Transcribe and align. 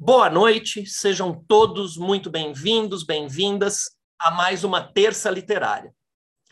Boa 0.00 0.30
noite, 0.30 0.86
sejam 0.86 1.44
todos 1.48 1.96
muito 1.96 2.30
bem-vindos, 2.30 3.02
bem-vindas 3.02 3.90
a 4.16 4.30
mais 4.30 4.62
uma 4.62 4.80
Terça 4.80 5.28
Literária, 5.28 5.92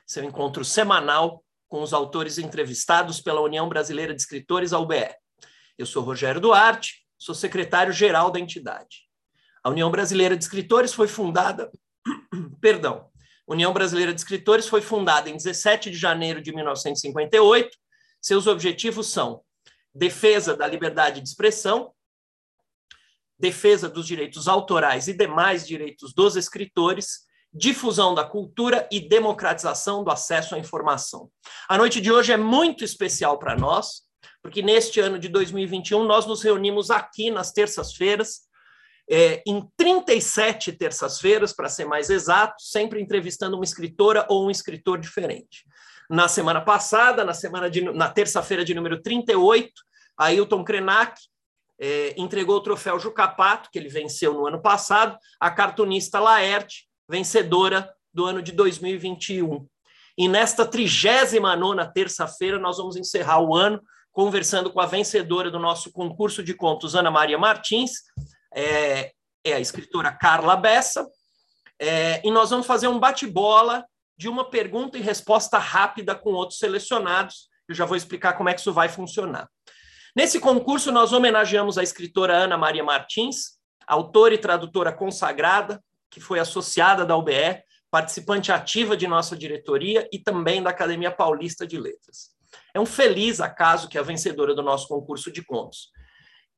seu 0.04 0.24
encontro 0.24 0.64
semanal 0.64 1.45
com 1.69 1.80
os 1.80 1.93
autores 1.93 2.38
entrevistados 2.38 3.21
pela 3.21 3.40
União 3.40 3.69
Brasileira 3.69 4.12
de 4.12 4.21
Escritores, 4.21 4.72
a 4.72 4.80
UBE. 4.80 5.14
Eu 5.79 5.87
sou 5.87 6.03
Rogério 6.03 6.40
Duarte, 6.40 7.06
sou 7.16 7.36
secretário-geral 7.36 8.32
da 8.32 8.40
entidade. 8.40 9.09
A 9.62 9.70
União 9.70 9.92
Brasileira 9.92 10.36
de 10.36 10.42
Escritores 10.42 10.92
foi 10.92 11.06
fundada, 11.06 11.70
perdão, 12.60 13.08
União 13.46 13.72
Brasileira 13.72 14.12
de 14.12 14.20
Escritores 14.20 14.66
foi 14.66 14.80
fundada 14.80 15.30
em 15.30 15.36
17 15.36 15.92
de 15.92 15.96
janeiro 15.96 16.42
de 16.42 16.52
1958. 16.52 17.78
Seus 18.20 18.48
objetivos 18.48 19.06
são 19.06 19.40
defesa 19.94 20.56
da 20.56 20.66
liberdade 20.66 21.20
de 21.20 21.28
expressão, 21.28 21.94
defesa 23.38 23.88
dos 23.88 24.06
direitos 24.06 24.48
autorais 24.48 25.08
e 25.08 25.12
demais 25.12 25.66
direitos 25.66 26.12
dos 26.14 26.36
escritores, 26.36 27.26
difusão 27.52 28.14
da 28.14 28.24
cultura 28.24 28.88
e 28.90 29.00
democratização 29.00 30.04
do 30.04 30.10
acesso 30.10 30.54
à 30.54 30.59
informação. 30.59 31.30
A 31.68 31.78
noite 31.78 32.00
de 32.00 32.12
hoje 32.12 32.32
é 32.32 32.36
muito 32.36 32.84
especial 32.84 33.38
para 33.38 33.56
nós, 33.56 34.02
porque 34.42 34.62
neste 34.62 35.00
ano 35.00 35.18
de 35.18 35.28
2021 35.28 36.04
nós 36.04 36.26
nos 36.26 36.42
reunimos 36.42 36.90
aqui 36.90 37.30
nas 37.30 37.52
terças-feiras, 37.52 38.46
é, 39.09 39.42
em 39.46 39.66
37 39.76 40.73
terças-feiras, 40.73 41.52
para 41.52 41.68
ser 41.68 41.84
mais 41.84 42.10
exato, 42.10 42.54
sempre 42.59 43.00
entrevistando 43.00 43.56
uma 43.56 43.64
escritora 43.64 44.26
ou 44.28 44.46
um 44.46 44.50
escritor 44.50 44.98
diferente. 44.98 45.64
Na 46.10 46.28
semana 46.28 46.60
passada, 46.60 47.24
na 47.24 47.34
semana 47.34 47.70
de, 47.70 47.82
na 47.82 48.09
terça-feira 48.09 48.64
de 48.64 48.74
número 48.74 49.00
38, 49.00 49.73
Ailton 50.18 50.64
Krenak 50.64 51.20
é, 51.79 52.15
entregou 52.16 52.57
o 52.57 52.62
troféu 52.62 52.98
Jucapato, 52.98 53.71
que 53.71 53.79
ele 53.79 53.89
venceu 53.89 54.35
no 54.35 54.47
ano 54.47 54.60
passado, 54.60 55.19
à 55.41 55.51
cartunista 55.51 56.18
Laerte, 56.18 56.88
vencedora 57.09 57.93
do 58.13 58.24
ano 58.24 58.43
de 58.43 58.52
2021. 58.52 59.66
E 60.18 60.29
nesta 60.29 60.65
39 60.65 61.93
terça-feira, 61.93 62.59
nós 62.59 62.79
vamos 62.79 62.96
encerrar 62.96 63.41
o 63.41 63.55
ano 63.55 63.83
conversando 64.10 64.72
com 64.72 64.81
a 64.81 64.87
vencedora 64.87 65.50
do 65.50 65.59
nosso 65.59 65.93
concurso 65.93 66.43
de 66.43 66.55
contos, 66.55 66.94
Ana 66.94 67.10
Maria 67.10 67.37
Martins, 67.37 67.91
é, 68.55 69.12
é 69.44 69.53
a 69.53 69.61
escritora 69.61 70.11
Carla 70.11 70.56
Bessa, 70.56 71.06
é, 71.78 72.27
e 72.27 72.31
nós 72.31 72.49
vamos 72.49 72.66
fazer 72.66 72.88
um 72.88 72.99
bate-bola 72.99 73.84
de 74.16 74.27
uma 74.27 74.49
pergunta 74.49 74.97
e 74.97 75.03
resposta 75.03 75.59
rápida 75.59 76.15
com 76.15 76.33
outros 76.33 76.59
selecionados. 76.59 77.50
Eu 77.69 77.75
já 77.75 77.84
vou 77.84 77.94
explicar 77.94 78.33
como 78.33 78.49
é 78.49 78.55
que 78.55 78.61
isso 78.61 78.72
vai 78.72 78.88
funcionar. 78.88 79.47
Nesse 80.16 80.41
concurso, 80.41 80.91
nós 80.91 81.12
homenageamos 81.12 81.76
a 81.76 81.82
escritora 81.82 82.34
Ana 82.34 82.56
Maria 82.56 82.82
Martins, 82.82 83.59
autora 83.86 84.32
e 84.32 84.38
tradutora 84.38 84.91
consagrada, 84.91 85.84
que 86.10 86.20
foi 86.20 86.38
associada 86.38 87.04
da 87.04 87.14
UBE, 87.14 87.62
participante 87.91 88.50
ativa 88.50 88.97
de 88.97 89.06
nossa 89.06 89.37
diretoria 89.37 90.09
e 90.10 90.19
também 90.19 90.62
da 90.62 90.70
Academia 90.70 91.10
Paulista 91.10 91.66
de 91.66 91.78
Letras. 91.78 92.31
É 92.72 92.81
um 92.81 92.87
feliz 92.87 93.42
acaso 93.42 93.91
que 93.91 93.98
a 93.98 94.03
vencedora 94.03 94.54
do 94.54 94.62
nosso 94.62 94.88
concurso 94.88 95.31
de 95.31 95.44
contos 95.44 95.91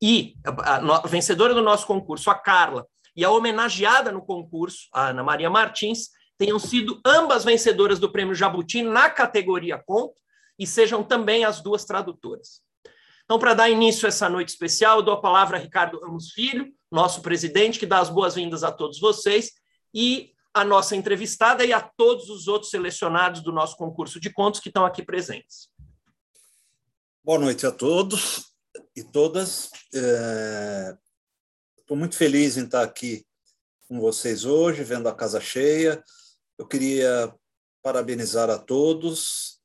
e 0.01 0.35
a, 0.45 1.05
vencedora 1.05 1.53
do 1.53 1.61
nosso 1.61 1.85
concurso, 1.85 2.29
a 2.29 2.35
Carla, 2.35 2.87
e 3.13 3.25
a 3.25 3.29
homenageada 3.29 4.09
no 4.09 4.21
concurso, 4.21 4.87
a 4.93 5.09
Ana 5.09 5.21
Maria 5.21 5.49
Martins, 5.49 6.11
tenham 6.37 6.59
sido 6.59 7.01
ambas 7.05 7.43
vencedoras 7.43 7.99
do 7.99 8.09
Prêmio 8.09 8.33
Jabuti 8.33 8.81
na 8.81 9.09
categoria 9.09 9.77
conto 9.77 10.15
e 10.57 10.65
sejam 10.65 11.03
também 11.03 11.43
as 11.43 11.61
duas 11.61 11.83
tradutoras. 11.83 12.68
Então, 13.29 13.37
para 13.37 13.53
dar 13.53 13.69
início 13.69 14.07
a 14.07 14.09
essa 14.09 14.27
noite 14.27 14.49
especial, 14.49 14.97
eu 14.97 15.03
dou 15.03 15.13
a 15.13 15.21
palavra 15.21 15.55
a 15.55 15.59
Ricardo 15.59 15.99
Ramos 15.99 16.31
Filho, 16.31 16.73
nosso 16.91 17.21
presidente, 17.21 17.77
que 17.77 17.85
dá 17.85 17.99
as 17.99 18.09
boas-vindas 18.09 18.63
a 18.63 18.71
todos 18.71 18.99
vocês, 18.99 19.51
e 19.93 20.31
a 20.51 20.65
nossa 20.65 20.95
entrevistada 20.95 21.63
e 21.63 21.71
a 21.71 21.79
todos 21.79 22.27
os 22.27 22.47
outros 22.47 22.71
selecionados 22.71 23.43
do 23.43 23.51
nosso 23.51 23.77
concurso 23.77 24.19
de 24.19 24.33
contos 24.33 24.59
que 24.59 24.69
estão 24.69 24.83
aqui 24.83 25.03
presentes. 25.03 25.69
Boa 27.23 27.37
noite 27.37 27.67
a 27.67 27.71
todos 27.71 28.51
e 28.95 29.03
todas. 29.03 29.69
Estou 29.93 31.95
é... 31.95 31.99
muito 31.99 32.15
feliz 32.15 32.57
em 32.57 32.63
estar 32.63 32.81
aqui 32.81 33.23
com 33.87 33.99
vocês 33.99 34.43
hoje, 34.43 34.83
vendo 34.83 35.07
a 35.07 35.13
casa 35.13 35.39
cheia. 35.39 36.03
Eu 36.57 36.65
queria 36.65 37.31
parabenizar 37.83 38.49
a 38.49 38.57
todos 38.57 39.58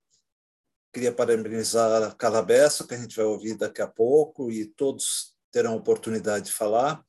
Queria 0.94 1.10
parabenizar 1.10 2.04
a 2.04 2.12
Calabessa, 2.12 2.86
que 2.86 2.94
a 2.94 2.96
gente 2.96 3.16
vai 3.16 3.24
ouvir 3.24 3.56
daqui 3.56 3.82
a 3.82 3.86
pouco, 3.88 4.48
e 4.48 4.64
todos 4.64 5.34
terão 5.50 5.74
oportunidade 5.74 6.46
de 6.46 6.52
falar. 6.52 7.04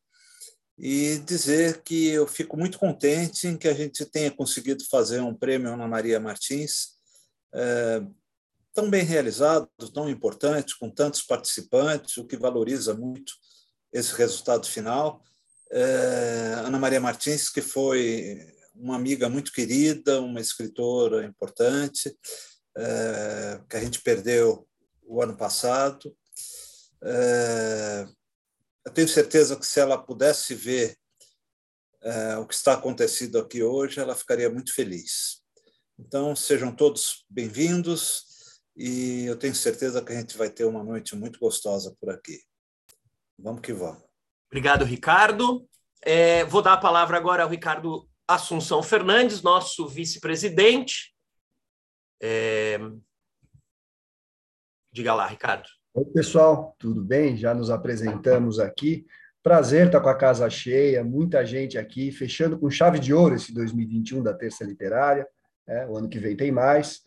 E 0.75 1.19
dizer 1.19 1.83
que 1.83 2.07
eu 2.07 2.25
fico 2.25 2.57
muito 2.57 2.79
contente 2.79 3.47
em 3.47 3.55
que 3.55 3.67
a 3.67 3.75
gente 3.75 4.03
tenha 4.07 4.31
conseguido 4.31 4.83
fazer 4.89 5.21
um 5.21 5.35
prêmio 5.35 5.71
Ana 5.71 5.87
Maria 5.87 6.19
Martins 6.19 6.95
é, 7.53 8.01
tão 8.73 8.89
bem 8.89 9.03
realizado, 9.03 9.69
tão 9.93 10.09
importante, 10.09 10.77
com 10.79 10.89
tantos 10.89 11.21
participantes, 11.21 12.17
o 12.17 12.25
que 12.25 12.35
valoriza 12.35 12.95
muito 12.95 13.33
esse 13.93 14.15
resultado 14.15 14.65
final. 14.67 15.21
É, 15.71 16.55
Ana 16.65 16.79
Maria 16.79 16.99
Martins, 16.99 17.49
que 17.49 17.61
foi 17.61 18.51
uma 18.73 18.95
amiga 18.95 19.29
muito 19.29 19.51
querida, 19.53 20.19
uma 20.21 20.41
escritora 20.41 21.23
importante, 21.23 22.11
é, 22.77 23.61
que 23.69 23.77
a 23.77 23.79
gente 23.79 24.01
perdeu 24.01 24.67
o 25.03 25.21
ano 25.21 25.35
passado. 25.35 26.15
É, 27.03 28.07
eu 28.85 28.91
tenho 28.91 29.07
certeza 29.07 29.55
que 29.55 29.65
se 29.65 29.79
ela 29.79 29.97
pudesse 29.97 30.53
ver 30.53 30.97
é, 32.01 32.37
o 32.37 32.45
que 32.45 32.53
está 32.53 32.73
acontecendo 32.73 33.39
aqui 33.39 33.63
hoje, 33.63 33.99
ela 33.99 34.15
ficaria 34.15 34.49
muito 34.49 34.73
feliz. 34.73 35.41
Então, 35.97 36.35
sejam 36.35 36.75
todos 36.75 37.25
bem-vindos 37.29 38.25
e 38.75 39.25
eu 39.25 39.37
tenho 39.37 39.55
certeza 39.55 40.03
que 40.03 40.11
a 40.11 40.19
gente 40.19 40.37
vai 40.37 40.49
ter 40.49 40.65
uma 40.65 40.83
noite 40.83 41.15
muito 41.15 41.39
gostosa 41.39 41.95
por 41.99 42.09
aqui. 42.09 42.39
Vamos 43.39 43.61
que 43.61 43.73
vamos. 43.73 44.03
Obrigado, 44.47 44.85
Ricardo. 44.85 45.67
É, 46.01 46.43
vou 46.45 46.61
dar 46.61 46.73
a 46.73 46.77
palavra 46.77 47.17
agora 47.17 47.43
ao 47.43 47.49
Ricardo 47.49 48.07
Assunção 48.27 48.83
Fernandes, 48.83 49.41
nosso 49.41 49.87
vice-presidente. 49.87 51.14
É... 52.21 52.79
Diga 54.91 55.13
lá, 55.13 55.27
Ricardo. 55.27 55.67
Oi, 55.93 56.05
pessoal, 56.05 56.75
tudo 56.77 57.03
bem? 57.03 57.37
Já 57.37 57.53
nos 57.53 57.69
apresentamos 57.69 58.59
aqui. 58.59 59.05
Prazer 59.41 59.87
estar 59.87 60.01
com 60.01 60.09
a 60.09 60.17
casa 60.17 60.49
cheia, 60.49 61.03
muita 61.03 61.45
gente 61.45 61.77
aqui, 61.77 62.11
fechando 62.11 62.57
com 62.57 62.69
chave 62.69 62.99
de 62.99 63.13
ouro 63.13 63.35
esse 63.35 63.53
2021 63.53 64.23
da 64.23 64.33
Terça 64.33 64.63
Literária. 64.63 65.27
É, 65.67 65.85
o 65.87 65.97
ano 65.97 66.09
que 66.09 66.19
vem 66.19 66.35
tem 66.35 66.51
mais. 66.51 67.01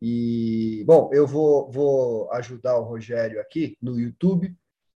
E, 0.00 0.82
bom, 0.86 1.10
eu 1.12 1.26
vou, 1.26 1.70
vou 1.70 2.32
ajudar 2.32 2.78
o 2.78 2.84
Rogério 2.84 3.40
aqui 3.40 3.76
no 3.80 3.98
YouTube 3.98 4.54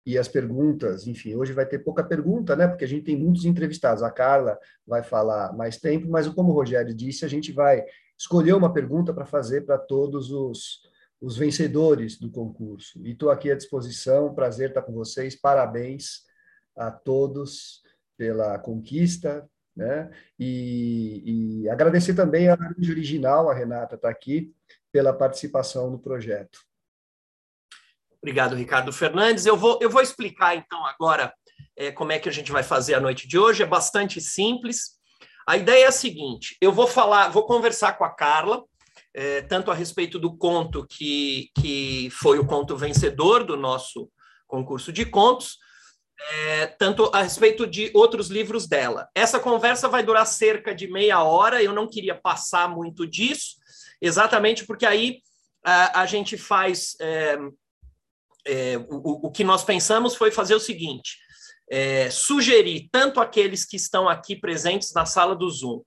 e 0.07 0.17
as 0.17 0.27
perguntas, 0.29 1.05
enfim, 1.05 1.35
hoje 1.35 1.51
vai 1.51 1.65
ter 1.65 1.79
pouca 1.79 2.01
pergunta, 2.01 2.55
né? 2.55 2.65
Porque 2.65 2.85
a 2.85 2.87
gente 2.87 3.03
tem 3.03 3.17
muitos 3.17 3.43
entrevistados. 3.43 4.01
A 4.01 4.09
Carla 4.09 4.57
vai 4.85 5.03
falar 5.03 5.51
mais 5.51 5.77
tempo, 5.77 6.07
mas 6.09 6.29
como 6.29 6.51
o 6.51 6.55
Rogério 6.55 6.93
disse, 6.93 7.25
a 7.25 7.27
gente 7.27 7.51
vai 7.51 7.83
escolher 8.17 8.53
uma 8.53 8.73
pergunta 8.73 9.13
para 9.13 9.25
fazer 9.25 9.61
para 9.61 9.77
todos 9.77 10.31
os, 10.31 10.81
os 11.21 11.37
vencedores 11.37 12.17
do 12.17 12.31
concurso. 12.31 12.99
E 13.05 13.11
estou 13.11 13.29
aqui 13.29 13.51
à 13.51 13.55
disposição, 13.55 14.33
prazer 14.33 14.69
estar 14.69 14.81
com 14.81 14.93
vocês, 14.93 15.35
parabéns 15.39 16.25
a 16.75 16.91
todos 16.91 17.81
pela 18.17 18.57
conquista, 18.59 19.47
né? 19.75 20.09
E, 20.39 21.61
e 21.63 21.69
agradecer 21.69 22.15
também 22.15 22.49
a 22.49 22.55
Laranja 22.55 22.91
Original, 22.91 23.49
a 23.49 23.53
Renata 23.53 23.95
está 23.95 24.09
aqui, 24.09 24.51
pela 24.91 25.13
participação 25.13 25.91
no 25.91 25.99
projeto. 25.99 26.59
Obrigado, 28.19 28.55
Ricardo 28.55 28.91
Fernandes. 28.91 29.45
Eu 29.45 29.55
vou, 29.55 29.77
eu 29.79 29.89
vou 29.89 30.01
explicar 30.01 30.55
então 30.55 30.83
agora 30.85 31.31
é, 31.75 31.91
como 31.91 32.11
é 32.11 32.17
que 32.17 32.27
a 32.27 32.31
gente 32.31 32.51
vai 32.51 32.63
fazer 32.63 32.95
a 32.95 32.99
noite 32.99 33.27
de 33.27 33.37
hoje. 33.37 33.61
É 33.61 33.65
bastante 33.65 34.19
simples. 34.19 34.96
A 35.47 35.55
ideia 35.55 35.85
é 35.85 35.87
a 35.87 35.91
seguinte: 35.91 36.57
eu 36.59 36.73
vou 36.73 36.85
falar, 36.85 37.29
vou 37.29 37.45
conversar 37.45 37.93
com 37.93 38.03
a 38.03 38.09
Carla, 38.09 38.63
é, 39.13 39.41
tanto 39.41 39.71
a 39.71 39.73
respeito 39.73 40.19
do 40.19 40.35
conto 40.35 40.85
que, 40.85 41.49
que 41.57 42.09
foi 42.11 42.37
o 42.37 42.45
conto 42.45 42.75
vencedor 42.75 43.45
do 43.45 43.55
nosso 43.55 44.11
concurso 44.45 44.91
de 44.91 45.05
contos, 45.05 45.57
é, 46.31 46.67
tanto 46.67 47.09
a 47.13 47.21
respeito 47.21 47.65
de 47.65 47.89
outros 47.93 48.27
livros 48.27 48.67
dela. 48.67 49.07
Essa 49.15 49.39
conversa 49.39 49.87
vai 49.87 50.03
durar 50.03 50.27
cerca 50.27 50.75
de 50.75 50.87
meia 50.87 51.23
hora, 51.23 51.63
eu 51.63 51.73
não 51.73 51.87
queria 51.87 52.15
passar 52.15 52.69
muito 52.69 53.07
disso, 53.07 53.55
exatamente 54.01 54.65
porque 54.65 54.85
aí 54.85 55.21
a, 55.63 56.01
a 56.01 56.05
gente 56.05 56.37
faz. 56.37 56.97
É, 56.99 57.37
é 58.45 58.77
o, 58.89 59.27
o 59.27 59.31
que 59.31 59.43
nós 59.43 59.63
pensamos 59.63 60.13
foi 60.13 60.29
fazer 60.29 60.55
o 60.55 60.59
seguinte: 60.59 61.17
é, 61.69 62.09
sugerir 62.09 62.87
tanto 62.91 63.19
aqueles 63.19 63.65
que 63.65 63.75
estão 63.75 64.07
aqui 64.07 64.35
presentes 64.35 64.93
na 64.93 65.05
sala 65.05 65.35
do 65.35 65.49
Zoom, 65.49 65.81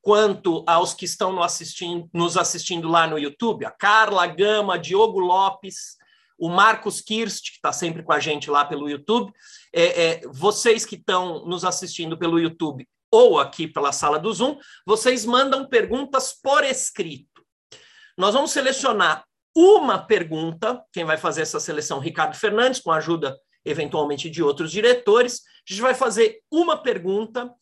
quanto 0.00 0.64
aos 0.66 0.94
que 0.94 1.04
estão 1.04 1.32
no 1.32 1.42
assistindo, 1.42 2.08
nos 2.12 2.36
assistindo 2.36 2.88
lá 2.88 3.06
no 3.06 3.18
YouTube, 3.18 3.66
a 3.66 3.70
Carla 3.70 4.26
Gama, 4.26 4.78
Diogo 4.78 5.18
Lopes, 5.18 5.98
o 6.38 6.48
Marcos 6.48 7.00
Kirst, 7.00 7.50
que 7.50 7.56
está 7.56 7.72
sempre 7.72 8.02
com 8.02 8.12
a 8.12 8.20
gente 8.20 8.48
lá 8.48 8.64
pelo 8.64 8.88
YouTube. 8.88 9.32
É, 9.74 10.04
é, 10.04 10.20
vocês 10.28 10.86
que 10.86 10.94
estão 10.94 11.44
nos 11.44 11.64
assistindo 11.64 12.16
pelo 12.16 12.38
YouTube 12.38 12.88
ou 13.10 13.40
aqui 13.40 13.66
pela 13.66 13.90
sala 13.90 14.18
do 14.18 14.32
Zoom, 14.32 14.58
vocês 14.86 15.24
mandam 15.24 15.68
perguntas 15.68 16.32
por 16.32 16.62
escrito. 16.62 17.42
Nós 18.16 18.34
vamos 18.34 18.52
selecionar 18.52 19.24
uma 19.54 19.98
pergunta, 19.98 20.82
quem 20.92 21.04
vai 21.04 21.16
fazer 21.16 21.42
essa 21.42 21.58
seleção, 21.58 21.98
Ricardo 21.98 22.36
Fernandes, 22.36 22.80
com 22.80 22.92
a 22.92 22.96
ajuda 22.98 23.36
eventualmente 23.68 24.30
de 24.30 24.42
outros 24.42 24.70
diretores. 24.70 25.42
A 25.68 25.72
gente 25.72 25.82
vai 25.82 25.94
fazer 25.94 26.40
uma 26.50 26.76
pergunta, 26.76 27.52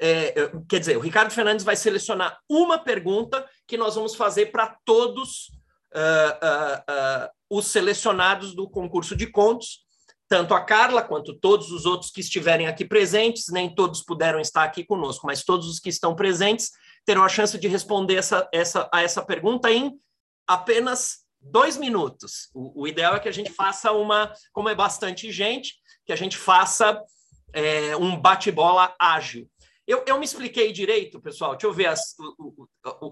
é, 0.00 0.50
quer 0.68 0.80
dizer, 0.80 0.96
o 0.96 1.00
Ricardo 1.00 1.32
Fernandes 1.32 1.64
vai 1.64 1.76
selecionar 1.76 2.38
uma 2.48 2.78
pergunta 2.78 3.46
que 3.66 3.76
nós 3.76 3.94
vamos 3.94 4.14
fazer 4.14 4.46
para 4.46 4.76
todos 4.84 5.50
uh, 5.94 6.34
uh, 6.42 7.24
uh, 7.24 7.28
os 7.50 7.66
selecionados 7.66 8.54
do 8.54 8.68
concurso 8.68 9.14
de 9.14 9.26
contos, 9.26 9.80
tanto 10.28 10.54
a 10.54 10.60
Carla 10.64 11.02
quanto 11.02 11.34
todos 11.34 11.72
os 11.72 11.84
outros 11.86 12.10
que 12.10 12.20
estiverem 12.20 12.68
aqui 12.68 12.84
presentes, 12.84 13.46
nem 13.50 13.74
todos 13.74 14.02
puderam 14.02 14.40
estar 14.40 14.62
aqui 14.62 14.84
conosco, 14.84 15.26
mas 15.26 15.42
todos 15.42 15.68
os 15.68 15.80
que 15.80 15.88
estão 15.88 16.14
presentes 16.14 16.70
terão 17.04 17.24
a 17.24 17.28
chance 17.28 17.58
de 17.58 17.66
responder 17.66 18.14
essa, 18.14 18.48
essa, 18.52 18.88
a 18.92 19.02
essa 19.02 19.22
pergunta 19.22 19.70
em 19.70 19.98
apenas 20.46 21.24
dois 21.40 21.76
minutos. 21.76 22.50
O, 22.54 22.82
o, 22.82 22.88
ideal 22.88 23.16
é 23.16 23.20
que 23.20 23.28
a 23.28 23.32
gente 23.32 23.50
faça 23.50 23.92
uma, 23.92 24.32
como 24.52 24.68
é 24.68 24.74
bastante 24.74 25.32
gente, 25.32 25.74
que 26.04 26.12
a 26.12 26.16
gente 26.16 26.36
faça 26.36 27.00
é, 27.52 27.96
um 27.96 28.16
bate-bola 28.16 28.94
ágil. 28.98 29.48
Eu, 29.86 30.04
eu 30.06 30.18
me 30.18 30.24
expliquei 30.24 30.72
direito, 30.72 31.20
pessoal. 31.20 31.52
Deixa 31.52 31.66
eu 31.66 31.72
ver 31.72 31.86
as, 31.86 32.14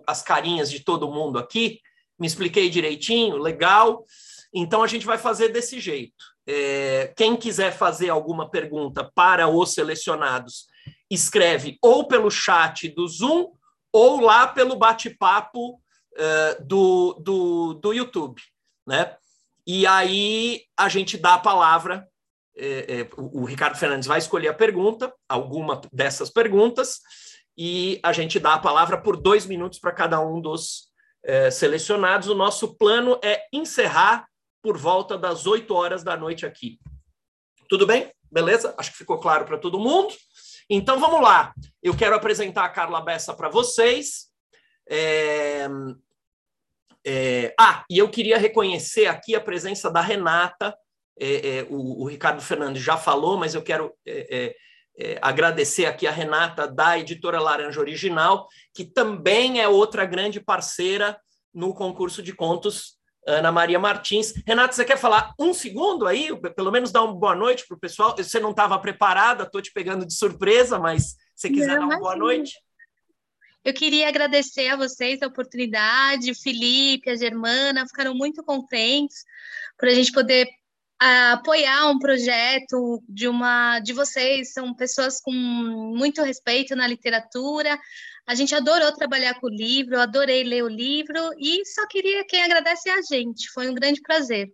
as 0.06 0.22
carinhas 0.22 0.70
de 0.70 0.80
todo 0.80 1.10
mundo 1.10 1.38
aqui. 1.38 1.80
Me 2.18 2.26
expliquei 2.26 2.70
direitinho, 2.70 3.36
legal. 3.36 4.04
Então 4.52 4.82
a 4.82 4.86
gente 4.86 5.06
vai 5.06 5.18
fazer 5.18 5.48
desse 5.48 5.80
jeito. 5.80 6.24
É, 6.46 7.12
quem 7.16 7.36
quiser 7.36 7.72
fazer 7.72 8.08
alguma 8.08 8.50
pergunta 8.50 9.10
para 9.14 9.48
os 9.48 9.74
selecionados, 9.74 10.66
escreve 11.10 11.78
ou 11.82 12.06
pelo 12.06 12.30
chat 12.30 12.88
do 12.88 13.06
Zoom 13.06 13.52
ou 13.92 14.20
lá 14.20 14.46
pelo 14.46 14.76
bate-papo 14.76 15.80
uh, 16.18 16.64
do, 16.64 17.14
do, 17.14 17.74
do 17.74 17.92
YouTube. 17.92 18.40
Né? 18.86 19.16
E 19.66 19.86
aí 19.86 20.62
a 20.76 20.88
gente 20.88 21.16
dá 21.16 21.34
a 21.34 21.38
palavra. 21.38 22.08
É, 22.56 23.00
é, 23.00 23.08
o, 23.16 23.42
o 23.42 23.44
Ricardo 23.44 23.78
Fernandes 23.78 24.08
vai 24.08 24.18
escolher 24.18 24.48
a 24.48 24.54
pergunta, 24.54 25.14
alguma 25.28 25.80
dessas 25.92 26.28
perguntas, 26.28 27.00
e 27.56 28.00
a 28.02 28.12
gente 28.12 28.38
dá 28.38 28.54
a 28.54 28.58
palavra 28.58 29.00
por 29.00 29.16
dois 29.16 29.46
minutos 29.46 29.78
para 29.78 29.92
cada 29.92 30.20
um 30.20 30.40
dos 30.40 30.88
selecionados. 31.52 32.28
O 32.28 32.34
nosso 32.34 32.76
plano 32.76 33.18
é 33.22 33.42
encerrar 33.52 34.26
por 34.62 34.76
volta 34.76 35.18
das 35.18 35.46
8 35.46 35.72
horas 35.74 36.02
da 36.02 36.16
noite 36.16 36.46
aqui. 36.46 36.78
Tudo 37.68 37.86
bem? 37.86 38.12
Beleza? 38.30 38.74
Acho 38.78 38.92
que 38.92 38.98
ficou 38.98 39.18
claro 39.18 39.44
para 39.44 39.58
todo 39.58 39.78
mundo. 39.78 40.14
Então 40.68 40.98
vamos 40.98 41.20
lá. 41.20 41.54
Eu 41.82 41.96
quero 41.96 42.14
apresentar 42.14 42.64
a 42.64 42.68
Carla 42.68 43.00
Bessa 43.00 43.32
para 43.32 43.48
vocês. 43.48 44.28
É... 44.88 45.66
É... 47.06 47.54
Ah, 47.58 47.84
e 47.90 47.98
eu 47.98 48.08
queria 48.08 48.38
reconhecer 48.38 49.06
aqui 49.06 49.34
a 49.34 49.40
presença 49.40 49.90
da 49.90 50.00
Renata. 50.00 50.76
É, 51.20 51.58
é 51.58 51.66
o, 51.68 52.02
o, 52.02 52.06
Ricardo 52.06 52.40
Fernandes 52.40 52.82
já 52.82 52.96
falou, 52.96 53.36
mas 53.36 53.54
eu 53.54 53.62
quero 53.62 53.92
é, 54.06 54.54
é, 54.96 55.18
agradecer 55.20 55.86
aqui 55.86 56.06
a 56.06 56.12
Renata 56.12 56.66
da 56.66 56.98
editora 56.98 57.40
Laranja 57.40 57.80
Original, 57.80 58.46
que 58.74 58.84
também 58.84 59.60
é 59.60 59.66
outra 59.66 60.04
grande 60.04 60.40
parceira 60.40 61.18
no 61.52 61.74
concurso 61.74 62.22
de 62.22 62.32
contos 62.32 62.98
Ana 63.28 63.52
Maria 63.52 63.78
Martins. 63.78 64.32
Renata, 64.46 64.72
você 64.72 64.84
quer 64.84 64.96
falar 64.96 65.34
um 65.38 65.52
segundo 65.52 66.06
aí? 66.06 66.30
Pelo 66.54 66.72
menos 66.72 66.90
dar 66.90 67.02
uma 67.02 67.14
boa 67.14 67.34
noite 67.34 67.66
para 67.66 67.76
o 67.76 67.80
pessoal. 67.80 68.16
Você 68.16 68.40
não 68.40 68.50
estava 68.50 68.78
preparada, 68.78 69.44
estou 69.44 69.60
te 69.60 69.72
pegando 69.72 70.06
de 70.06 70.14
surpresa, 70.14 70.78
mas 70.78 71.16
se 71.34 71.50
quiser 71.50 71.78
não, 71.78 71.88
dar 71.88 71.94
uma 71.96 71.98
boa 71.98 72.16
noite. 72.16 72.54
Eu 73.64 73.74
queria 73.74 74.08
agradecer 74.08 74.68
a 74.68 74.76
vocês 74.76 75.20
a 75.20 75.26
oportunidade, 75.26 76.30
o 76.30 76.40
Felipe, 76.40 77.10
a 77.10 77.16
Germana, 77.16 77.86
ficaram 77.86 78.14
muito 78.14 78.42
contentes 78.42 79.24
por 79.78 79.88
a 79.88 79.94
gente 79.94 80.12
poder 80.12 80.48
apoiar 80.98 81.88
um 81.88 81.98
projeto 81.98 83.02
de 83.08 83.28
uma 83.28 83.78
de 83.78 83.92
vocês, 83.92 84.52
são 84.52 84.74
pessoas 84.74 85.20
com 85.20 85.32
muito 85.32 86.22
respeito 86.22 86.74
na 86.74 86.86
literatura, 86.86 87.78
a 88.26 88.34
gente 88.34 88.54
adorou 88.54 88.92
trabalhar 88.92 89.40
com 89.40 89.46
o 89.46 89.50
livro, 89.50 89.98
adorei 89.98 90.42
ler 90.42 90.64
o 90.64 90.68
livro 90.68 91.30
e 91.38 91.64
só 91.64 91.86
queria 91.86 92.26
quem 92.26 92.42
agradece 92.42 92.90
a 92.90 93.00
gente. 93.00 93.48
Foi 93.50 93.68
um 93.70 93.74
grande 93.74 94.02
prazer. 94.02 94.52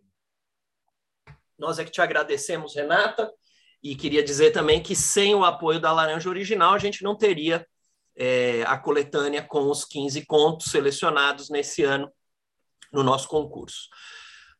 Nós 1.58 1.78
é 1.78 1.84
que 1.84 1.90
te 1.90 2.00
agradecemos, 2.00 2.74
Renata, 2.74 3.30
e 3.82 3.96
queria 3.96 4.22
dizer 4.22 4.50
também 4.50 4.82
que 4.82 4.94
sem 4.94 5.34
o 5.34 5.44
apoio 5.44 5.80
da 5.80 5.92
Laranja 5.92 6.28
Original 6.28 6.74
a 6.74 6.78
gente 6.78 7.02
não 7.02 7.16
teria 7.16 7.66
é, 8.16 8.62
a 8.66 8.78
coletânea 8.78 9.42
com 9.42 9.70
os 9.70 9.84
15 9.84 10.24
contos 10.26 10.70
selecionados 10.70 11.50
nesse 11.50 11.82
ano 11.82 12.10
no 12.92 13.02
nosso 13.02 13.28
concurso. 13.28 13.88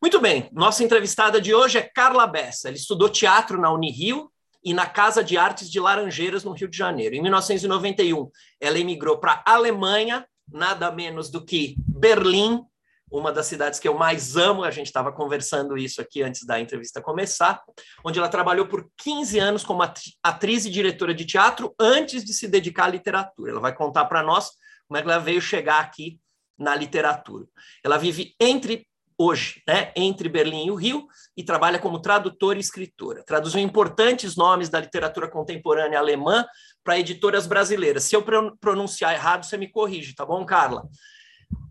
Muito 0.03 0.21
bem, 0.21 0.51
nossa 0.53 0.83
entrevistada 0.85 1.41
de 1.41 1.55
hoje 1.55 1.79
é 1.79 1.83
Carla 1.83 2.27
Bessa. 2.27 2.69
Ela 2.69 2.77
estudou 2.77 3.09
teatro 3.09 3.61
na 3.61 3.73
Unirio, 3.73 4.31
e 4.65 4.73
na 4.73 4.87
Casa 4.87 5.23
de 5.23 5.37
Artes 5.37 5.71
de 5.71 5.79
Laranjeiras, 5.79 6.43
no 6.43 6.53
Rio 6.53 6.67
de 6.67 6.77
Janeiro. 6.77 7.15
Em 7.15 7.21
1991, 7.21 8.31
ela 8.59 8.79
emigrou 8.79 9.19
para 9.19 9.43
a 9.45 9.53
Alemanha, 9.53 10.27
nada 10.51 10.91
menos 10.91 11.31
do 11.31 11.45
que 11.45 11.75
Berlim, 11.87 12.65
uma 13.11 13.33
das 13.33 13.47
cidades 13.47 13.79
que 13.79 13.87
eu 13.87 13.95
mais 13.95 14.37
amo, 14.37 14.65
a 14.65 14.71
gente 14.71 14.87
estava 14.87 15.13
conversando 15.13 15.77
isso 15.77 16.01
aqui 16.01 16.23
antes 16.23 16.45
da 16.45 16.59
entrevista 16.59 17.01
começar, 17.01 17.63
onde 18.05 18.19
ela 18.19 18.29
trabalhou 18.29 18.67
por 18.67 18.89
15 18.99 19.39
anos 19.39 19.65
como 19.65 19.83
atriz 20.23 20.65
e 20.65 20.71
diretora 20.71 21.15
de 21.15 21.25
teatro 21.25 21.75
antes 21.79 22.25
de 22.25 22.33
se 22.33 22.49
dedicar 22.49 22.85
à 22.85 22.89
literatura. 22.89 23.53
Ela 23.53 23.61
vai 23.61 23.75
contar 23.75 24.07
para 24.07 24.23
nós 24.23 24.51
como 24.89 24.99
é 24.99 25.03
que 25.03 25.09
ela 25.09 25.19
veio 25.19 25.41
chegar 25.41 25.81
aqui 25.81 26.19
na 26.59 26.75
literatura. 26.75 27.47
Ela 27.83 27.99
vive 27.99 28.35
entre 28.41 28.87
hoje, 29.17 29.63
né, 29.67 29.93
entre 29.95 30.29
Berlim 30.29 30.67
e 30.67 30.71
o 30.71 30.75
Rio, 30.75 31.07
e 31.37 31.45
trabalha 31.45 31.79
como 31.79 32.01
tradutora 32.01 32.59
e 32.59 32.61
escritora. 32.61 33.23
Traduziu 33.25 33.61
importantes 33.61 34.35
nomes 34.35 34.69
da 34.69 34.81
literatura 34.81 35.31
contemporânea 35.31 35.99
alemã 35.99 36.45
para 36.83 36.99
editoras 36.99 37.47
brasileiras. 37.47 38.05
Se 38.05 38.17
eu 38.17 38.25
pronunciar 38.61 39.15
errado, 39.15 39.45
você 39.45 39.57
me 39.57 39.71
corrige, 39.71 40.15
tá 40.15 40.27
bom, 40.27 40.45
Carla? 40.45 40.83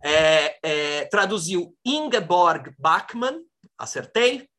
É, 0.03 0.59
é, 0.61 1.05
traduziu 1.05 1.75
Ingeborg 1.85 2.75
Bachmann, 2.77 3.41
acertei? 3.77 4.49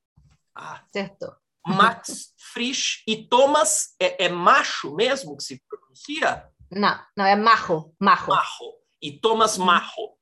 Ah, 0.55 0.82
Acertou. 0.88 1.35
Max 1.67 2.35
Frisch 2.53 3.03
e 3.06 3.26
Thomas, 3.26 3.95
é, 3.99 4.26
é, 4.26 4.28
macho 4.28 4.95
mesmo 4.95 5.37
que 5.37 5.43
se 5.43 5.62
pronuncia? 5.69 6.47
Não, 6.71 7.00
não, 7.16 7.25
é 7.25 7.35
Marro. 7.35 7.95
Marro. 7.99 8.28
Marro. 8.28 8.75
E 9.00 9.12
Thomas 9.12 9.57
Marro. 9.57 10.14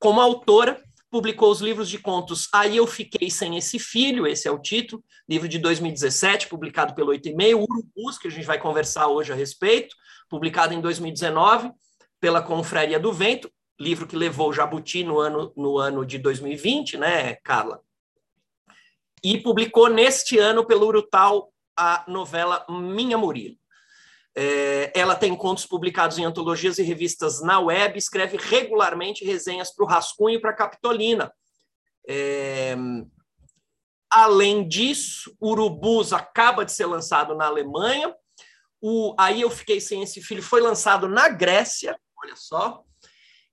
Como 0.00 0.20
autora, 0.20 0.82
publicou 1.10 1.50
os 1.50 1.60
livros 1.60 1.88
de 1.88 1.98
contos 1.98 2.48
Aí 2.52 2.76
Eu 2.76 2.86
Fiquei 2.86 3.30
Sem 3.30 3.56
Esse 3.56 3.78
Filho, 3.78 4.26
esse 4.26 4.46
é 4.46 4.50
o 4.50 4.58
título, 4.58 5.02
livro 5.28 5.48
de 5.48 5.58
2017, 5.58 6.48
publicado 6.48 6.94
pelo 6.94 7.08
8 7.08 7.28
e 7.28 7.34
meio, 7.34 7.60
Urubus, 7.60 8.18
que 8.18 8.28
a 8.28 8.30
gente 8.30 8.46
vai 8.46 8.58
conversar 8.58 9.08
hoje 9.08 9.32
a 9.32 9.36
respeito, 9.36 9.94
publicado 10.28 10.74
em 10.74 10.80
2019 10.80 11.72
pela 12.20 12.42
Confraria 12.42 12.98
do 12.98 13.12
Vento, 13.12 13.50
livro 13.78 14.06
que 14.06 14.16
levou 14.16 14.52
Jabuti 14.52 15.04
no 15.04 15.18
ano, 15.18 15.52
no 15.56 15.78
ano 15.78 16.04
de 16.04 16.18
2020, 16.18 16.96
né, 16.96 17.34
Carla? 17.36 17.80
E 19.22 19.38
publicou 19.38 19.88
neste 19.88 20.38
ano 20.38 20.66
pelo 20.66 20.86
Urutau 20.86 21.52
a 21.76 22.04
novela 22.08 22.66
Minha 22.68 23.16
Murilo. 23.16 23.56
É, 24.36 24.92
ela 24.94 25.16
tem 25.16 25.34
contos 25.34 25.66
publicados 25.66 26.18
em 26.18 26.24
antologias 26.24 26.78
e 26.78 26.82
revistas 26.82 27.40
na 27.40 27.58
web, 27.58 27.98
escreve 27.98 28.36
regularmente 28.36 29.24
resenhas 29.24 29.74
para 29.74 29.84
o 29.84 29.88
Rascunho 29.88 30.36
e 30.36 30.40
para 30.40 30.50
a 30.50 30.56
Capitolina. 30.56 31.32
É, 32.08 32.76
além 34.10 34.66
disso, 34.66 35.36
Urubus 35.40 36.12
acaba 36.12 36.64
de 36.64 36.72
ser 36.72 36.86
lançado 36.86 37.34
na 37.34 37.46
Alemanha. 37.46 38.14
O, 38.80 39.14
aí 39.18 39.40
eu 39.40 39.50
fiquei 39.50 39.80
sem 39.80 40.02
esse 40.02 40.22
filho, 40.22 40.42
foi 40.42 40.60
lançado 40.60 41.08
na 41.08 41.28
Grécia, 41.28 41.98
olha 42.22 42.36
só. 42.36 42.84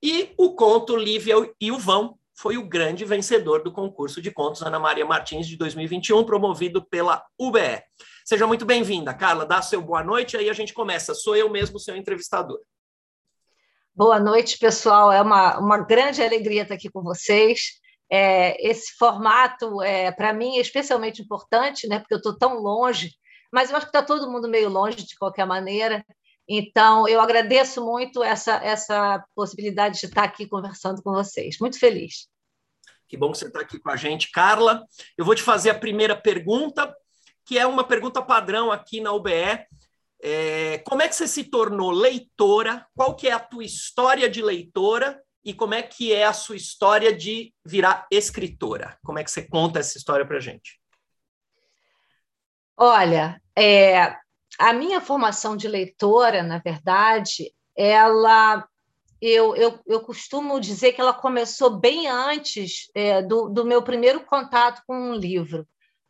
E 0.08 0.36
o 0.38 0.54
conto 0.54 0.96
Lívia 0.96 1.34
e 1.60 1.72
o 1.72 1.80
Vão 1.80 2.16
foi 2.36 2.60
o 2.60 2.70
grande 2.70 3.04
vencedor 3.04 3.64
do 3.64 3.72
concurso 3.72 4.22
de 4.22 4.30
contos 4.30 4.62
Ana 4.62 4.78
Maria 4.78 5.04
Martins 5.04 5.48
de 5.48 5.58
2021, 5.58 6.24
promovido 6.24 6.86
pela 6.86 7.26
UBE. 7.40 7.82
Seja 8.24 8.46
muito 8.46 8.68
bem-vinda, 8.68 9.16
Carla. 9.16 9.48
Dá 9.48 9.64
seu 9.64 9.82
boa 9.82 10.04
noite, 10.04 10.38
aí 10.38 10.48
a 10.48 10.54
gente 10.54 10.76
começa. 10.76 11.16
Sou 11.16 11.36
eu 11.36 11.50
mesmo 11.50 11.80
seu 11.80 11.96
entrevistador. 11.96 12.60
Boa 13.96 14.20
noite, 14.20 14.60
pessoal. 14.60 15.12
É 15.12 15.20
uma, 15.20 15.58
uma 15.58 15.80
grande 15.80 16.22
alegria 16.22 16.62
estar 16.62 16.76
aqui 16.76 16.88
com 16.88 17.02
vocês. 17.02 17.80
É, 18.08 18.64
esse 18.64 18.96
formato, 19.00 19.82
é, 19.82 20.12
para 20.12 20.32
mim, 20.34 20.58
é 20.58 20.62
especialmente 20.62 21.24
importante, 21.24 21.88
né, 21.88 21.98
porque 21.98 22.14
eu 22.14 22.20
estou 22.20 22.38
tão 22.38 22.60
longe, 22.60 23.10
mas 23.52 23.72
eu 23.72 23.78
acho 23.78 23.88
que 23.88 23.98
está 23.98 24.04
todo 24.04 24.32
mundo 24.32 24.48
meio 24.48 24.70
longe 24.70 24.98
de 24.98 25.16
qualquer 25.18 25.48
maneira. 25.48 26.06
Então, 26.48 27.08
eu 27.08 27.20
agradeço 27.20 27.84
muito 27.84 28.24
essa, 28.24 28.56
essa 28.64 29.24
possibilidade 29.34 30.00
de 30.00 30.06
estar 30.06 30.24
aqui 30.24 30.48
conversando 30.48 31.02
com 31.02 31.12
vocês. 31.12 31.58
Muito 31.60 31.80
feliz. 31.80 32.28
Que 33.08 33.18
bom 33.18 33.32
que 33.32 33.38
você 33.38 33.48
está 33.48 33.62
aqui 33.62 33.80
com 33.80 33.90
a 33.90 33.96
gente, 33.96 34.32
Carla. 34.32 34.84
Eu 35.18 35.26
vou 35.26 35.36
te 35.36 35.42
fazer 35.42 35.70
a 35.72 35.80
primeira 35.80 36.16
pergunta, 36.16 36.94
que 37.46 37.58
é 37.58 37.66
uma 37.66 37.84
pergunta 37.84 38.22
padrão 38.22 38.72
aqui 38.72 39.00
na 39.00 39.12
UBE. 39.12 39.66
É, 40.22 40.80
como 40.80 41.02
é 41.02 41.08
que 41.08 41.16
você 41.16 41.28
se 41.28 41.44
tornou 41.44 41.92
leitora? 41.92 42.86
Qual 42.96 43.16
que 43.16 43.28
é 43.28 43.32
a 43.32 43.40
tua 43.40 43.64
história 43.64 44.30
de 44.30 44.42
leitora? 44.42 45.22
E 45.44 45.54
como 45.54 45.76
é 45.76 45.84
que 45.84 46.12
é 46.12 46.26
a 46.26 46.34
sua 46.34 46.56
história 46.56 47.16
de 47.16 47.54
virar 47.64 48.08
escritora? 48.10 48.98
Como 49.04 49.20
é 49.20 49.24
que 49.24 49.30
você 49.30 49.48
conta 49.48 49.80
essa 49.80 49.98
história 49.98 50.26
para 50.26 50.38
a 50.38 50.42
gente? 50.42 50.80
Olha, 52.78 53.40
é, 53.56 54.18
a 54.60 54.74
minha 54.74 55.02
formação 55.02 55.56
de 55.56 55.68
leitora, 55.68 56.44
na 56.44 56.60
verdade, 56.60 57.52
ela 57.76 58.66
eu, 59.22 59.56
eu, 59.56 59.80
eu 59.88 60.02
costumo 60.02 60.60
dizer 60.60 60.94
que 60.94 61.02
ela 61.02 61.14
começou 61.14 61.80
bem 61.80 62.08
antes 62.08 62.92
é, 62.94 63.22
do, 63.22 63.50
do 63.50 63.66
meu 63.66 63.82
primeiro 63.82 64.22
contato 64.22 64.82
com 64.86 64.96
um 64.96 65.16
livro, 65.16 65.66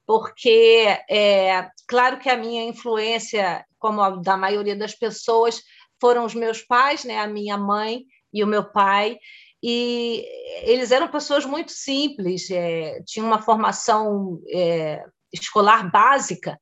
porque 0.05 0.85
é 1.09 1.69
claro 1.87 2.19
que 2.19 2.29
a 2.29 2.37
minha 2.37 2.63
influência, 2.63 3.65
como 3.79 4.01
a 4.01 4.09
da 4.09 4.35
maioria 4.35 4.75
das 4.75 4.93
pessoas, 4.93 5.61
foram 5.99 6.25
os 6.25 6.35
meus 6.35 6.61
pais, 6.61 7.05
né, 7.05 7.19
a 7.19 7.27
minha 7.27 7.57
mãe 7.57 8.03
e 8.33 8.43
o 8.43 8.47
meu 8.47 8.63
pai, 8.63 9.17
e 9.63 10.25
eles 10.63 10.91
eram 10.91 11.07
pessoas 11.07 11.45
muito 11.45 11.71
simples, 11.71 12.49
é, 12.51 13.01
tinham 13.05 13.27
uma 13.27 13.41
formação 13.41 14.39
é, 14.49 15.03
escolar 15.31 15.89
básica, 15.89 16.59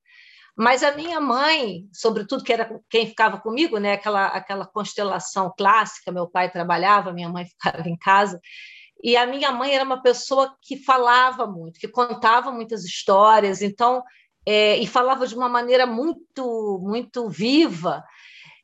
mas 0.56 0.84
a 0.84 0.92
minha 0.92 1.20
mãe, 1.20 1.88
sobretudo 1.92 2.44
que 2.44 2.54
era 2.54 2.80
quem 2.90 3.08
ficava 3.08 3.40
comigo, 3.40 3.80
né, 3.80 3.94
aquela 3.94 4.28
aquela 4.28 4.66
constelação 4.66 5.52
clássica, 5.58 6.12
meu 6.12 6.28
pai 6.28 6.52
trabalhava, 6.52 7.14
minha 7.14 7.30
mãe 7.30 7.46
ficava 7.50 7.88
em 7.88 7.98
casa, 7.98 8.40
e 9.04 9.18
a 9.18 9.26
minha 9.26 9.52
mãe 9.52 9.74
era 9.74 9.84
uma 9.84 10.02
pessoa 10.02 10.56
que 10.62 10.78
falava 10.78 11.48
muito, 11.48 11.80
que 11.80 11.88
contava 11.88 12.52
muitas 12.52 12.84
histórias, 12.86 13.62
então 13.62 14.04
é, 14.46 14.78
e 14.78 14.86
falava 14.88 15.26
de 15.28 15.36
uma 15.36 15.50
maneira 15.50 15.86
muito 15.86 16.80
muito 16.82 17.30
viva. 17.30 18.04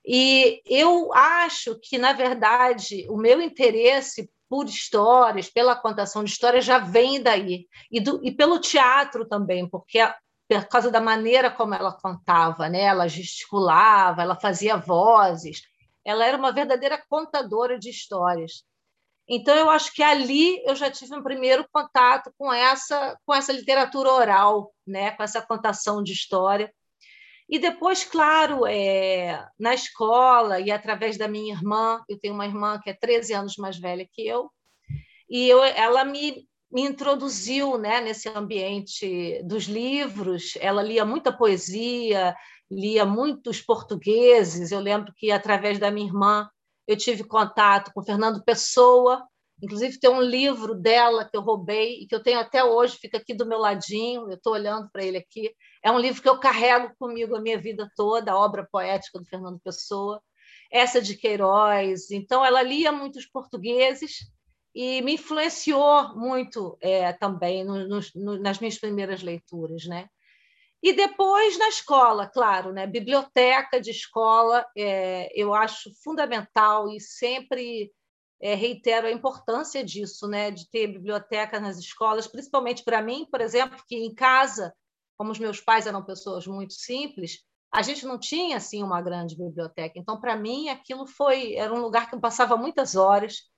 E 0.06 0.62
eu 0.66 1.14
acho 1.14 1.80
que 1.82 1.98
na 1.98 2.14
verdade 2.14 3.06
o 3.10 3.18
meu 3.18 3.42
interesse 3.42 4.30
por 4.50 4.66
histórias, 4.66 5.50
pela 5.50 5.76
contação 5.76 6.24
de 6.24 6.32
histórias 6.32 6.66
já 6.66 6.80
vem 6.80 7.22
daí 7.22 7.68
e, 7.92 8.00
do, 8.00 8.20
e 8.24 8.32
pelo 8.32 8.60
teatro 8.60 9.28
também, 9.28 9.70
porque 9.70 10.00
por 10.58 10.68
causa 10.68 10.90
da 10.90 11.00
maneira 11.00 11.52
como 11.52 11.76
ela 11.76 11.94
contava, 11.94 12.68
né? 12.68 12.82
Ela 12.82 13.08
gesticulava, 13.08 14.24
ela 14.24 14.36
fazia 14.36 14.78
vozes, 14.78 15.62
ela 16.04 16.26
era 16.26 16.38
uma 16.38 16.52
verdadeira 16.52 17.02
contadora 17.08 17.78
de 17.78 17.90
histórias. 17.90 18.64
Então 19.28 19.56
eu 19.56 19.70
acho 19.70 19.94
que 19.94 20.02
ali 20.02 20.60
eu 20.66 20.76
já 20.76 20.90
tive 20.90 21.16
um 21.16 21.22
primeiro 21.22 21.68
contato 21.72 22.34
com 22.38 22.52
essa 22.52 23.16
com 23.26 23.34
essa 23.34 23.54
literatura 23.54 24.12
oral, 24.12 24.74
né? 24.88 25.12
Com 25.12 25.24
essa 25.24 25.42
contação 25.42 26.02
de 26.04 26.14
história. 26.14 26.74
E 27.48 27.60
depois, 27.60 28.04
claro, 28.04 28.66
é, 28.68 29.48
na 29.60 29.74
escola 29.74 30.60
e 30.60 30.72
através 30.72 31.18
da 31.18 31.28
minha 31.28 31.54
irmã, 31.54 32.04
eu 32.08 32.20
tenho 32.20 32.34
uma 32.34 32.46
irmã 32.46 32.80
que 32.80 32.90
é 32.92 32.94
13 32.94 33.34
anos 33.34 33.56
mais 33.58 33.80
velha 33.80 34.08
que 34.12 34.26
eu, 34.28 34.52
e 35.30 35.48
eu, 35.50 35.64
ela 35.64 36.06
me 36.06 36.48
me 36.72 36.84
introduziu 36.84 37.78
né, 37.78 38.00
nesse 38.00 38.30
ambiente 38.30 39.42
dos 39.44 39.64
livros. 39.64 40.54
Ela 40.60 40.84
lia 40.84 41.04
muita 41.04 41.36
poesia, 41.36 42.36
lia 42.70 43.06
muitos 43.06 43.62
portugueses. 43.62 44.72
Eu 44.72 44.80
lembro 44.80 45.14
que, 45.16 45.32
através 45.32 45.80
da 45.80 45.90
minha 45.90 46.08
irmã, 46.08 46.50
eu 46.88 46.96
tive 46.96 47.24
contato 47.24 47.92
com 47.94 48.04
Fernando 48.04 48.44
Pessoa. 48.44 49.26
Inclusive, 49.62 50.00
tem 50.00 50.10
um 50.10 50.22
livro 50.22 50.76
dela 50.76 51.26
que 51.26 51.36
eu 51.36 51.42
roubei 51.42 52.02
e 52.02 52.08
que 52.08 52.16
eu 52.16 52.24
tenho 52.24 52.40
até 52.40 52.64
hoje, 52.64 52.98
fica 52.98 53.18
aqui 53.18 53.34
do 53.34 53.46
meu 53.46 53.58
ladinho, 53.58 54.30
eu 54.30 54.36
estou 54.36 54.54
olhando 54.54 54.90
para 54.92 55.04
ele 55.04 55.18
aqui. 55.18 55.54
É 55.84 55.92
um 55.92 56.00
livro 56.00 56.22
que 56.22 56.30
eu 56.30 56.40
carrego 56.40 56.94
comigo 56.98 57.36
a 57.36 57.42
minha 57.42 57.60
vida 57.60 57.92
toda, 57.96 58.32
a 58.32 58.38
obra 58.38 58.66
poética 58.72 59.20
do 59.20 59.26
Fernando 59.26 59.60
Pessoa. 59.60 60.22
Essa 60.72 61.02
de 61.02 61.18
Queiroz. 61.18 62.12
Então, 62.12 62.46
ela 62.46 62.62
lia 62.62 62.92
muitos 62.92 63.26
portugueses 63.26 64.20
e 64.74 65.02
me 65.02 65.14
influenciou 65.14 66.16
muito 66.16 66.78
é, 66.82 67.12
também 67.14 67.64
no, 67.64 67.88
no, 67.88 68.40
nas 68.40 68.60
minhas 68.60 68.78
primeiras 68.78 69.22
leituras, 69.22 69.86
né? 69.86 70.08
E 70.82 70.94
depois 70.94 71.58
na 71.58 71.68
escola, 71.68 72.28
claro, 72.28 72.72
né? 72.72 72.88
Biblioteca 72.88 73.82
de 73.82 73.92
escola, 73.92 74.66
é, 74.78 75.30
eu 75.36 75.54
acho 75.54 75.92
fundamental 76.04 76.90
e 76.90 77.02
sempre 77.02 77.92
é, 78.42 78.56
reitero 78.56 79.08
a 79.08 79.12
importância 79.12 79.84
disso, 79.84 80.28
né? 80.28 80.52
De 80.52 80.70
ter 80.70 80.88
biblioteca 80.88 81.60
nas 81.60 81.78
escolas, 81.78 82.28
principalmente 82.28 82.84
para 82.84 83.02
mim, 83.02 83.28
por 83.30 83.42
exemplo, 83.42 83.84
que 83.88 83.98
em 83.98 84.14
casa, 84.14 84.74
como 85.18 85.32
os 85.32 85.40
meus 85.40 85.60
pais 85.60 85.86
eram 85.86 86.06
pessoas 86.06 86.48
muito 86.48 86.74
simples, 86.74 87.40
a 87.72 87.82
gente 87.82 88.06
não 88.06 88.18
tinha 88.18 88.58
assim 88.58 88.82
uma 88.82 89.02
grande 89.02 89.36
biblioteca. 89.36 90.00
Então, 90.00 90.20
para 90.20 90.36
mim, 90.36 90.70
aquilo 90.70 91.06
foi 91.06 91.56
era 91.56 91.74
um 91.74 91.82
lugar 91.82 92.10
que 92.10 92.16
eu 92.16 92.22
passava 92.22 92.56
muitas 92.56 92.96
horas 92.96 93.49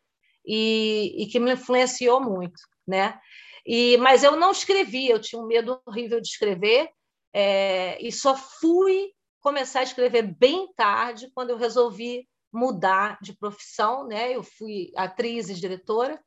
e, 0.45 1.23
e 1.23 1.27
que 1.27 1.39
me 1.39 1.53
influenciou 1.53 2.21
muito, 2.21 2.61
né? 2.87 3.19
E, 3.65 3.97
mas 3.97 4.23
eu 4.23 4.35
não 4.35 4.51
escrevi, 4.51 5.07
eu 5.07 5.19
tinha 5.19 5.41
um 5.41 5.47
medo 5.47 5.81
horrível 5.85 6.19
de 6.19 6.27
escrever 6.27 6.89
é, 7.33 8.01
e 8.01 8.11
só 8.11 8.35
fui 8.35 9.11
começar 9.39 9.79
a 9.79 9.83
escrever 9.83 10.23
bem 10.23 10.71
tarde, 10.73 11.31
quando 11.33 11.51
eu 11.51 11.57
resolvi 11.57 12.27
mudar 12.51 13.17
de 13.21 13.33
profissão, 13.33 14.07
né? 14.07 14.35
Eu 14.35 14.43
fui 14.43 14.91
atriz 14.95 15.49
e 15.49 15.53
diretora 15.53 16.19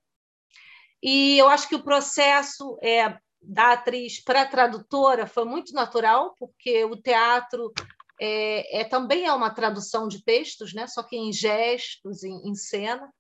e 1.02 1.38
eu 1.38 1.48
acho 1.48 1.68
que 1.68 1.74
o 1.74 1.82
processo 1.82 2.78
é, 2.82 3.18
da 3.42 3.72
atriz 3.72 4.24
para 4.24 4.46
tradutora 4.46 5.26
foi 5.26 5.44
muito 5.44 5.74
natural, 5.74 6.34
porque 6.38 6.82
o 6.86 6.96
teatro 6.96 7.72
é, 8.18 8.80
é, 8.80 8.84
também 8.84 9.26
é 9.26 9.32
uma 9.34 9.50
tradução 9.50 10.08
de 10.08 10.24
textos, 10.24 10.72
né? 10.72 10.86
Só 10.86 11.02
que 11.02 11.14
em 11.14 11.30
gestos, 11.30 12.24
em, 12.24 12.48
em 12.48 12.54
cena 12.54 13.12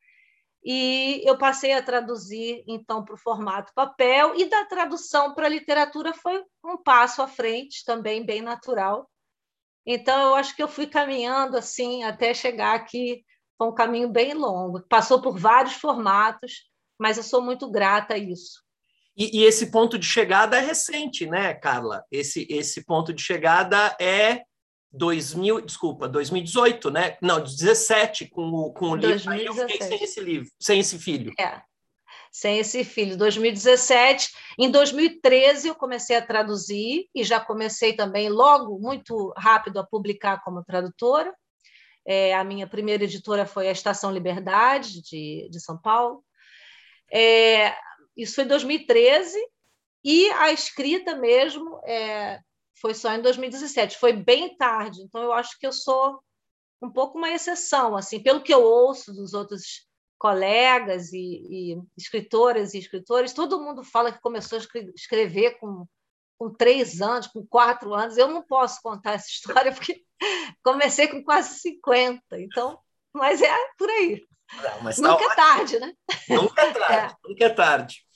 e 0.64 1.22
eu 1.24 1.36
passei 1.36 1.72
a 1.72 1.82
traduzir 1.82 2.64
então 2.66 3.04
para 3.04 3.14
o 3.14 3.18
formato 3.18 3.72
papel 3.74 4.34
e 4.34 4.48
da 4.48 4.64
tradução 4.64 5.34
para 5.34 5.46
a 5.46 5.50
literatura 5.50 6.14
foi 6.14 6.42
um 6.64 6.76
passo 6.78 7.20
à 7.20 7.28
frente 7.28 7.84
também 7.84 8.24
bem 8.24 8.40
natural. 8.40 9.10
Então 9.86 10.30
eu 10.30 10.34
acho 10.34 10.56
que 10.56 10.62
eu 10.62 10.68
fui 10.68 10.86
caminhando 10.86 11.58
assim 11.58 12.02
até 12.02 12.32
chegar 12.32 12.74
aqui 12.74 13.22
foi 13.58 13.68
um 13.68 13.74
caminho 13.74 14.08
bem 14.08 14.32
longo. 14.32 14.80
Passou 14.88 15.20
por 15.20 15.38
vários 15.38 15.74
formatos 15.74 16.72
mas 16.98 17.16
eu 17.16 17.22
sou 17.22 17.42
muito 17.42 17.70
grata 17.70 18.14
a 18.14 18.18
isso. 18.18 18.62
E, 19.16 19.40
e 19.40 19.44
esse 19.44 19.70
ponto 19.70 19.98
de 19.98 20.06
chegada 20.06 20.56
é 20.56 20.60
recente 20.60 21.26
né 21.26 21.52
Carla? 21.52 22.04
Esse 22.10 22.46
esse 22.48 22.84
ponto 22.84 23.12
de 23.12 23.22
chegada 23.22 23.94
é 24.00 24.42
2000, 24.94 25.60
desculpa, 25.60 26.08
2018, 26.08 26.90
né? 26.90 27.16
Não, 27.20 27.42
17 27.42 28.28
com 28.30 28.48
o, 28.50 28.72
com 28.72 28.90
o 28.90 28.96
livro. 28.96 29.34
Eu 29.34 29.54
fiquei 29.54 29.82
sem 29.82 30.02
esse 30.02 30.20
livro, 30.20 30.50
sem 30.58 30.80
esse 30.80 30.98
filho. 30.98 31.32
É. 31.38 31.60
Sem 32.30 32.58
esse 32.58 32.84
filho, 32.84 33.16
2017. 33.16 34.32
Em 34.58 34.70
2013 34.70 35.68
eu 35.68 35.74
comecei 35.74 36.16
a 36.16 36.24
traduzir 36.24 37.08
e 37.14 37.22
já 37.22 37.38
comecei 37.40 37.94
também 37.94 38.28
logo 38.28 38.78
muito 38.78 39.32
rápido 39.36 39.78
a 39.78 39.86
publicar 39.86 40.42
como 40.42 40.64
tradutora. 40.64 41.32
É, 42.06 42.34
a 42.34 42.44
minha 42.44 42.66
primeira 42.66 43.04
editora 43.04 43.46
foi 43.46 43.68
a 43.68 43.72
Estação 43.72 44.12
Liberdade 44.12 45.00
de, 45.02 45.48
de 45.50 45.60
São 45.60 45.78
Paulo. 45.78 46.24
É, 47.12 47.74
isso 48.16 48.34
foi 48.34 48.44
em 48.44 48.48
2013 48.48 49.38
e 50.04 50.28
a 50.32 50.52
escrita 50.52 51.16
mesmo 51.16 51.80
é, 51.84 52.40
foi 52.80 52.94
só 52.94 53.12
em 53.12 53.22
2017, 53.22 53.98
foi 53.98 54.12
bem 54.12 54.56
tarde. 54.56 55.02
Então 55.02 55.22
eu 55.22 55.32
acho 55.32 55.58
que 55.58 55.66
eu 55.66 55.72
sou 55.72 56.20
um 56.82 56.90
pouco 56.90 57.16
uma 57.16 57.30
exceção, 57.30 57.96
assim, 57.96 58.22
pelo 58.22 58.42
que 58.42 58.52
eu 58.52 58.62
ouço 58.62 59.12
dos 59.12 59.32
outros 59.32 59.86
colegas 60.18 61.12
e, 61.12 61.72
e 61.74 61.82
escritoras 61.98 62.72
e 62.72 62.78
escritores, 62.78 63.32
todo 63.32 63.60
mundo 63.60 63.82
fala 63.82 64.12
que 64.12 64.20
começou 64.20 64.58
a 64.58 64.62
escrever 64.94 65.58
com, 65.58 65.86
com 66.38 66.52
três 66.52 67.00
anos, 67.02 67.26
com 67.26 67.46
quatro 67.46 67.92
anos. 67.92 68.16
Eu 68.16 68.28
não 68.28 68.42
posso 68.42 68.80
contar 68.82 69.12
essa 69.12 69.28
história 69.28 69.72
porque 69.72 70.02
comecei 70.62 71.08
com 71.08 71.22
quase 71.22 71.58
50, 71.60 72.22
então, 72.40 72.78
mas 73.12 73.42
é 73.42 73.54
por 73.78 73.88
aí. 73.90 74.26
Não, 74.54 74.62
tá 74.62 75.02
nunca 75.02 75.24
é 75.24 75.34
tarde, 75.34 75.80
né? 75.80 75.92
Nunca 76.28 76.62
é 76.62 76.72
tarde, 76.72 77.14
é. 77.24 77.28
nunca 77.28 77.44
é 77.44 77.50
tarde. 77.50 78.06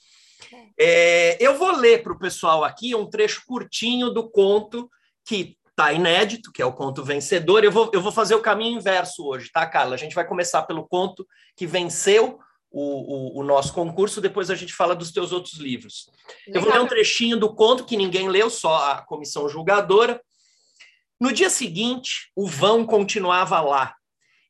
É, 0.77 1.37
eu 1.43 1.57
vou 1.57 1.71
ler 1.71 2.03
para 2.03 2.13
o 2.13 2.19
pessoal 2.19 2.63
aqui 2.63 2.95
um 2.95 3.09
trecho 3.09 3.43
curtinho 3.45 4.09
do 4.09 4.29
conto 4.29 4.89
que 5.25 5.57
está 5.69 5.93
inédito, 5.93 6.51
que 6.51 6.61
é 6.61 6.65
o 6.65 6.73
conto 6.73 7.03
vencedor. 7.03 7.63
Eu 7.63 7.71
vou, 7.71 7.89
eu 7.93 8.01
vou 8.01 8.11
fazer 8.11 8.35
o 8.35 8.41
caminho 8.41 8.77
inverso 8.77 9.25
hoje, 9.25 9.49
tá, 9.51 9.65
Carla? 9.65 9.95
A 9.95 9.97
gente 9.97 10.15
vai 10.15 10.27
começar 10.27 10.63
pelo 10.63 10.87
conto 10.87 11.25
que 11.55 11.65
venceu 11.65 12.39
o, 12.71 13.37
o, 13.37 13.39
o 13.39 13.43
nosso 13.43 13.73
concurso, 13.73 14.21
depois 14.21 14.49
a 14.49 14.55
gente 14.55 14.73
fala 14.73 14.95
dos 14.95 15.11
teus 15.11 15.31
outros 15.31 15.55
livros. 15.55 16.09
Eu 16.47 16.61
vou 16.61 16.71
ler 16.71 16.81
um 16.81 16.87
trechinho 16.87 17.37
do 17.37 17.53
conto 17.53 17.85
que 17.85 17.97
ninguém 17.97 18.29
leu, 18.29 18.49
só 18.49 18.91
a 18.91 19.01
comissão 19.01 19.49
julgadora. 19.49 20.21
No 21.19 21.31
dia 21.33 21.49
seguinte, 21.49 22.31
o 22.35 22.47
vão 22.47 22.85
continuava 22.85 23.59
lá, 23.59 23.95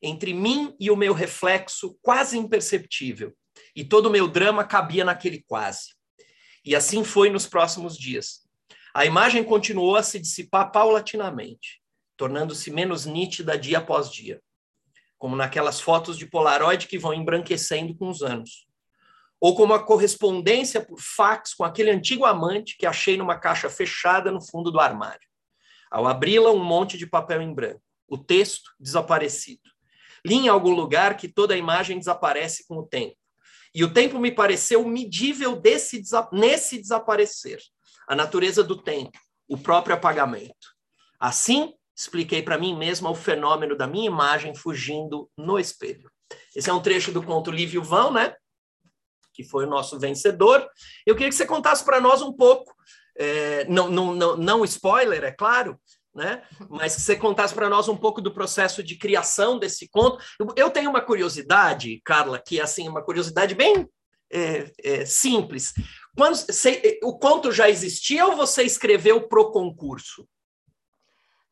entre 0.02 0.34
mim 0.34 0.74
e 0.78 0.90
o 0.90 0.96
meu 0.96 1.14
reflexo 1.14 1.98
quase 2.02 2.36
imperceptível 2.38 3.34
e 3.74 3.84
todo 3.84 4.06
o 4.06 4.10
meu 4.10 4.28
drama 4.28 4.64
cabia 4.64 5.04
naquele 5.04 5.42
quase. 5.46 5.94
E 6.64 6.76
assim 6.76 7.04
foi 7.04 7.30
nos 7.30 7.46
próximos 7.46 7.96
dias. 7.96 8.40
A 8.94 9.06
imagem 9.06 9.44
continuou 9.44 9.96
a 9.96 10.02
se 10.02 10.18
dissipar 10.18 10.72
paulatinamente, 10.72 11.80
tornando-se 12.16 12.70
menos 12.70 13.06
nítida 13.06 13.56
dia 13.56 13.78
após 13.78 14.10
dia, 14.10 14.42
como 15.16 15.36
naquelas 15.36 15.80
fotos 15.80 16.18
de 16.18 16.26
Polaroid 16.26 16.86
que 16.86 16.98
vão 16.98 17.14
embranquecendo 17.14 17.94
com 17.94 18.08
os 18.08 18.22
anos. 18.22 18.66
Ou 19.40 19.54
como 19.54 19.72
a 19.72 19.82
correspondência 19.82 20.84
por 20.84 21.00
fax 21.00 21.54
com 21.54 21.64
aquele 21.64 21.90
antigo 21.90 22.26
amante 22.26 22.76
que 22.76 22.84
achei 22.84 23.16
numa 23.16 23.38
caixa 23.38 23.70
fechada 23.70 24.30
no 24.30 24.42
fundo 24.42 24.70
do 24.70 24.80
armário. 24.80 25.26
Ao 25.90 26.06
abri-la, 26.06 26.50
um 26.50 26.62
monte 26.62 26.98
de 26.98 27.06
papel 27.06 27.40
em 27.40 27.54
branco. 27.54 27.82
O 28.06 28.18
texto 28.18 28.70
desaparecido. 28.78 29.62
Li 30.26 30.34
em 30.34 30.48
algum 30.48 30.72
lugar 30.72 31.16
que 31.16 31.26
toda 31.26 31.54
a 31.54 31.56
imagem 31.56 31.98
desaparece 31.98 32.66
com 32.66 32.76
o 32.76 32.86
tempo. 32.86 33.16
E 33.74 33.84
o 33.84 33.92
tempo 33.92 34.18
me 34.18 34.32
pareceu 34.32 34.84
medível 34.86 35.54
desse, 35.56 36.02
nesse 36.32 36.78
desaparecer. 36.78 37.60
A 38.08 38.16
natureza 38.16 38.64
do 38.64 38.76
tempo, 38.76 39.16
o 39.48 39.56
próprio 39.56 39.94
apagamento. 39.94 40.74
Assim, 41.18 41.72
expliquei 41.96 42.42
para 42.42 42.58
mim 42.58 42.76
mesma 42.76 43.10
o 43.10 43.14
fenômeno 43.14 43.76
da 43.76 43.86
minha 43.86 44.06
imagem 44.06 44.54
fugindo 44.54 45.30
no 45.36 45.58
espelho. 45.58 46.10
Esse 46.54 46.70
é 46.70 46.72
um 46.72 46.82
trecho 46.82 47.12
do 47.12 47.22
conto 47.22 47.50
Lívio 47.50 47.82
Vão, 47.82 48.12
né? 48.12 48.34
Que 49.32 49.44
foi 49.44 49.64
o 49.64 49.70
nosso 49.70 49.98
vencedor. 49.98 50.68
Eu 51.06 51.14
queria 51.14 51.28
que 51.28 51.34
você 51.34 51.46
contasse 51.46 51.84
para 51.84 52.00
nós 52.00 52.22
um 52.22 52.32
pouco, 52.32 52.74
é, 53.16 53.64
não, 53.66 53.88
não, 53.88 54.14
não, 54.14 54.36
não 54.36 54.64
spoiler, 54.64 55.22
é 55.24 55.30
claro, 55.30 55.78
né? 56.14 56.42
Mas 56.68 56.96
que 56.96 57.02
você 57.02 57.16
contasse 57.16 57.54
para 57.54 57.68
nós 57.68 57.88
um 57.88 57.96
pouco 57.96 58.20
do 58.20 58.32
processo 58.32 58.82
de 58.82 58.96
criação 58.96 59.58
desse 59.58 59.88
conto. 59.88 60.22
Eu, 60.56 60.70
tenho 60.70 60.90
uma 60.90 61.00
curiosidade, 61.00 62.00
Carla, 62.04 62.38
que 62.38 62.58
é 62.58 62.62
assim 62.62 62.88
uma 62.88 63.02
curiosidade 63.02 63.54
bem 63.54 63.88
é, 64.32 64.70
é, 64.82 65.04
simples. 65.04 65.72
Quando 66.16 66.36
você, 66.36 66.98
o 67.02 67.18
conto 67.18 67.52
já 67.52 67.68
existia 67.68 68.26
ou 68.26 68.36
você 68.36 68.62
escreveu 68.62 69.28
pro 69.28 69.52
concurso? 69.52 70.28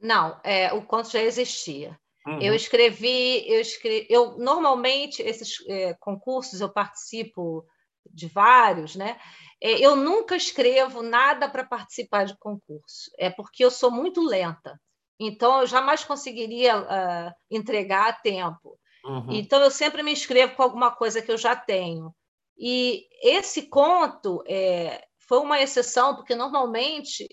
Não, 0.01 0.41
é, 0.45 0.73
o 0.73 0.83
conto 0.83 1.11
já 1.11 1.23
existia. 1.23 1.99
Uhum. 2.27 2.41
Eu 2.41 2.55
escrevi, 2.55 3.49
eu 3.49 3.61
escrevi, 3.61 4.07
eu 4.11 4.37
normalmente 4.39 5.23
esses 5.23 5.65
é, 5.67 5.95
concursos 5.95 6.61
eu 6.61 6.69
participo 6.69 7.65
de 8.11 8.27
vários, 8.27 8.95
né? 8.97 9.19
É, 9.61 9.85
eu 9.85 9.97
nunca 9.97 10.37
escrevo 10.37 11.03
nada 11.03 11.49
para 11.49 11.65
participar 11.65 12.25
de 12.25 12.37
concurso, 12.39 13.11
é 13.19 13.29
porque 13.29 13.65
eu 13.65 13.71
sou 13.71 13.91
muito 13.91 14.23
lenta. 14.23 14.81
Então, 15.21 15.61
eu 15.61 15.67
jamais 15.67 16.05
conseguiria 16.05 16.79
uh, 16.79 17.33
entregar 17.51 18.09
a 18.09 18.13
tempo. 18.13 18.79
Uhum. 19.05 19.33
Então, 19.33 19.61
eu 19.61 19.71
sempre 19.71 20.03
me 20.03 20.13
inscrevo 20.13 20.55
com 20.55 20.63
alguma 20.63 20.93
coisa 20.93 21.21
que 21.21 21.31
eu 21.31 21.37
já 21.37 21.57
tenho. 21.57 22.15
E 22.57 23.07
esse 23.23 23.63
conto 23.63 24.43
é, 24.47 25.05
foi 25.29 25.39
uma 25.39 25.61
exceção, 25.61 26.15
porque 26.15 26.35
normalmente 26.35 27.27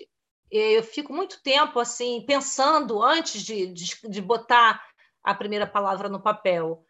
eu 0.51 0.83
fico 0.83 1.11
muito 1.13 1.41
tempo 1.41 1.79
assim 1.79 2.23
pensando 2.25 3.01
antes 3.01 3.41
de, 3.41 3.67
de, 3.67 3.99
de 4.07 4.21
botar 4.21 4.81
a 5.23 5.33
primeira 5.33 5.65
palavra 5.65 6.07
no 6.07 6.21
papel 6.21 6.85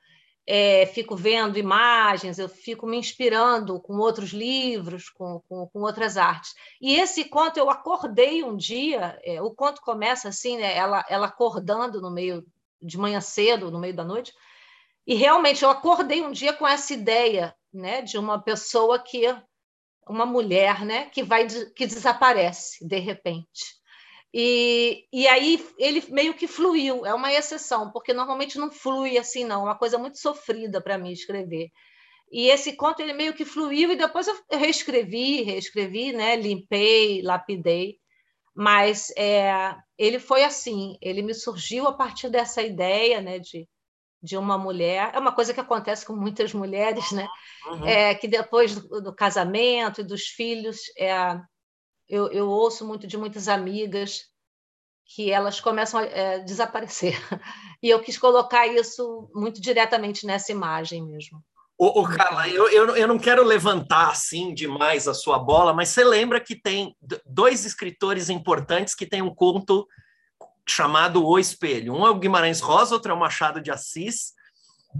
é, 0.47 0.85
fico 0.85 1.15
vendo 1.15 1.57
imagens, 1.57 2.37
eu 2.37 2.47
fico 2.47 2.85
me 2.85 2.97
inspirando 2.97 3.79
com 3.79 3.97
outros 3.97 4.29
livros, 4.29 5.09
com, 5.09 5.41
com, 5.49 5.67
com 5.67 5.81
outras 5.81 6.17
artes. 6.17 6.53
E 6.79 6.95
esse 6.95 7.25
conto 7.25 7.57
eu 7.57 7.69
acordei 7.69 8.43
um 8.43 8.55
dia, 8.55 9.19
é, 9.23 9.41
o 9.41 9.51
conto 9.51 9.81
começa 9.81 10.29
assim, 10.29 10.57
né, 10.57 10.75
ela, 10.75 11.03
ela 11.09 11.27
acordando 11.27 11.99
no 11.99 12.11
meio 12.11 12.45
de 12.81 12.97
manhã 12.97 13.19
cedo, 13.19 13.71
no 13.71 13.79
meio 13.79 13.95
da 13.95 14.03
noite, 14.03 14.33
e 15.07 15.15
realmente 15.15 15.63
eu 15.63 15.69
acordei 15.69 16.21
um 16.21 16.31
dia 16.31 16.53
com 16.53 16.67
essa 16.67 16.93
ideia, 16.93 17.55
né, 17.73 18.01
de 18.01 18.17
uma 18.17 18.39
pessoa 18.39 18.99
que 18.99 19.23
uma 20.07 20.25
mulher, 20.25 20.85
né, 20.85 21.05
que 21.05 21.23
vai 21.23 21.47
que 21.47 21.87
desaparece 21.87 22.87
de 22.87 22.99
repente. 22.99 23.83
E, 24.37 25.07
e 25.13 25.29
aí 25.29 25.65
ele 25.77 26.03
meio 26.09 26.33
que 26.33 26.45
fluiu, 26.45 27.05
é 27.05 27.13
uma 27.13 27.31
exceção, 27.31 27.89
porque 27.89 28.13
normalmente 28.13 28.57
não 28.57 28.69
flui 28.69 29.17
assim, 29.17 29.45
não, 29.45 29.61
é 29.61 29.63
uma 29.63 29.77
coisa 29.77 29.97
muito 29.97 30.19
sofrida 30.19 30.81
para 30.81 30.97
mim 30.97 31.13
escrever. 31.13 31.69
E 32.29 32.49
esse 32.49 32.73
conto 32.73 33.01
ele 33.01 33.13
meio 33.13 33.33
que 33.33 33.45
fluiu 33.45 33.93
e 33.93 33.95
depois 33.95 34.27
eu 34.27 34.35
reescrevi, 34.51 35.41
reescrevi, 35.41 36.11
né? 36.11 36.35
limpei, 36.35 37.21
lapidei, 37.21 37.95
mas 38.53 39.09
é, 39.17 39.73
ele 39.97 40.19
foi 40.19 40.43
assim, 40.43 40.97
ele 41.01 41.21
me 41.21 41.33
surgiu 41.33 41.87
a 41.87 41.93
partir 41.93 42.27
dessa 42.29 42.61
ideia 42.61 43.21
né, 43.21 43.39
de, 43.39 43.65
de 44.21 44.35
uma 44.35 44.57
mulher, 44.57 45.11
é 45.13 45.19
uma 45.19 45.33
coisa 45.33 45.53
que 45.53 45.61
acontece 45.61 46.05
com 46.05 46.13
muitas 46.13 46.53
mulheres, 46.53 47.09
né? 47.13 47.25
Uhum. 47.67 47.87
É, 47.87 48.13
que 48.13 48.27
depois 48.27 48.75
do, 48.75 49.01
do, 49.01 49.15
casamento 49.15 50.01
e 50.01 50.03
dos 50.03 50.23
filhos, 50.23 50.81
é, 50.99 51.39
eu, 52.09 52.29
eu 52.33 52.49
ouço 52.49 52.85
muito 52.85 53.07
de 53.07 53.17
muitas 53.17 53.47
amigas 53.47 54.34
que 55.05 55.31
elas 55.31 55.59
começam 55.59 55.99
a 55.99 56.05
é, 56.05 56.39
desaparecer. 56.39 57.15
E 57.83 57.89
eu 57.89 58.01
quis 58.01 58.17
colocar 58.17 58.65
isso 58.65 59.29
muito 59.35 59.61
diretamente 59.61 60.25
nessa 60.25 60.51
imagem 60.51 61.05
mesmo. 61.05 61.39
Ô, 61.77 62.01
ô 62.01 62.03
Carla, 62.03 62.47
eu, 62.47 62.67
eu, 62.69 62.95
eu 62.95 63.07
não 63.07 63.19
quero 63.19 63.43
levantar 63.43 64.09
assim 64.09 64.55
demais 64.55 65.07
a 65.07 65.13
sua 65.13 65.37
bola, 65.37 65.71
mas 65.71 65.89
você 65.89 66.03
lembra 66.03 66.39
que 66.39 66.55
tem 66.55 66.95
dois 67.23 67.63
escritores 67.63 68.27
importantes 68.29 68.95
que 68.95 69.05
têm 69.05 69.21
um 69.21 69.35
conto 69.35 69.85
chamado 70.67 71.23
O 71.23 71.37
Espelho. 71.37 71.93
Um 71.93 72.07
é 72.07 72.09
o 72.09 72.17
Guimarães 72.17 72.59
Rosa, 72.59 72.95
outro 72.95 73.11
é 73.11 73.15
o 73.15 73.19
Machado 73.19 73.61
de 73.61 73.69
Assis. 73.69 74.33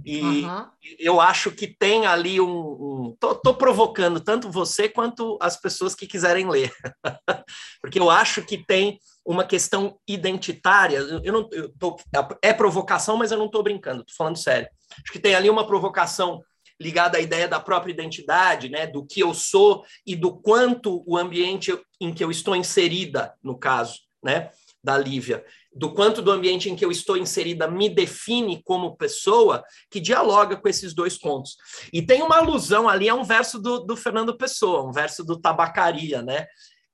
E 0.03 0.43
uhum. 0.43 0.67
eu 0.99 1.21
acho 1.21 1.51
que 1.51 1.67
tem 1.67 2.05
ali 2.05 2.39
um. 2.41 2.49
um 2.49 3.17
tô, 3.19 3.33
tô, 3.33 3.53
provocando 3.53 4.19
tanto 4.19 4.51
você 4.51 4.89
quanto 4.89 5.37
as 5.41 5.55
pessoas 5.59 5.95
que 5.95 6.05
quiserem 6.05 6.49
ler, 6.49 6.71
porque 7.81 7.99
eu 7.99 8.09
acho 8.09 8.43
que 8.43 8.57
tem 8.57 8.99
uma 9.25 9.43
questão 9.43 9.97
identitária. 10.07 10.97
Eu 10.97 11.33
não, 11.33 11.49
eu 11.51 11.73
tô, 11.77 11.97
é 12.41 12.53
provocação, 12.53 13.17
mas 13.17 13.31
eu 13.31 13.37
não 13.37 13.47
estou 13.47 13.63
brincando, 13.63 14.01
estou 14.01 14.15
falando 14.15 14.37
sério. 14.37 14.69
Acho 14.91 15.11
que 15.11 15.19
tem 15.19 15.33
ali 15.33 15.49
uma 15.49 15.65
provocação 15.65 16.41
ligada 16.79 17.17
à 17.17 17.21
ideia 17.21 17.47
da 17.47 17.59
própria 17.59 17.91
identidade, 17.91 18.69
né, 18.69 18.85
do 18.85 19.05
que 19.05 19.21
eu 19.21 19.33
sou 19.33 19.83
e 20.05 20.15
do 20.15 20.35
quanto 20.37 21.03
o 21.07 21.17
ambiente 21.17 21.77
em 21.99 22.13
que 22.13 22.23
eu 22.23 22.29
estou 22.29 22.55
inserida, 22.55 23.33
no 23.41 23.57
caso, 23.57 24.01
né, 24.23 24.49
da 24.83 24.97
Lívia, 24.97 25.43
do 25.73 25.93
quanto 25.93 26.21
do 26.21 26.31
ambiente 26.31 26.69
em 26.69 26.75
que 26.75 26.85
eu 26.85 26.91
estou 26.91 27.17
inserida 27.17 27.67
me 27.67 27.89
define 27.89 28.61
como 28.63 28.95
pessoa, 28.95 29.63
que 29.89 29.99
dialoga 29.99 30.55
com 30.55 30.69
esses 30.69 30.93
dois 30.93 31.17
contos. 31.17 31.57
E 31.91 32.01
tem 32.01 32.21
uma 32.21 32.37
alusão 32.37 32.87
ali 32.87 33.09
a 33.09 33.15
um 33.15 33.23
verso 33.23 33.59
do, 33.59 33.79
do 33.79 33.97
Fernando 33.97 34.37
Pessoa, 34.37 34.87
um 34.87 34.91
verso 34.91 35.23
do 35.23 35.39
Tabacaria, 35.39 36.21
né? 36.21 36.45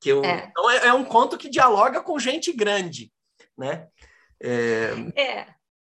Que 0.02 0.10
eu, 0.10 0.26
é. 0.26 0.48
Então 0.50 0.70
é, 0.70 0.88
é 0.88 0.94
um 0.94 1.06
conto 1.06 1.38
que 1.38 1.50
dialoga 1.50 2.02
com 2.02 2.20
gente 2.20 2.52
grande, 2.52 3.12
né? 3.58 3.88
É, 4.42 4.94
é. 5.16 5.48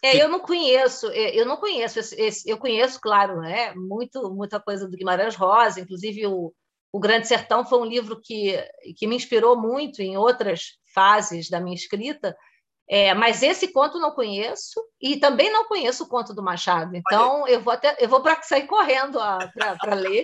É, 0.04 0.22
eu 0.22 0.30
não 0.30 0.40
conheço, 0.40 1.10
é, 1.10 1.36
eu 1.36 1.48
não 1.48 1.58
conheço 1.58 1.98
esse, 1.98 2.48
eu 2.48 2.60
conheço, 2.60 3.00
claro, 3.02 3.42
né, 3.42 3.74
muito, 3.74 4.30
muita 4.32 4.60
coisa 4.60 4.88
do 4.88 4.96
Guimarães 4.96 5.36
Rosa, 5.36 5.80
inclusive 5.80 6.28
o, 6.28 6.54
o 6.92 7.00
Grande 7.00 7.28
Sertão 7.28 7.66
foi 7.66 7.80
um 7.80 7.86
livro 7.86 8.22
que, 8.24 8.56
que 8.96 9.08
me 9.08 9.16
inspirou 9.16 9.60
muito 9.60 10.04
em 10.04 10.16
outras 10.16 10.78
fases 10.94 11.50
da 11.50 11.60
minha 11.60 11.74
escrita, 11.74 12.38
é, 12.88 13.14
mas 13.16 13.42
esse 13.42 13.70
conto 13.70 14.00
não 14.00 14.12
conheço 14.12 14.80
e 15.02 15.18
também 15.18 15.52
não 15.52 15.66
conheço 15.66 16.04
o 16.04 16.08
conto 16.08 16.34
do 16.34 16.44
Machado. 16.44 16.96
Então 16.96 17.48
eu 17.48 17.60
vou 17.60 17.74
até 17.74 17.96
eu 18.00 18.08
vou 18.08 18.22
para 18.22 18.40
sair 18.44 18.68
correndo 18.68 19.18
para 19.80 19.96
ler. 19.96 20.24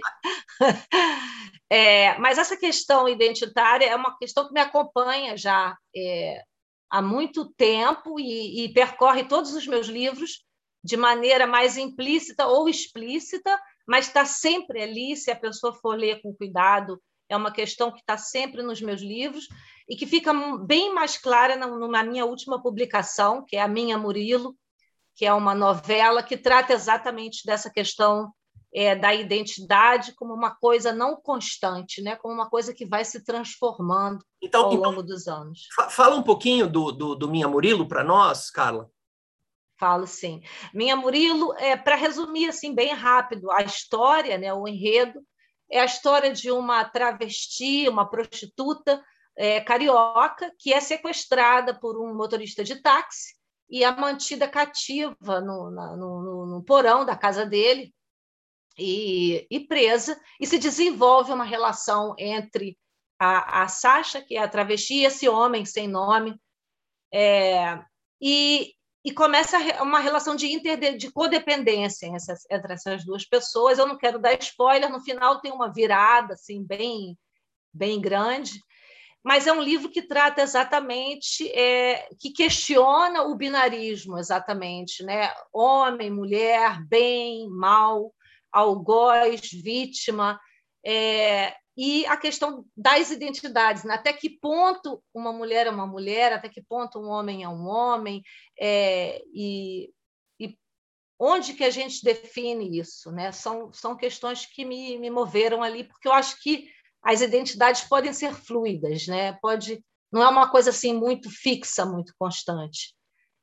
é, 1.70 2.18
mas 2.20 2.38
essa 2.38 2.56
questão 2.56 3.10
identitária 3.10 3.86
é 3.86 3.96
uma 3.96 4.16
questão 4.18 4.48
que 4.48 4.54
me 4.54 4.60
acompanha 4.60 5.36
já 5.36 5.76
é, 5.96 6.44
há 6.90 7.02
muito 7.02 7.52
tempo 7.54 8.20
e, 8.20 8.66
e 8.66 8.74
percorre 8.74 9.24
todos 9.24 9.56
os 9.56 9.66
meus 9.66 9.88
livros 9.88 10.44
de 10.84 10.98
maneira 10.98 11.48
mais 11.48 11.78
implícita 11.78 12.46
ou 12.48 12.68
explícita, 12.70 13.60
mas 13.88 14.08
está 14.08 14.26
sempre 14.26 14.82
ali, 14.82 15.16
se 15.16 15.32
a 15.32 15.36
pessoa 15.36 15.74
for 15.74 15.96
ler 15.98 16.22
com 16.22 16.34
cuidado, 16.34 17.02
é 17.30 17.36
uma 17.38 17.52
questão 17.52 17.92
que 17.92 18.00
está 18.00 18.18
sempre 18.18 18.62
nos 18.62 18.82
meus 18.82 19.02
livros 19.02 19.48
e 19.88 19.96
que 19.96 20.06
fica 20.06 20.34
bem 20.60 20.94
mais 20.94 21.18
clara 21.18 21.56
na, 21.56 22.04
minha 22.04 22.26
última 22.26 22.62
publicação, 22.62 23.44
que 23.46 23.56
é 23.56 23.62
a 23.62 23.68
Minha 23.68 23.98
Murilo, 23.98 24.56
que 25.16 25.26
é 25.26 25.34
uma 25.34 25.54
novela 25.54 26.24
que 26.24 26.38
trata 26.38 26.74
exatamente 26.74 27.46
dessa 27.46 27.70
questão 27.70 28.32
é, 28.74 28.96
da 28.96 29.14
identidade 29.14 30.16
como 30.16 30.34
uma 30.34 30.56
coisa 30.56 30.94
não 30.94 31.16
constante, 31.16 32.02
né? 32.02 32.16
como 32.16 32.34
uma 32.34 32.50
coisa 32.50 32.74
que 32.74 32.86
vai 32.86 33.04
se 33.04 33.24
transformando 33.24 34.24
então, 34.42 34.66
ao 34.66 34.74
longo 34.74 34.92
então, 34.92 35.06
dos 35.06 35.28
anos. 35.28 35.68
Fala 35.90 36.16
um 36.16 36.24
pouquinho 36.24 36.68
do, 36.70 36.92
do, 36.92 37.16
do 37.16 37.30
Minha 37.30 37.48
Murilo 37.48 37.88
para 37.88 38.04
nós, 38.04 38.50
Carla. 38.50 38.90
Falo 39.78 40.08
sim. 40.08 40.42
Minha 40.74 40.96
Murilo, 40.96 41.54
é, 41.56 41.76
para 41.76 41.96
resumir 41.96 42.48
assim 42.48 42.74
bem 42.74 42.94
rápido, 42.94 43.52
a 43.52 43.62
história, 43.64 44.38
né, 44.38 44.54
o 44.54 44.68
enredo, 44.68 45.20
é 45.70 45.80
a 45.80 45.86
história 45.86 46.32
de 46.32 46.52
uma 46.52 46.86
travesti, 46.86 47.90
uma 47.90 48.08
prostituta 48.10 49.04
é, 49.42 49.60
carioca, 49.60 50.54
que 50.60 50.72
é 50.72 50.80
sequestrada 50.80 51.74
por 51.74 52.00
um 52.00 52.14
motorista 52.14 52.64
de 52.64 52.76
táxi 52.76 53.34
e 53.68 53.84
é 53.84 53.92
mantida 53.92 54.48
cativa 54.48 55.42
no, 55.42 55.72
na, 55.72 55.98
no, 55.98 56.46
no, 56.46 56.64
porão 56.64 57.04
da 57.04 57.16
casa 57.16 57.44
dele 57.44 57.92
e, 58.78 59.48
e 59.50 59.60
presa, 59.62 60.16
e 60.40 60.46
se 60.46 60.60
desenvolve 60.60 61.32
uma 61.32 61.44
relação 61.44 62.14
entre 62.20 62.78
a, 63.20 63.64
a 63.64 63.68
Sasha, 63.68 64.22
que 64.22 64.38
é 64.38 64.44
a 64.44 64.48
travesti, 64.48 64.98
e 64.98 65.06
esse 65.06 65.28
homem 65.28 65.66
sem 65.66 65.88
nome, 65.88 66.40
é, 67.12 67.84
e, 68.22 68.76
e 69.04 69.12
começa 69.12 69.58
uma 69.82 70.00
relação 70.00 70.36
de, 70.36 70.54
inter, 70.54 70.96
de 70.96 71.12
codependência 71.12 72.08
entre 72.52 72.74
essas 72.74 73.04
duas 73.04 73.26
pessoas. 73.26 73.80
Eu 73.80 73.88
não 73.88 73.98
quero 73.98 74.20
dar 74.20 74.38
spoiler, 74.40 74.92
no 74.92 75.02
final 75.02 75.42
tem 75.42 75.52
uma 75.52 75.74
virada 75.74 76.36
assim 76.36 76.64
bem, 76.64 77.18
bem 77.74 78.00
grande, 78.00 78.62
mas 79.24 79.46
é 79.48 79.54
um 79.54 79.62
livro 79.62 79.90
que 79.90 80.02
trata 80.02 80.42
exatamente, 80.42 81.48
é, 81.52 82.08
que 82.20 82.32
questiona 82.32 83.24
o 83.24 83.36
binarismo, 83.36 84.18
exatamente, 84.18 85.04
né? 85.04 85.32
Homem, 85.54 86.10
mulher, 86.10 86.84
bem, 86.88 87.48
mal, 87.50 88.14
algoz, 88.52 89.50
vítima, 89.52 90.40
é, 90.86 91.56
e 91.78 92.06
a 92.08 92.18
questão 92.18 92.66
das 92.76 93.12
identidades, 93.12 93.84
né? 93.84 93.94
até 93.94 94.12
que 94.12 94.30
ponto 94.30 95.02
uma 95.14 95.32
mulher 95.32 95.68
é 95.68 95.70
uma 95.70 95.88
mulher, 95.88 96.34
até 96.34 96.50
que 96.50 96.62
ponto 96.62 97.00
um 97.00 97.08
homem 97.08 97.44
é 97.44 97.50
um 97.50 97.66
homem, 97.66 98.22
é, 98.60 99.22
e, 99.34 99.90
e, 100.40 100.58
onde 101.18 101.54
que 101.54 101.64
a 101.64 101.70
gente 101.70 102.04
define 102.04 102.78
isso? 102.78 103.12
Né? 103.12 103.32
São, 103.32 103.72
são 103.72 103.96
questões 103.96 104.46
que 104.46 104.66
me, 104.66 104.98
me 104.98 105.10
moveram 105.10 105.64
ali, 105.64 105.86
porque 105.86 106.08
eu 106.08 106.14
acho 106.14 106.42
que 106.42 106.68
as 107.04 107.22
identidades 107.22 107.82
podem 107.82 108.14
ser 108.14 108.34
fluidas, 108.34 109.08
né? 109.08 109.34
Pode, 109.42 109.84
não 110.12 110.22
é 110.22 110.30
uma 110.30 110.50
coisa 110.50 110.70
assim 110.70 110.94
muito 110.94 111.30
fixa, 111.30 111.86
muito 111.86 112.14
constante. 112.18 112.94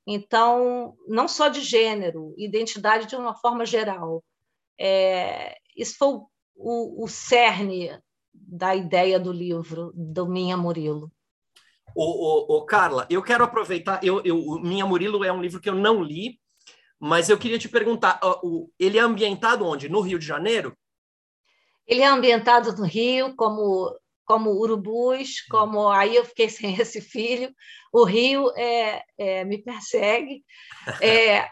Então, 0.07 0.97
não 1.07 1.29
só 1.29 1.49
de 1.49 1.61
gênero, 1.61 2.35
identidade 2.39 3.07
de 3.07 3.17
uma 3.17 3.35
forma 3.35 3.67
geral. 3.67 4.25
É, 4.81 5.57
isso 5.77 5.97
foi 5.99 6.09
o, 6.57 7.05
o, 7.05 7.09
cerne 7.09 7.91
da 8.33 8.75
ideia 8.75 9.21
do 9.21 9.33
livro 9.33 9.93
do 9.95 10.27
Minha 10.27 10.57
Murilo. 10.57 11.13
O, 11.95 12.57
o, 12.57 12.65
Carla, 12.65 13.07
eu 13.11 13.23
quero 13.23 13.45
aproveitar. 13.45 14.03
Eu, 14.03 14.23
eu, 14.25 14.61
Minha 14.61 14.87
Murilo 14.87 15.25
é 15.25 15.33
um 15.33 15.43
livro 15.43 15.61
que 15.61 15.69
eu 15.69 15.75
não 15.75 16.03
li, 16.03 16.41
mas 16.99 17.29
eu 17.29 17.37
queria 17.37 17.59
te 17.59 17.69
perguntar: 17.69 18.21
ele 18.79 18.97
é 18.97 19.03
ambientado 19.03 19.67
onde? 19.67 19.89
No 19.89 20.01
Rio 20.01 20.19
de 20.19 20.27
Janeiro? 20.27 20.75
Ele 21.89 22.03
é 22.03 22.07
ambientado 22.07 22.77
no 22.77 22.85
Rio, 22.85 23.35
como 23.35 23.99
como 24.29 24.51
urubus, 24.51 25.41
como 25.49 25.89
aí 25.89 26.15
eu 26.15 26.25
fiquei 26.25 26.51
sem 26.51 26.79
esse 26.79 27.01
filho. 27.01 27.51
O 27.91 28.05
Rio 28.05 28.53
é, 28.55 29.03
é 29.17 29.45
me 29.45 29.59
persegue. 29.59 30.45
É, 31.03 31.47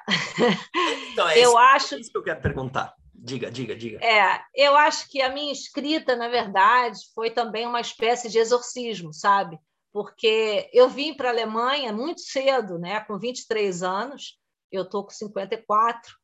então, 1.12 1.29
é 1.29 1.38
eu 1.38 1.51
isso, 1.51 1.59
acho 1.59 1.99
isso 1.99 2.11
que 2.11 2.16
eu 2.16 2.22
quero 2.22 2.40
perguntar. 2.40 2.94
Diga, 3.14 3.51
diga, 3.51 3.77
diga. 3.77 3.99
É, 4.03 4.40
eu 4.55 4.75
acho 4.77 5.11
que 5.11 5.20
a 5.20 5.29
minha 5.29 5.53
escrita, 5.53 6.16
na 6.16 6.29
verdade, 6.29 6.99
foi 7.14 7.31
também 7.31 7.66
uma 7.66 7.81
espécie 7.81 8.31
de 8.31 8.38
exorcismo, 8.38 9.12
sabe? 9.12 9.59
Porque 9.92 10.70
eu 10.72 10.88
vim 10.88 11.14
para 11.14 11.29
a 11.29 11.33
Alemanha 11.33 11.92
muito 11.92 12.22
cedo, 12.22 12.79
né? 12.79 13.01
com 13.01 13.18
23 13.18 13.83
anos, 13.83 14.38
eu 14.72 14.85
estou 14.85 15.05
com 15.05 15.11
54, 15.11 16.14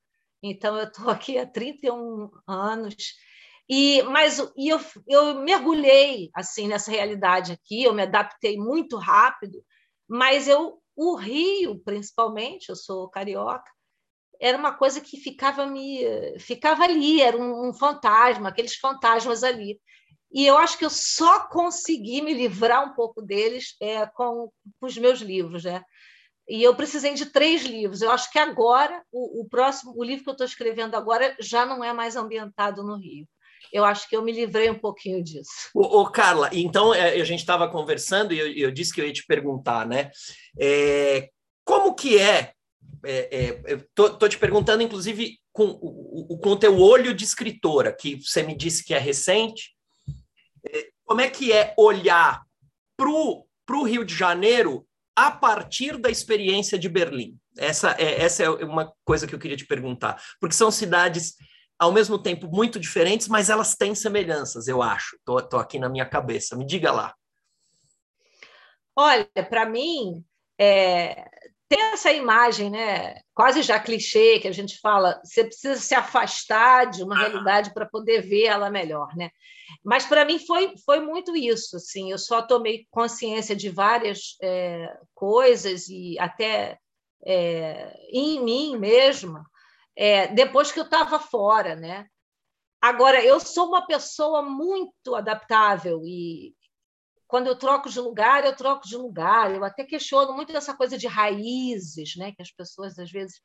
então 0.42 0.78
eu 0.78 0.84
estou 0.84 1.10
aqui 1.10 1.36
há 1.36 1.46
31 1.46 2.30
anos. 2.46 3.14
E, 3.68 4.02
mas 4.02 4.38
e 4.56 4.68
eu, 4.68 4.80
eu 5.06 5.40
mergulhei 5.40 6.30
assim 6.34 6.68
nessa 6.68 6.90
realidade 6.90 7.52
aqui, 7.52 7.84
eu 7.84 7.94
me 7.94 8.02
adaptei 8.02 8.56
muito 8.56 8.96
rápido, 8.96 9.64
mas 10.08 10.48
eu 10.48 10.80
o 10.94 11.16
Rio, 11.16 11.80
principalmente, 11.84 12.68
eu 12.68 12.76
sou 12.76 13.08
carioca, 13.08 13.70
era 14.40 14.58
uma 14.58 14.74
coisa 14.74 15.00
que 15.00 15.16
ficava 15.16 15.64
me 15.66 16.00
ficava 16.38 16.84
ali, 16.84 17.22
era 17.22 17.36
um, 17.36 17.68
um 17.68 17.72
fantasma, 17.72 18.48
aqueles 18.48 18.76
fantasmas 18.76 19.42
ali. 19.44 19.80
E 20.30 20.46
eu 20.46 20.58
acho 20.58 20.78
que 20.78 20.84
eu 20.84 20.90
só 20.90 21.46
consegui 21.48 22.20
me 22.22 22.34
livrar 22.34 22.84
um 22.84 22.94
pouco 22.94 23.22
deles 23.22 23.76
é, 23.80 24.06
com, 24.06 24.50
com 24.80 24.86
os 24.86 24.96
meus 24.98 25.20
livros, 25.20 25.64
né? 25.64 25.82
E 26.48 26.62
eu 26.62 26.74
precisei 26.74 27.14
de 27.14 27.26
três 27.26 27.62
livros. 27.62 28.02
Eu 28.02 28.10
acho 28.10 28.30
que 28.32 28.38
agora 28.38 29.02
o, 29.12 29.42
o 29.42 29.48
próximo, 29.48 29.94
o 29.96 30.02
livro 30.02 30.24
que 30.24 30.30
eu 30.30 30.32
estou 30.32 30.46
escrevendo 30.46 30.96
agora 30.96 31.36
já 31.38 31.64
não 31.64 31.84
é 31.84 31.92
mais 31.92 32.16
ambientado 32.16 32.82
no 32.82 32.96
Rio 32.98 33.26
eu 33.72 33.84
acho 33.84 34.08
que 34.08 34.16
eu 34.16 34.22
me 34.22 34.32
livrei 34.32 34.70
um 34.70 34.78
pouquinho 34.78 35.22
disso. 35.22 35.50
Ô, 35.74 36.00
ô 36.00 36.10
Carla, 36.10 36.50
então 36.52 36.94
é, 36.94 37.20
a 37.20 37.24
gente 37.24 37.40
estava 37.40 37.68
conversando 37.68 38.32
e 38.32 38.38
eu, 38.38 38.52
eu, 38.52 38.70
disse 38.70 38.92
que 38.92 39.00
eu 39.00 39.06
ia 39.06 39.12
te 39.12 39.26
perguntar, 39.26 39.86
né? 39.86 40.10
É, 40.58 41.28
como 41.64 41.94
que 41.94 42.18
é? 42.18 42.52
é, 43.04 43.46
é 43.64 43.84
tô, 43.94 44.28
te 44.28 44.38
perguntando, 44.38 44.82
inclusive, 44.82 45.38
com 45.52 45.66
o, 45.80 46.38
com 46.38 46.50
o 46.50 46.58
teu 46.58 46.78
olho 46.78 47.14
de 47.14 47.24
escritora, 47.24 47.92
que 47.92 48.16
você 48.16 48.42
me 48.42 48.56
disse 48.56 48.84
que 48.84 48.94
é 48.94 48.98
recente. 48.98 49.74
É, 50.66 50.88
como 51.04 51.20
é 51.20 51.28
que 51.28 51.52
é 51.52 51.74
olhar 51.76 52.42
para 52.96 53.08
o 53.08 53.84
Rio 53.84 54.04
de 54.04 54.14
Janeiro 54.14 54.86
a 55.14 55.30
partir 55.30 55.98
da 55.98 56.10
experiência 56.10 56.78
de 56.78 56.88
Berlim? 56.88 57.36
Essa 57.58 57.94
é, 57.98 58.22
essa 58.22 58.42
é 58.42 58.48
uma 58.48 58.92
coisa 59.04 59.26
que 59.26 59.34
eu 59.34 59.38
queria 59.38 59.56
te 59.56 59.66
perguntar, 59.66 60.22
porque 60.40 60.54
são 60.54 60.70
cidades 60.70 61.34
ao 61.82 61.90
mesmo 61.90 62.16
tempo 62.16 62.46
muito 62.46 62.78
diferentes, 62.78 63.26
mas 63.26 63.50
elas 63.50 63.74
têm 63.74 63.92
semelhanças, 63.92 64.68
eu 64.68 64.80
acho. 64.80 65.16
Estou 65.16 65.58
aqui 65.58 65.80
na 65.80 65.88
minha 65.88 66.06
cabeça. 66.06 66.56
Me 66.56 66.64
diga 66.64 66.92
lá. 66.92 67.12
Olha, 68.94 69.26
para 69.50 69.66
mim, 69.66 70.24
é, 70.56 71.28
tem 71.68 71.82
essa 71.92 72.12
imagem, 72.12 72.70
né, 72.70 73.20
quase 73.34 73.62
já 73.62 73.80
clichê, 73.80 74.38
que 74.38 74.46
a 74.46 74.52
gente 74.52 74.78
fala, 74.78 75.20
você 75.24 75.42
precisa 75.42 75.74
se 75.74 75.92
afastar 75.92 76.88
de 76.88 77.02
uma 77.02 77.18
realidade 77.18 77.74
para 77.74 77.84
poder 77.84 78.22
ver 78.22 78.44
ela 78.44 78.70
melhor, 78.70 79.08
né? 79.16 79.30
Mas 79.84 80.06
para 80.06 80.24
mim 80.24 80.38
foi, 80.38 80.74
foi 80.84 81.00
muito 81.00 81.34
isso, 81.34 81.78
assim, 81.78 82.12
eu 82.12 82.18
só 82.18 82.42
tomei 82.42 82.86
consciência 82.92 83.56
de 83.56 83.68
várias 83.68 84.36
é, 84.40 84.88
coisas 85.14 85.88
e 85.88 86.16
até 86.20 86.78
é, 87.26 87.92
em 88.12 88.40
mim 88.44 88.78
mesma, 88.78 89.42
é, 89.96 90.28
depois 90.28 90.72
que 90.72 90.80
eu 90.80 90.84
estava 90.84 91.18
fora, 91.18 91.76
né? 91.76 92.06
Agora, 92.80 93.24
eu 93.24 93.38
sou 93.38 93.68
uma 93.68 93.86
pessoa 93.86 94.42
muito 94.42 95.14
adaptável 95.14 96.00
e 96.04 96.54
quando 97.28 97.46
eu 97.46 97.56
troco 97.56 97.88
de 97.88 98.00
lugar, 98.00 98.44
eu 98.44 98.54
troco 98.54 98.86
de 98.86 98.96
lugar. 98.96 99.54
Eu 99.54 99.64
até 99.64 99.84
questiono 99.84 100.34
muito 100.34 100.54
essa 100.54 100.76
coisa 100.76 100.98
de 100.98 101.06
raízes, 101.06 102.16
né? 102.16 102.32
Que 102.32 102.42
as 102.42 102.50
pessoas 102.50 102.98
às 102.98 103.10
vezes 103.10 103.40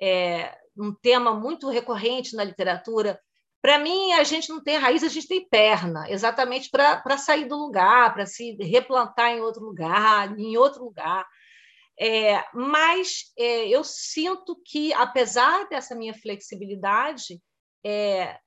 é 0.00 0.56
um 0.76 0.94
tema 0.94 1.34
muito 1.34 1.68
recorrente 1.68 2.36
na 2.36 2.44
literatura. 2.44 3.20
Para 3.60 3.78
mim, 3.78 4.12
a 4.12 4.24
gente 4.24 4.48
não 4.48 4.62
tem 4.62 4.78
raiz, 4.78 5.02
a 5.02 5.08
gente 5.08 5.26
tem 5.26 5.46
perna, 5.46 6.08
exatamente 6.08 6.70
para 6.70 7.18
sair 7.18 7.46
do 7.46 7.56
lugar, 7.56 8.14
para 8.14 8.24
se 8.24 8.52
replantar 8.60 9.32
em 9.32 9.40
outro 9.40 9.64
lugar, 9.64 10.38
em 10.38 10.56
outro 10.56 10.84
lugar. 10.84 11.26
É, 12.00 12.44
mas 12.54 13.32
é, 13.36 13.68
eu 13.68 13.82
sinto 13.82 14.60
que, 14.64 14.92
apesar 14.92 15.68
dessa 15.68 15.96
minha 15.96 16.14
flexibilidade, 16.14 17.42
é, 17.84 18.38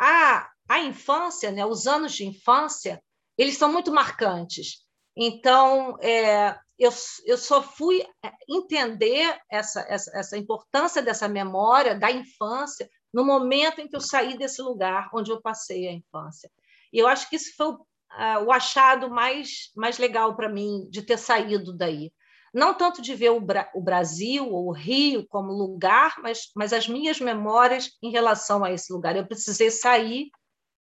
a, 0.00 0.48
a 0.68 0.78
infância, 0.80 1.50
né, 1.50 1.66
os 1.66 1.88
anos 1.88 2.12
de 2.12 2.24
infância, 2.24 3.02
eles 3.36 3.56
são 3.56 3.72
muito 3.72 3.92
marcantes. 3.92 4.84
Então, 5.16 5.96
é, 6.00 6.56
eu, 6.78 6.92
eu 7.26 7.36
só 7.36 7.62
fui 7.62 8.04
entender 8.48 9.40
essa, 9.50 9.80
essa, 9.88 10.16
essa 10.16 10.38
importância 10.38 11.02
dessa 11.02 11.28
memória 11.28 11.98
da 11.98 12.10
infância 12.12 12.88
no 13.12 13.24
momento 13.24 13.80
em 13.80 13.88
que 13.88 13.96
eu 13.96 14.00
saí 14.00 14.36
desse 14.36 14.62
lugar 14.62 15.08
onde 15.12 15.32
eu 15.32 15.40
passei 15.40 15.88
a 15.88 15.92
infância. 15.92 16.50
E 16.92 16.98
eu 16.98 17.08
acho 17.08 17.28
que 17.28 17.36
isso 17.36 17.54
foi 17.56 17.66
o, 17.66 17.74
uh, 17.74 18.44
o 18.46 18.52
achado 18.52 19.10
mais, 19.10 19.70
mais 19.74 19.98
legal 19.98 20.36
para 20.36 20.48
mim, 20.48 20.88
de 20.90 21.02
ter 21.02 21.18
saído 21.18 21.76
daí 21.76 22.12
não 22.54 22.72
tanto 22.72 23.02
de 23.02 23.14
ver 23.14 23.30
o, 23.30 23.40
Bra 23.40 23.68
o 23.74 23.82
Brasil 23.82 24.48
ou 24.48 24.68
o 24.68 24.72
Rio 24.72 25.26
como 25.28 25.52
lugar, 25.52 26.14
mas, 26.22 26.50
mas 26.54 26.72
as 26.72 26.86
minhas 26.86 27.18
memórias 27.18 27.90
em 28.00 28.10
relação 28.10 28.64
a 28.64 28.70
esse 28.70 28.92
lugar. 28.92 29.16
Eu 29.16 29.26
precisei 29.26 29.70
sair 29.70 30.30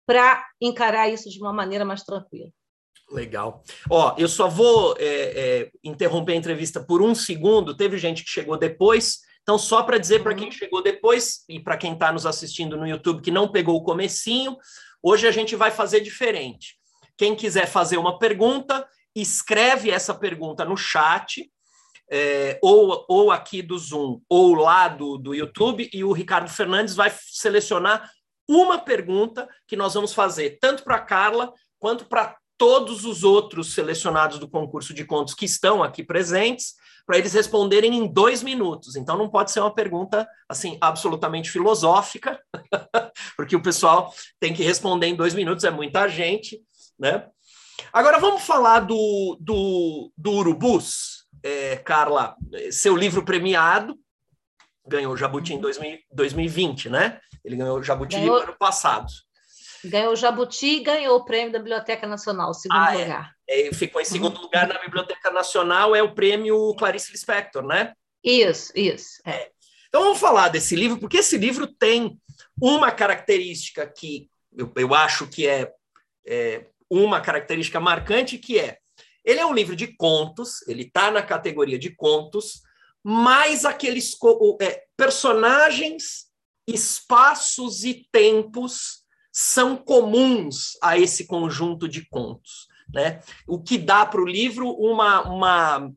para 0.06 0.46
encarar 0.60 1.10
isso 1.10 1.30
de 1.30 1.40
uma 1.40 1.54
maneira 1.54 1.86
mais 1.86 2.04
tranquila. 2.04 2.50
Legal. 3.10 3.64
Ó, 3.90 4.16
eu 4.18 4.28
só 4.28 4.48
vou 4.48 4.96
é, 4.98 5.06
é, 5.06 5.72
interromper 5.84 6.34
a 6.34 6.38
entrevista 6.38 6.84
por 6.84 7.02
um 7.02 7.16
segundo. 7.16 7.76
Teve 7.76 7.98
gente 7.98 8.24
que 8.24 8.30
chegou 8.30 8.58
depois, 8.58 9.20
então 9.42 9.58
só 9.58 9.84
para 9.84 9.98
dizer 9.98 10.18
uhum. 10.18 10.24
para 10.24 10.36
quem 10.36 10.52
chegou 10.52 10.82
depois 10.82 11.44
e 11.48 11.60
para 11.60 11.78
quem 11.78 11.94
está 11.94 12.12
nos 12.12 12.26
assistindo 12.26 12.78
no 12.78 12.88
YouTube 12.88 13.22
que 13.22 13.32
não 13.32 13.52
pegou 13.52 13.76
o 13.76 13.84
comecinho, 13.84 14.58
hoje 15.02 15.28
a 15.28 15.32
gente 15.32 15.56
vai 15.56 15.72
fazer 15.72 16.02
diferente. 16.02 16.76
Quem 17.18 17.36
quiser 17.36 17.68
fazer 17.68 17.98
uma 17.98 18.18
pergunta, 18.18 18.88
escreve 19.16 19.92
essa 19.92 20.14
pergunta 20.14 20.64
no 20.64 20.78
chat 20.78 21.51
é, 22.12 22.60
ou, 22.62 23.06
ou 23.08 23.32
aqui 23.32 23.62
do 23.62 23.78
Zoom, 23.78 24.20
ou 24.28 24.54
lá 24.56 24.90
do, 24.90 25.18
do 25.18 25.34
YouTube, 25.34 25.90
e 25.94 26.04
o 26.04 26.12
Ricardo 26.12 26.50
Fernandes 26.50 26.94
vai 26.94 27.12
selecionar 27.30 28.12
uma 28.50 28.78
pergunta 28.78 29.48
que 29.66 29.78
nós 29.78 29.94
vamos 29.94 30.14
fazer, 30.14 30.58
tanto 30.60 30.84
para 30.84 30.98
a 30.98 31.02
Carla 31.02 31.54
quanto 31.80 32.06
para 32.06 32.36
todos 32.58 33.06
os 33.06 33.24
outros 33.24 33.74
selecionados 33.74 34.38
do 34.38 34.50
concurso 34.50 34.94
de 34.94 35.06
contos 35.06 35.34
que 35.34 35.46
estão 35.46 35.82
aqui 35.82 36.04
presentes, 36.04 36.76
para 37.06 37.18
eles 37.18 37.34
responderem 37.34 37.96
em 37.96 38.08
dois 38.08 38.44
minutos. 38.44 38.96
Então, 38.96 39.18
não 39.18 39.30
pode 39.30 39.52
ser 39.52 39.62
uma 39.62 39.74
pergunta 39.74 40.28
assim 40.48 40.78
absolutamente 40.80 41.50
filosófica, 41.50 42.40
porque 43.36 43.56
o 43.56 43.64
pessoal 43.64 44.14
tem 44.40 44.54
que 44.54 44.64
responder 44.64 45.08
em 45.08 45.16
dois 45.16 45.34
minutos, 45.34 45.64
é 45.64 45.72
muita 45.72 46.08
gente, 46.08 46.62
né? 47.00 47.26
Agora 47.92 48.20
vamos 48.20 48.44
falar 48.44 48.82
do, 48.82 49.38
do, 49.40 50.12
do 50.16 50.32
Urubus, 50.32 51.21
é, 51.44 51.78
Carla, 51.78 52.36
seu 52.72 52.96
livro 52.96 53.24
premiado, 53.24 53.98
ganhou 54.86 55.14
o 55.14 55.18
Jabuti 55.18 55.54
em 55.54 55.60
2000, 55.60 56.00
2020, 56.12 56.90
né? 56.90 57.20
Ele 57.44 57.56
ganhou 57.56 57.80
o 57.80 57.84
Jabuti 57.84 58.16
ganhou, 58.16 58.38
no 58.38 58.44
ano 58.44 58.56
passado. 58.58 59.08
Ganhou 59.84 60.14
o 60.14 60.16
Jabuti 60.16 60.78
e 60.78 60.84
ganhou 60.84 61.18
o 61.18 61.26
prêmio 61.26 61.52
da 61.52 61.60
Biblioteca 61.60 62.08
Nacional, 62.08 62.54
segundo 62.54 62.80
ah, 62.80 62.96
é. 62.96 63.04
lugar. 63.04 63.36
É, 63.48 63.74
ficou 63.74 64.02
em 64.02 64.06
segundo 64.06 64.36
uhum. 64.38 64.44
lugar 64.44 64.68
na 64.68 64.80
Biblioteca 64.80 65.32
Nacional, 65.32 65.96
é 65.96 66.04
o 66.04 66.14
prêmio 66.14 66.74
Clarice 66.76 67.12
Lispector, 67.12 67.64
né? 67.64 67.94
Isso, 68.24 68.72
isso. 68.76 69.22
É. 69.26 69.50
Então 69.88 70.04
vamos 70.04 70.20
falar 70.20 70.50
desse 70.50 70.76
livro, 70.76 71.00
porque 71.00 71.18
esse 71.18 71.38
livro 71.38 71.68
tem 71.68 72.18
uma 72.62 72.92
característica 72.92 73.86
que 73.88 74.30
eu, 74.56 74.72
eu 74.76 74.94
acho 74.94 75.28
que 75.28 75.48
é, 75.48 75.72
é 76.26 76.68
uma 76.90 77.20
característica 77.22 77.80
marcante, 77.80 78.38
que 78.38 78.60
é 78.60 78.78
ele 79.24 79.40
é 79.40 79.46
um 79.46 79.54
livro 79.54 79.76
de 79.76 79.88
contos, 79.96 80.66
ele 80.68 80.84
está 80.84 81.12
na 81.12 81.22
categoria 81.22 81.78
de 81.78 81.96
contos, 81.96 82.62
mas 83.04 83.66
aqueles 83.66 84.16
é, 84.62 84.84
personagens, 84.96 86.30
espaços 86.68 87.84
e 87.84 88.08
tempos 88.12 89.02
são 89.32 89.78
comuns 89.78 90.78
a 90.82 90.98
esse 90.98 91.26
conjunto 91.26 91.88
de 91.88 92.08
contos. 92.08 92.68
Né? 92.94 93.22
O 93.48 93.62
que 93.62 93.78
dá 93.78 94.06
para 94.06 94.22
o 94.22 94.28
livro 94.28 94.70
uma, 94.72 95.22
uma, 95.22 95.92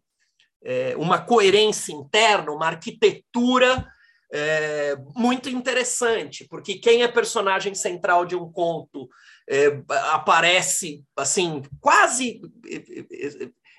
é, 0.63 0.97
uma 0.97 1.19
coerência 1.21 1.93
interna, 1.93 2.53
uma 2.53 2.67
arquitetura 2.67 3.87
é, 4.33 4.97
muito 5.15 5.49
interessante, 5.49 6.47
porque 6.49 6.75
quem 6.75 7.03
é 7.03 7.09
personagem 7.09 7.75
central 7.75 8.25
de 8.25 8.35
um 8.35 8.51
conto 8.51 9.09
é, 9.49 9.79
aparece 10.13 11.05
assim 11.17 11.63
quase 11.81 12.41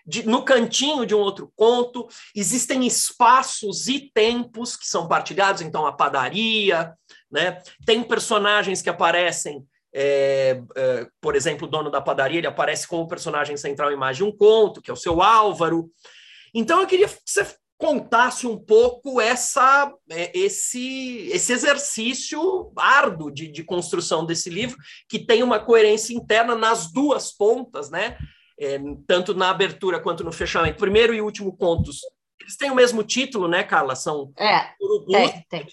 de, 0.05 0.27
no 0.27 0.43
cantinho 0.43 1.05
de 1.05 1.15
um 1.15 1.19
outro 1.19 1.51
conto, 1.55 2.07
existem 2.35 2.85
espaços 2.85 3.87
e 3.87 4.11
tempos 4.13 4.77
que 4.77 4.87
são 4.87 5.07
partilhados, 5.07 5.61
então 5.61 5.85
a 5.87 5.91
padaria, 5.91 6.93
né? 7.31 7.59
tem 7.85 8.03
personagens 8.03 8.81
que 8.81 8.89
aparecem, 8.89 9.65
é, 9.93 10.61
é, 10.75 11.07
por 11.19 11.35
exemplo, 11.35 11.67
o 11.67 11.71
dono 11.71 11.89
da 11.89 12.01
padaria, 12.01 12.37
ele 12.37 12.47
aparece 12.47 12.87
como 12.87 13.07
personagem 13.07 13.57
central 13.57 13.91
em 13.91 13.97
mais 13.97 14.17
de 14.17 14.23
um 14.23 14.31
conto, 14.31 14.81
que 14.81 14.91
é 14.91 14.93
o 14.93 14.97
seu 14.97 15.21
Álvaro. 15.21 15.89
Então 16.53 16.81
eu 16.81 16.87
queria 16.87 17.07
que 17.07 17.17
você 17.25 17.45
contasse 17.77 18.47
um 18.47 18.57
pouco 18.57 19.19
essa, 19.19 19.93
é, 20.09 20.37
esse, 20.37 21.27
esse 21.31 21.51
exercício 21.51 22.71
árduo 22.77 23.29
de, 23.29 23.47
de 23.51 23.63
construção 23.63 24.25
desse 24.25 24.49
livro, 24.49 24.77
que 25.09 25.19
tem 25.19 25.43
uma 25.43 25.59
coerência 25.59 26.13
interna 26.13 26.55
nas 26.55 26.91
duas 26.91 27.31
pontas, 27.31 27.89
né? 27.89 28.17
é, 28.59 28.79
tanto 29.07 29.33
na 29.33 29.49
abertura 29.49 29.99
quanto 29.99 30.23
no 30.23 30.31
fechamento. 30.31 30.77
Primeiro 30.77 31.13
e 31.13 31.21
último 31.21 31.55
contos, 31.55 31.99
eles 32.39 32.57
têm 32.57 32.71
o 32.71 32.75
mesmo 32.75 33.03
título, 33.03 33.47
né, 33.47 33.63
Carla? 33.63 33.95
São 33.95 34.31
é, 34.37 34.71
urubus, 34.79 35.13
tem, 35.13 35.45
tem. 35.49 35.67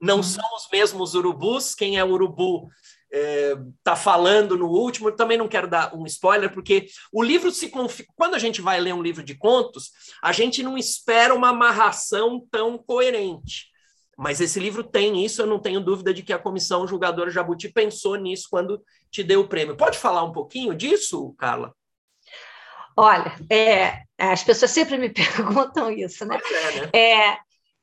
não 0.00 0.18
uhum. 0.18 0.22
são 0.22 0.44
os 0.56 0.68
mesmos 0.72 1.14
urubus. 1.14 1.74
Quem 1.74 1.98
é 1.98 2.04
urubu 2.04 2.68
está 3.10 3.92
é, 3.92 3.96
falando 3.96 4.56
no 4.56 4.68
último. 4.68 5.08
Eu 5.08 5.16
também 5.16 5.38
não 5.38 5.48
quero 5.48 5.68
dar 5.68 5.94
um 5.94 6.04
spoiler, 6.06 6.52
porque 6.52 6.86
o 7.12 7.22
livro 7.22 7.50
se. 7.50 7.72
Quando 8.14 8.34
a 8.34 8.38
gente 8.38 8.60
vai 8.60 8.80
ler 8.80 8.94
um 8.94 9.02
livro 9.02 9.22
de 9.22 9.34
contos, 9.34 9.90
a 10.22 10.32
gente 10.32 10.62
não 10.62 10.76
espera 10.76 11.34
uma 11.34 11.50
amarração 11.50 12.46
tão 12.50 12.78
coerente. 12.78 13.68
Mas 14.16 14.40
esse 14.40 14.58
livro 14.58 14.82
tem 14.82 15.24
isso, 15.24 15.42
eu 15.42 15.46
não 15.46 15.60
tenho 15.60 15.80
dúvida 15.80 16.12
de 16.12 16.24
que 16.24 16.32
a 16.32 16.38
comissão 16.38 16.88
julgadora 16.88 17.30
Jabuti 17.30 17.68
pensou 17.68 18.16
nisso 18.16 18.48
quando 18.50 18.82
te 19.12 19.22
deu 19.22 19.42
o 19.42 19.48
prêmio. 19.48 19.76
Pode 19.76 19.96
falar 19.96 20.24
um 20.24 20.32
pouquinho 20.32 20.74
disso, 20.74 21.32
Carla? 21.38 21.72
Olha, 22.96 23.36
é, 23.48 24.02
as 24.18 24.42
pessoas 24.42 24.72
sempre 24.72 24.98
me 24.98 25.08
perguntam 25.14 25.88
isso, 25.88 26.24
né? 26.26 26.36
É, 26.50 26.80
né? 26.80 26.90
É, 26.92 27.38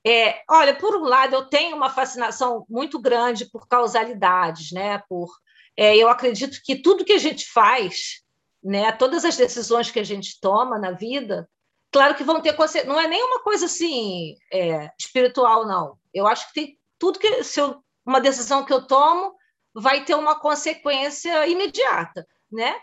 é, 0.05 0.43
olha, 0.49 0.75
por 0.75 0.95
um 0.95 1.03
lado, 1.03 1.35
eu 1.35 1.45
tenho 1.45 1.75
uma 1.75 1.89
fascinação 1.89 2.65
muito 2.69 2.99
grande 2.99 3.49
por 3.49 3.67
causalidades, 3.67 4.71
né? 4.71 5.01
Por, 5.09 5.29
é, 5.75 5.97
eu 5.97 6.07
acredito 6.09 6.61
que 6.63 6.75
tudo 6.75 7.03
que 7.03 7.13
a 7.13 7.17
gente 7.17 7.51
faz, 7.51 8.21
né? 8.63 8.91
Todas 8.91 9.25
as 9.25 9.35
decisões 9.35 9.89
que 9.89 9.99
a 9.99 10.03
gente 10.03 10.39
toma 10.39 10.77
na 10.77 10.91
vida, 10.91 11.49
claro 11.91 12.13
que 12.13 12.23
vão 12.23 12.39
ter 12.39 12.53
consequências. 12.53 12.93
Não 12.93 13.01
é 13.01 13.07
nenhuma 13.07 13.41
coisa 13.41 13.65
assim 13.65 14.35
é, 14.53 14.91
espiritual, 14.99 15.65
não. 15.65 15.97
Eu 16.13 16.27
acho 16.27 16.47
que 16.47 16.53
tem 16.53 16.79
tudo 16.99 17.19
que 17.19 17.43
se 17.43 17.59
eu, 17.59 17.83
uma 18.05 18.21
decisão 18.21 18.63
que 18.63 18.71
eu 18.71 18.85
tomo 18.85 19.33
vai 19.73 20.05
ter 20.05 20.15
uma 20.15 20.39
consequência 20.39 21.47
imediata, 21.47 22.27
né? 22.51 22.75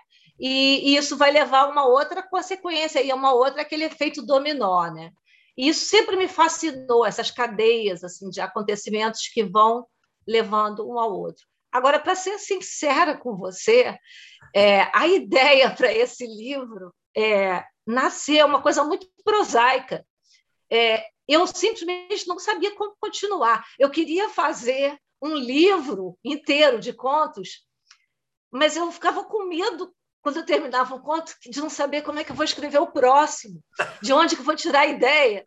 e, 0.42 0.90
e 0.90 0.96
isso 0.96 1.16
vai 1.16 1.30
levar 1.30 1.60
a 1.60 1.68
uma 1.68 1.86
outra 1.86 2.20
consequência, 2.20 3.00
e 3.00 3.12
a 3.12 3.14
uma 3.14 3.32
outra, 3.32 3.62
aquele 3.62 3.84
efeito 3.84 4.20
dominó, 4.22 4.90
né? 4.90 5.12
E 5.56 5.68
isso 5.68 5.86
sempre 5.86 6.16
me 6.16 6.28
fascinou, 6.28 7.04
essas 7.04 7.30
cadeias 7.30 8.02
assim 8.02 8.30
de 8.30 8.40
acontecimentos 8.40 9.28
que 9.28 9.44
vão 9.44 9.86
levando 10.26 10.88
um 10.88 10.98
ao 10.98 11.12
outro. 11.12 11.46
Agora, 11.70 11.98
para 11.98 12.14
ser 12.14 12.38
sincera 12.38 13.16
com 13.16 13.36
você, 13.36 13.96
é, 14.54 14.82
a 14.94 15.06
ideia 15.08 15.74
para 15.74 15.92
esse 15.92 16.26
livro 16.26 16.94
é, 17.16 17.64
nasceu 17.86 18.46
uma 18.46 18.62
coisa 18.62 18.84
muito 18.84 19.06
prosaica. 19.24 20.06
É, 20.70 21.04
eu 21.28 21.46
simplesmente 21.46 22.26
não 22.26 22.38
sabia 22.38 22.74
como 22.74 22.96
continuar. 23.00 23.64
Eu 23.78 23.90
queria 23.90 24.28
fazer 24.28 24.98
um 25.20 25.34
livro 25.34 26.18
inteiro 26.24 26.80
de 26.80 26.92
contos, 26.92 27.66
mas 28.50 28.76
eu 28.76 28.90
ficava 28.90 29.24
com 29.24 29.46
medo 29.46 29.94
quando 30.22 30.36
eu 30.36 30.46
terminava 30.46 30.94
um 30.94 31.00
conto, 31.00 31.34
de 31.42 31.60
não 31.60 31.68
saber 31.68 32.02
como 32.02 32.18
é 32.18 32.24
que 32.24 32.30
eu 32.30 32.36
vou 32.36 32.44
escrever 32.44 32.78
o 32.78 32.92
próximo, 32.92 33.62
de 34.00 34.12
onde 34.12 34.36
que 34.36 34.40
eu 34.40 34.46
vou 34.46 34.54
tirar 34.54 34.82
a 34.82 34.86
ideia. 34.86 35.44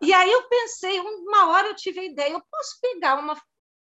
E 0.00 0.12
aí 0.12 0.32
eu 0.32 0.48
pensei, 0.48 0.98
uma 0.98 1.50
hora 1.50 1.68
eu 1.68 1.76
tive 1.76 2.00
a 2.00 2.04
ideia, 2.04 2.32
eu 2.32 2.42
posso 2.50 2.80
pegar 2.80 3.18
uma, 3.18 3.40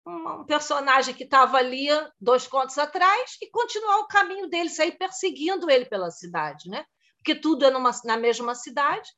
uma 0.05 0.41
um 0.41 0.45
personagem 0.45 1.13
que 1.13 1.23
estava 1.23 1.57
ali 1.57 1.87
dois 2.21 2.47
contos 2.47 2.77
atrás 2.77 3.35
e 3.41 3.49
continuar 3.49 3.97
o 3.97 4.07
caminho 4.07 4.47
dele, 4.47 4.69
sair 4.69 4.91
perseguindo 4.97 5.69
ele 5.69 5.85
pela 5.85 6.11
cidade, 6.11 6.69
né? 6.69 6.85
Porque 7.17 7.35
tudo 7.35 7.65
é 7.65 7.71
numa, 7.71 7.91
na 8.05 8.15
mesma 8.15 8.53
cidade. 8.53 9.09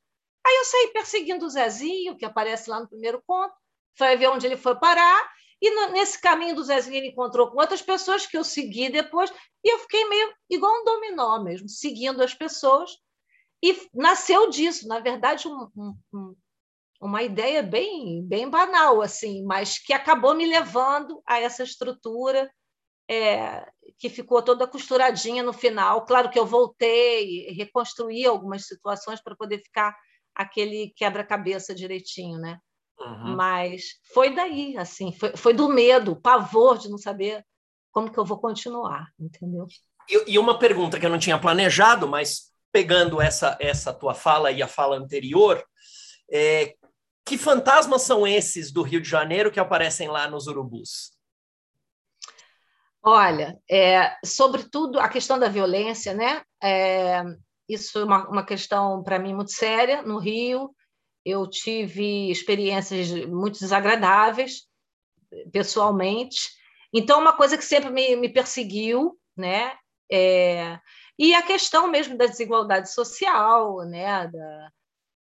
Aí 0.44 0.56
eu 0.56 0.64
saí 0.64 0.88
perseguindo 0.92 1.44
o 1.44 1.50
Zezinho, 1.50 2.16
que 2.16 2.24
aparece 2.24 2.70
lá 2.70 2.80
no 2.80 2.88
primeiro 2.88 3.22
conto, 3.26 3.54
foi 3.96 4.16
ver 4.16 4.28
onde 4.28 4.46
ele 4.46 4.56
foi 4.56 4.74
parar, 4.78 5.30
e 5.60 5.70
no, 5.70 5.92
nesse 5.92 6.20
caminho 6.20 6.54
do 6.54 6.64
Zezinho 6.64 6.96
ele 6.96 7.08
encontrou 7.08 7.50
com 7.50 7.58
outras 7.58 7.82
pessoas 7.82 8.26
que 8.26 8.36
eu 8.36 8.44
segui 8.44 8.88
depois, 8.88 9.30
e 9.64 9.72
eu 9.72 9.78
fiquei 9.80 10.08
meio 10.08 10.32
igual 10.48 10.72
um 10.80 10.84
dominó 10.84 11.42
mesmo, 11.42 11.68
seguindo 11.68 12.22
as 12.22 12.34
pessoas. 12.34 12.90
E 13.62 13.76
nasceu 13.92 14.48
disso, 14.48 14.88
na 14.88 15.00
verdade, 15.00 15.46
um, 15.46 15.68
um, 16.14 16.34
uma 17.00 17.22
ideia 17.22 17.62
bem, 17.62 18.22
bem 18.26 18.48
banal, 18.48 19.02
assim, 19.02 19.44
mas 19.44 19.78
que 19.78 19.92
acabou 19.92 20.34
me 20.34 20.46
levando 20.46 21.22
a 21.26 21.38
essa 21.38 21.62
estrutura 21.62 22.50
é, 23.10 23.66
que 23.98 24.08
ficou 24.08 24.40
toda 24.40 24.66
costuradinha 24.66 25.42
no 25.42 25.52
final. 25.52 26.06
Claro 26.06 26.30
que 26.30 26.38
eu 26.38 26.46
voltei, 26.46 27.50
reconstruí 27.52 28.24
algumas 28.24 28.66
situações 28.66 29.20
para 29.20 29.36
poder 29.36 29.58
ficar 29.58 29.94
aquele 30.34 30.92
quebra-cabeça 30.96 31.74
direitinho, 31.74 32.38
né? 32.38 32.58
Uhum. 33.00 33.34
Mas 33.34 33.94
foi 34.12 34.34
daí, 34.34 34.76
assim, 34.76 35.12
foi, 35.12 35.34
foi 35.36 35.54
do 35.54 35.68
medo, 35.68 36.16
pavor 36.16 36.78
de 36.78 36.90
não 36.90 36.98
saber 36.98 37.44
como 37.90 38.12
que 38.12 38.18
eu 38.18 38.24
vou 38.24 38.38
continuar, 38.38 39.08
entendeu? 39.18 39.66
E, 40.08 40.32
e 40.32 40.38
uma 40.38 40.58
pergunta 40.58 41.00
que 41.00 41.06
eu 41.06 41.10
não 41.10 41.18
tinha 41.18 41.38
planejado, 41.38 42.06
mas 42.06 42.52
pegando 42.70 43.20
essa, 43.20 43.56
essa 43.58 43.92
tua 43.92 44.14
fala 44.14 44.52
e 44.52 44.62
a 44.62 44.68
fala 44.68 44.96
anterior, 44.96 45.64
é, 46.30 46.74
que 47.24 47.38
fantasmas 47.38 48.02
são 48.02 48.26
esses 48.26 48.70
do 48.70 48.82
Rio 48.82 49.00
de 49.00 49.08
Janeiro 49.08 49.50
que 49.50 49.58
aparecem 49.58 50.08
lá 50.08 50.28
nos 50.28 50.46
urubus? 50.46 51.12
Olha, 53.02 53.58
é, 53.68 54.14
sobretudo 54.24 55.00
a 55.00 55.08
questão 55.08 55.38
da 55.38 55.48
violência, 55.48 56.12
né? 56.12 56.42
É, 56.62 57.22
isso 57.66 57.98
é 57.98 58.04
uma, 58.04 58.28
uma 58.28 58.44
questão 58.44 59.02
para 59.02 59.18
mim 59.18 59.34
muito 59.34 59.52
séria 59.52 60.02
no 60.02 60.18
Rio 60.18 60.70
eu 61.24 61.46
tive 61.48 62.30
experiências 62.30 63.10
muito 63.26 63.58
desagradáveis 63.58 64.66
pessoalmente. 65.52 66.50
Então, 66.92 67.20
uma 67.20 67.36
coisa 67.36 67.56
que 67.56 67.64
sempre 67.64 67.90
me, 67.90 68.16
me 68.16 68.28
perseguiu, 68.28 69.18
né? 69.36 69.72
É, 70.10 70.78
e 71.18 71.34
a 71.34 71.42
questão 71.42 71.88
mesmo 71.88 72.16
da 72.16 72.26
desigualdade 72.26 72.92
social, 72.92 73.78
né? 73.86 74.26
Da, 74.26 74.72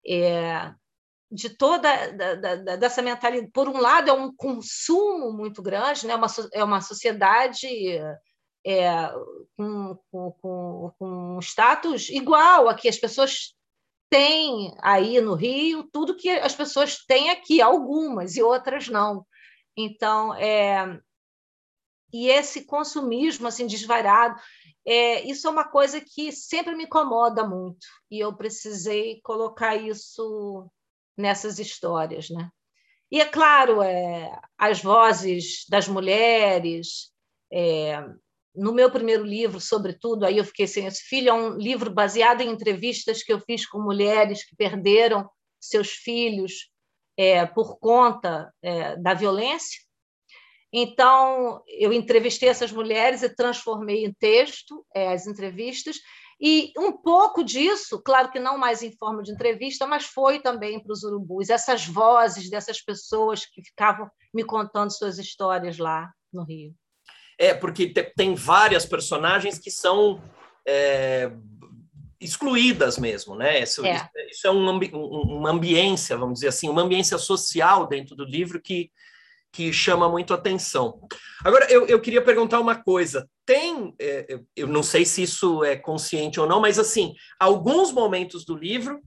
é, 0.06 0.74
de 1.30 1.50
toda 1.50 2.12
da, 2.12 2.34
da, 2.34 2.76
dessa 2.76 3.02
mentalidade. 3.02 3.50
Por 3.52 3.68
um 3.68 3.78
lado, 3.78 4.08
é 4.10 4.12
um 4.12 4.34
consumo 4.34 5.32
muito 5.32 5.62
grande, 5.62 6.06
né? 6.06 6.14
uma, 6.14 6.28
é 6.52 6.62
uma 6.62 6.80
sociedade 6.80 7.66
é, 8.66 9.12
com, 9.56 9.98
com, 10.10 10.92
com, 10.98 11.36
um 11.36 11.38
status 11.40 12.08
igual 12.08 12.68
a 12.68 12.74
que 12.74 12.88
as 12.88 12.96
pessoas 12.96 13.54
têm 14.14 14.72
aí 14.80 15.20
no 15.20 15.34
Rio, 15.34 15.82
tudo 15.92 16.14
que 16.14 16.30
as 16.30 16.54
pessoas 16.54 17.04
têm 17.04 17.30
aqui, 17.30 17.60
algumas 17.60 18.36
e 18.36 18.42
outras 18.42 18.86
não. 18.86 19.26
Então, 19.76 20.32
é, 20.36 21.00
e 22.12 22.28
esse 22.28 22.64
consumismo 22.64 23.48
assim 23.48 23.66
desvairado, 23.66 24.40
é, 24.86 25.22
isso 25.22 25.48
é 25.48 25.50
uma 25.50 25.64
coisa 25.64 26.00
que 26.00 26.30
sempre 26.30 26.76
me 26.76 26.84
incomoda 26.84 27.44
muito 27.44 27.84
e 28.08 28.20
eu 28.20 28.32
precisei 28.36 29.20
colocar 29.20 29.74
isso 29.74 30.70
nessas 31.16 31.58
histórias, 31.58 32.30
né? 32.30 32.48
E 33.10 33.20
é 33.20 33.24
claro, 33.24 33.82
é, 33.82 34.30
as 34.56 34.80
vozes 34.80 35.66
das 35.68 35.88
mulheres, 35.88 37.10
é, 37.52 38.00
no 38.54 38.72
meu 38.72 38.90
primeiro 38.90 39.24
livro, 39.24 39.60
sobretudo, 39.60 40.24
aí 40.24 40.38
eu 40.38 40.44
fiquei 40.44 40.66
sem 40.66 40.86
esse 40.86 41.02
filho, 41.02 41.28
é 41.28 41.32
um 41.32 41.56
livro 41.56 41.90
baseado 41.90 42.40
em 42.40 42.50
entrevistas 42.50 43.22
que 43.22 43.32
eu 43.32 43.40
fiz 43.40 43.66
com 43.66 43.80
mulheres 43.80 44.44
que 44.44 44.54
perderam 44.54 45.28
seus 45.60 45.90
filhos 45.90 46.70
é, 47.16 47.44
por 47.46 47.78
conta 47.78 48.52
é, 48.62 48.96
da 48.96 49.14
violência. 49.14 49.80
Então, 50.72 51.62
eu 51.68 51.92
entrevistei 51.92 52.48
essas 52.48 52.72
mulheres 52.72 53.22
e 53.22 53.34
transformei 53.34 54.04
em 54.04 54.12
texto 54.12 54.84
é, 54.94 55.12
as 55.12 55.26
entrevistas, 55.26 55.96
e 56.40 56.72
um 56.76 56.92
pouco 56.92 57.44
disso, 57.44 58.02
claro 58.02 58.30
que 58.30 58.40
não 58.40 58.58
mais 58.58 58.82
em 58.82 58.90
forma 58.96 59.22
de 59.22 59.32
entrevista, 59.32 59.86
mas 59.86 60.04
foi 60.04 60.40
também 60.40 60.80
para 60.80 60.92
os 60.92 61.04
urubus, 61.04 61.48
essas 61.48 61.86
vozes 61.86 62.50
dessas 62.50 62.80
pessoas 62.80 63.46
que 63.46 63.62
ficavam 63.62 64.10
me 64.32 64.44
contando 64.44 64.90
suas 64.90 65.18
histórias 65.18 65.78
lá 65.78 66.12
no 66.32 66.44
Rio. 66.44 66.74
É, 67.38 67.52
porque 67.52 67.92
tem 68.16 68.34
várias 68.34 68.86
personagens 68.86 69.58
que 69.58 69.70
são 69.70 70.22
é, 70.66 71.30
excluídas 72.20 72.98
mesmo, 72.98 73.34
né? 73.34 73.62
Isso 73.62 73.84
é, 73.84 74.08
isso 74.30 74.46
é 74.46 74.50
um, 74.50 74.70
uma 74.70 75.50
ambiência, 75.50 76.16
vamos 76.16 76.34
dizer 76.34 76.48
assim, 76.48 76.68
uma 76.68 76.82
ambiência 76.82 77.18
social 77.18 77.86
dentro 77.86 78.16
do 78.16 78.24
livro 78.24 78.60
que, 78.60 78.90
que 79.52 79.72
chama 79.72 80.08
muito 80.08 80.32
atenção. 80.32 81.00
Agora, 81.44 81.70
eu, 81.70 81.86
eu 81.86 82.00
queria 82.00 82.22
perguntar 82.22 82.60
uma 82.60 82.76
coisa. 82.82 83.28
Tem, 83.44 83.94
é, 84.00 84.38
eu 84.56 84.66
não 84.66 84.82
sei 84.82 85.04
se 85.04 85.22
isso 85.22 85.62
é 85.62 85.76
consciente 85.76 86.40
ou 86.40 86.46
não, 86.46 86.60
mas 86.60 86.78
assim, 86.78 87.14
alguns 87.38 87.92
momentos 87.92 88.44
do 88.44 88.56
livro, 88.56 89.02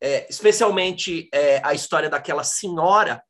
é, 0.00 0.26
especialmente 0.30 1.28
é, 1.32 1.60
a 1.62 1.74
história 1.74 2.08
daquela 2.08 2.42
senhora 2.42 3.22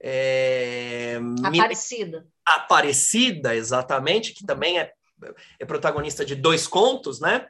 é, 0.00 1.18
Aparecida. 1.42 2.26
Aparecida, 2.46 3.54
exatamente, 3.54 4.32
que 4.32 4.46
também 4.46 4.78
é, 4.78 4.92
é 5.58 5.64
protagonista 5.64 6.24
de 6.24 6.34
dois 6.34 6.66
contos, 6.66 7.20
né? 7.20 7.46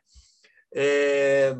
É, 0.75 1.55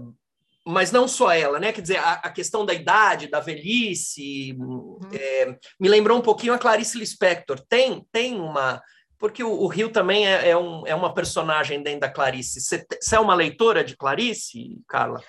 mas 0.67 0.93
não 0.93 1.09
só 1.09 1.31
ela, 1.31 1.59
né? 1.59 1.73
Quer 1.73 1.81
dizer, 1.81 1.97
a, 1.97 2.13
a 2.15 2.31
questão 2.31 2.65
da 2.65 2.75
idade, 2.75 3.29
da 3.29 3.41
velhice, 3.41 4.55
uhum. 4.59 4.99
é, 5.13 5.57
me 5.79 5.89
lembrou 5.89 6.19
um 6.19 6.23
pouquinho 6.23 6.53
a 6.53 6.59
Clarice 6.59 6.99
Lispector. 6.99 7.61
Tem, 7.69 8.07
tem 8.13 8.39
uma. 8.39 8.83
Porque 9.19 9.43
o, 9.43 9.51
o 9.51 9.67
Rio 9.67 9.91
também 9.91 10.27
é, 10.27 10.51
é, 10.51 10.57
um, 10.57 10.87
é 10.87 10.95
uma 10.95 11.13
personagem 11.13 11.83
dentro 11.83 12.01
da 12.01 12.11
Clarice. 12.11 12.61
Você, 12.61 12.87
você 13.01 13.17
é 13.17 13.21
uma 13.21 13.35
leitora 13.35 13.83
de 13.83 13.97
Clarice, 13.97 14.81
Carla? 14.87 15.23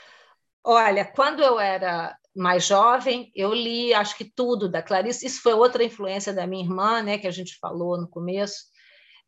Olha, 0.64 1.06
quando 1.06 1.42
eu 1.42 1.60
era 1.60 2.16
mais 2.40 2.66
jovem, 2.66 3.32
eu 3.36 3.54
li 3.54 3.94
acho 3.94 4.18
que 4.18 4.24
tudo 4.24 4.70
da 4.70 4.82
Clarice. 4.82 5.26
Isso 5.26 5.42
foi 5.42 5.54
outra 5.54 5.84
influência 5.84 6.34
da 6.34 6.48
minha 6.48 6.64
irmã, 6.64 7.02
né, 7.02 7.18
que 7.18 7.28
a 7.28 7.32
gente 7.32 7.58
falou 7.60 8.00
no 8.00 8.10
começo. 8.10 8.64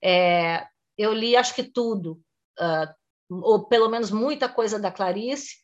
É, 0.04 0.66
eu 0.98 1.14
li 1.14 1.36
acho 1.36 1.54
que 1.54 1.64
tudo, 1.64 2.22
uh, 2.60 3.42
ou 3.44 3.68
pelo 3.68 3.90
menos 3.90 4.12
muita 4.12 4.48
coisa 4.48 4.80
da 4.80 4.92
Clarice. 4.92 5.58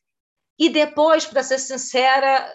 E 0.59 0.69
depois, 0.69 1.25
para 1.25 1.43
ser 1.43 1.59
sincera, 1.59 2.51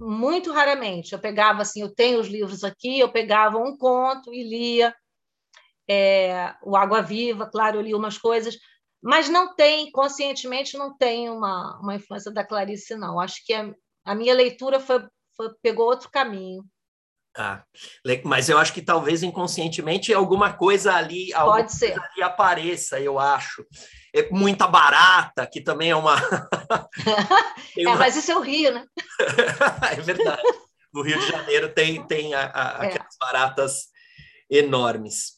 muito 0.00 0.52
raramente. 0.52 1.12
Eu 1.12 1.20
pegava 1.20 1.62
assim, 1.62 1.80
eu 1.82 1.94
tenho 1.94 2.18
os 2.18 2.26
livros 2.26 2.64
aqui, 2.64 2.98
eu 2.98 3.12
pegava 3.12 3.58
um 3.58 3.76
conto 3.76 4.32
e 4.32 4.42
lia. 4.42 4.94
É, 5.88 6.54
o 6.62 6.76
Água 6.76 7.02
Viva, 7.02 7.46
claro, 7.46 7.76
eu 7.76 7.82
li 7.82 7.94
umas 7.94 8.16
coisas, 8.16 8.56
mas 9.02 9.28
não 9.28 9.54
tem, 9.54 9.92
conscientemente, 9.92 10.78
não 10.78 10.96
tem 10.96 11.28
uma, 11.28 11.78
uma 11.78 11.94
influência 11.94 12.32
da 12.32 12.42
Clarice, 12.42 12.96
não. 12.96 13.20
Acho 13.20 13.44
que 13.44 13.52
é, 13.52 13.70
a 14.04 14.14
minha 14.14 14.34
leitura 14.34 14.78
foi, 14.78 15.04
foi, 15.36 15.50
pegou 15.62 15.86
outro 15.86 16.10
caminho. 16.10 16.64
Ah, 17.36 17.64
mas 18.24 18.48
eu 18.48 18.58
acho 18.58 18.72
que 18.72 18.80
talvez 18.80 19.24
inconscientemente 19.24 20.14
alguma 20.14 20.52
coisa 20.52 20.94
ali, 20.94 21.32
Pode 21.32 21.72
ser. 21.72 21.92
ali 21.92 22.22
apareça, 22.22 23.00
eu 23.00 23.18
acho. 23.18 23.66
É 24.14 24.30
muita 24.30 24.68
barata, 24.68 25.44
que 25.44 25.60
também 25.60 25.90
é 25.90 25.96
uma. 25.96 26.14
é, 27.76 27.88
uma... 27.88 27.96
mas 27.96 28.14
isso 28.14 28.30
é 28.30 28.36
o 28.36 28.40
Rio, 28.40 28.72
né? 28.72 28.86
é 29.90 30.00
verdade. 30.00 30.42
No 30.92 31.02
Rio 31.02 31.18
de 31.18 31.26
Janeiro 31.26 31.74
tem, 31.74 32.06
tem 32.06 32.34
a, 32.34 32.52
a, 32.54 32.84
é. 32.84 32.86
aquelas 32.86 33.16
baratas 33.18 33.88
enormes. 34.48 35.32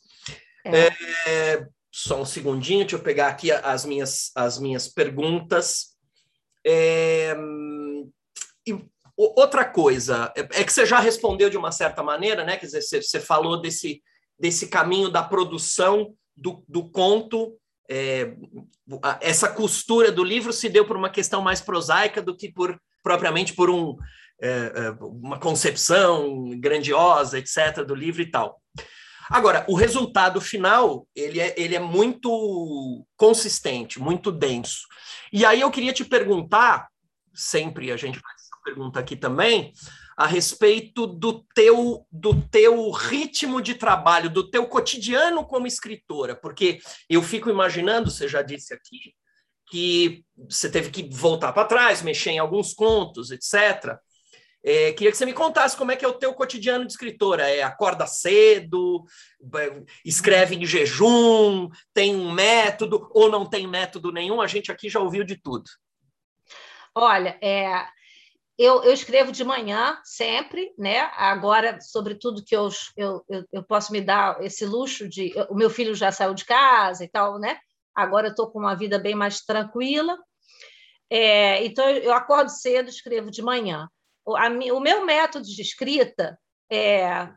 É. 0.67 0.89
É, 1.27 1.67
só 1.91 2.21
um 2.21 2.27
segundinho, 2.27 2.81
deixa 2.81 2.97
eu 2.97 3.03
pegar 3.03 3.29
aqui 3.29 3.51
as 3.51 3.87
minhas, 3.87 4.31
as 4.35 4.59
minhas 4.59 4.87
perguntas. 4.87 5.97
É, 6.63 7.35
e 8.67 8.79
outra 9.17 9.65
coisa, 9.65 10.33
é, 10.37 10.41
é 10.41 10.65
que 10.65 10.73
você 10.73 10.85
já 10.85 10.99
respondeu 10.99 11.49
de 11.49 11.57
uma 11.57 11.73
certa 11.73 12.03
maneira, 12.03 12.45
né? 12.45 12.57
Quer 12.57 12.67
dizer, 12.67 13.03
você, 13.03 13.21
falou 13.21 13.61
desse, 13.61 14.03
desse 14.39 14.69
caminho 14.69 15.09
da 15.09 15.23
produção 15.23 16.15
do, 16.37 16.63
do 16.69 16.91
conto. 16.91 17.57
É, 17.89 18.35
essa 19.21 19.49
costura 19.49 20.11
do 20.11 20.25
livro 20.25 20.53
se 20.53 20.69
deu 20.69 20.85
por 20.85 20.97
uma 20.97 21.09
questão 21.09 21.41
mais 21.41 21.61
prosaica 21.61 22.21
do 22.21 22.37
que 22.37 22.53
por 22.53 22.79
propriamente 23.03 23.55
por 23.55 23.71
um, 23.71 23.97
é, 24.43 24.49
é 24.75 24.91
uma 25.01 25.39
concepção 25.39 26.51
grandiosa, 26.59 27.39
etc., 27.39 27.85
do 27.87 27.95
livro 27.95 28.21
e 28.21 28.29
tal. 28.29 28.61
Agora, 29.31 29.65
o 29.69 29.75
resultado 29.75 30.41
final, 30.41 31.07
ele 31.15 31.41
é, 31.41 31.55
ele 31.57 31.77
é 31.77 31.81
muito 31.81 33.07
consistente, 33.17 34.01
muito 34.01 34.31
denso. 34.31 34.87
E 35.33 35.45
aí 35.45 35.61
eu 35.61 35.71
queria 35.71 35.93
te 35.93 36.05
perguntar, 36.05 36.89
sempre 37.35 37.91
a 37.93 37.97
gente 37.97 38.19
faz 38.19 38.36
pergunta 38.67 38.99
aqui 38.99 39.15
também 39.15 39.73
a 40.17 40.27
respeito 40.27 41.07
do 41.07 41.45
teu 41.55 42.07
do 42.11 42.41
teu 42.49 42.91
ritmo 42.91 43.61
de 43.61 43.75
trabalho, 43.75 44.31
do 44.31 44.51
teu 44.51 44.67
cotidiano 44.67 45.45
como 45.45 45.67
escritora, 45.67 46.35
porque 46.35 46.81
eu 47.09 47.23
fico 47.23 47.49
imaginando, 47.49 48.11
você 48.11 48.27
já 48.27 48.43
disse 48.43 48.75
aqui, 48.75 49.15
que 49.69 50.25
você 50.49 50.71
teve 50.71 50.91
que 50.91 51.09
voltar 51.15 51.53
para 51.53 51.67
trás, 51.67 52.03
mexer 52.03 52.31
em 52.31 52.39
alguns 52.39 52.73
contos, 52.73 53.31
etc. 53.31 53.99
É, 54.65 54.93
queria 54.93 55.13
que 55.13 55.17
você 55.17 55.27
me 55.27 55.33
contasse 55.33 55.77
como 55.77 55.93
é 55.93 55.97
que 55.97 56.05
é 56.05 56.09
o 56.09 56.19
teu 56.19 56.35
cotidiano 56.35 56.87
de 56.87 56.93
escritora. 56.93 57.49
É 57.49 57.63
acorda 57.63 58.07
cedo, 58.07 59.05
escreve 60.05 60.57
em 60.57 60.65
jejum, 60.65 61.69
tem 61.93 62.17
um 62.17 62.33
método 62.33 63.09
ou 63.13 63.31
não 63.31 63.45
tem 63.49 63.67
método 63.67 64.11
nenhum? 64.11 64.41
A 64.41 64.47
gente 64.47 64.73
aqui 64.73 64.89
já 64.89 64.99
ouviu 64.99 65.25
de 65.25 65.37
tudo. 65.37 65.65
Olha, 66.95 67.39
é, 67.43 67.87
eu, 68.59 68.83
eu, 68.85 68.93
escrevo 68.93 69.31
de 69.31 69.45
manhã 69.45 70.01
sempre, 70.03 70.73
né? 70.79 71.11
Agora, 71.15 71.79
sobretudo 71.81 72.43
que 72.45 72.57
eu, 72.57 72.69
eu, 72.97 73.23
eu 73.53 73.63
posso 73.63 73.93
me 73.93 74.01
dar 74.01 74.43
esse 74.43 74.65
luxo 74.65 75.09
de. 75.09 75.35
O 75.51 75.55
meu 75.55 75.69
filho 75.69 75.95
já 75.95 76.11
saiu 76.11 76.33
de 76.33 76.45
casa 76.45 77.05
e 77.05 77.09
tal, 77.09 77.39
né? 77.39 77.59
Agora 77.95 78.29
eu 78.29 78.31
estou 78.31 78.51
com 78.51 78.59
uma 78.59 78.75
vida 78.75 78.99
bem 78.99 79.15
mais 79.15 79.41
tranquila. 79.41 80.19
É, 81.11 81.65
então, 81.65 81.89
eu 81.89 82.13
acordo 82.13 82.51
cedo, 82.51 82.89
escrevo 82.89 83.31
de 83.31 83.43
manhã. 83.43 83.89
O, 84.25 84.37
a, 84.37 84.49
o 84.49 84.81
meu 84.81 85.05
método 85.05 85.45
de 85.45 85.61
escrita 85.61 86.39
é, 86.71 87.29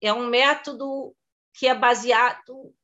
é 0.00 0.12
um 0.12 0.26
método 0.26 1.14
que 1.54 1.66
é 1.66 1.74
baseado. 1.74 2.74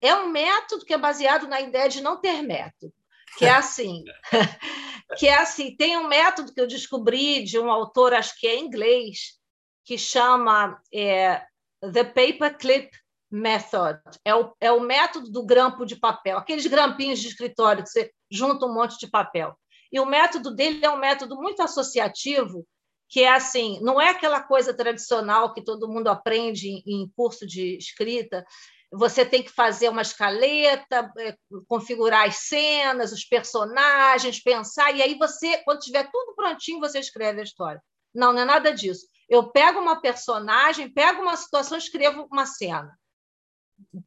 É 0.00 0.14
um 0.14 0.28
método 0.28 0.84
que 0.84 0.92
é 0.92 0.98
baseado 0.98 1.46
na 1.48 1.60
ideia 1.60 1.88
de 1.88 2.02
não 2.02 2.20
ter 2.20 2.42
método, 2.42 2.92
que 3.36 3.44
é 3.44 3.50
assim. 3.50 4.04
que 5.18 5.28
é 5.28 5.34
assim, 5.34 5.76
tem 5.76 5.96
um 5.96 6.08
método 6.08 6.52
que 6.52 6.60
eu 6.60 6.66
descobri 6.66 7.42
de 7.44 7.58
um 7.58 7.70
autor, 7.70 8.12
acho 8.14 8.38
que 8.38 8.46
é 8.46 8.58
inglês, 8.58 9.38
que 9.84 9.96
chama 9.96 10.80
é, 10.92 11.42
The 11.80 12.04
Paperclip 12.04 12.90
Method. 13.30 14.00
É 14.24 14.34
o, 14.34 14.52
é 14.60 14.72
o 14.72 14.80
método 14.80 15.30
do 15.30 15.44
grampo 15.44 15.84
de 15.84 15.96
papel, 15.96 16.38
aqueles 16.38 16.66
grampinhos 16.66 17.20
de 17.20 17.28
escritório 17.28 17.82
que 17.82 17.90
você 17.90 18.10
junta 18.30 18.66
um 18.66 18.74
monte 18.74 18.98
de 18.98 19.08
papel. 19.08 19.56
E 19.92 20.00
o 20.00 20.06
método 20.06 20.54
dele 20.54 20.84
é 20.84 20.90
um 20.90 20.98
método 20.98 21.36
muito 21.36 21.62
associativo, 21.62 22.66
que 23.08 23.22
é 23.22 23.32
assim, 23.32 23.78
não 23.82 24.00
é 24.00 24.10
aquela 24.10 24.42
coisa 24.42 24.74
tradicional 24.74 25.54
que 25.54 25.62
todo 25.62 25.88
mundo 25.88 26.08
aprende 26.08 26.68
em, 26.68 26.82
em 26.84 27.12
curso 27.16 27.46
de 27.46 27.76
escrita, 27.76 28.44
você 28.92 29.24
tem 29.24 29.42
que 29.42 29.50
fazer 29.50 29.88
uma 29.88 30.02
escaleta, 30.02 31.12
é, 31.18 31.36
configurar 31.66 32.26
as 32.26 32.36
cenas, 32.48 33.12
os 33.12 33.24
personagens, 33.24 34.42
pensar, 34.42 34.94
e 34.94 35.02
aí 35.02 35.16
você, 35.16 35.58
quando 35.64 35.80
tiver 35.80 36.08
tudo 36.10 36.34
prontinho, 36.34 36.80
você 36.80 36.98
escreve 36.98 37.40
a 37.40 37.44
história. 37.44 37.82
Não, 38.14 38.32
não 38.32 38.42
é 38.42 38.44
nada 38.44 38.72
disso. 38.72 39.06
Eu 39.28 39.50
pego 39.50 39.80
uma 39.80 40.00
personagem, 40.00 40.92
pego 40.92 41.22
uma 41.22 41.36
situação, 41.36 41.76
escrevo 41.76 42.26
uma 42.30 42.46
cena, 42.46 42.96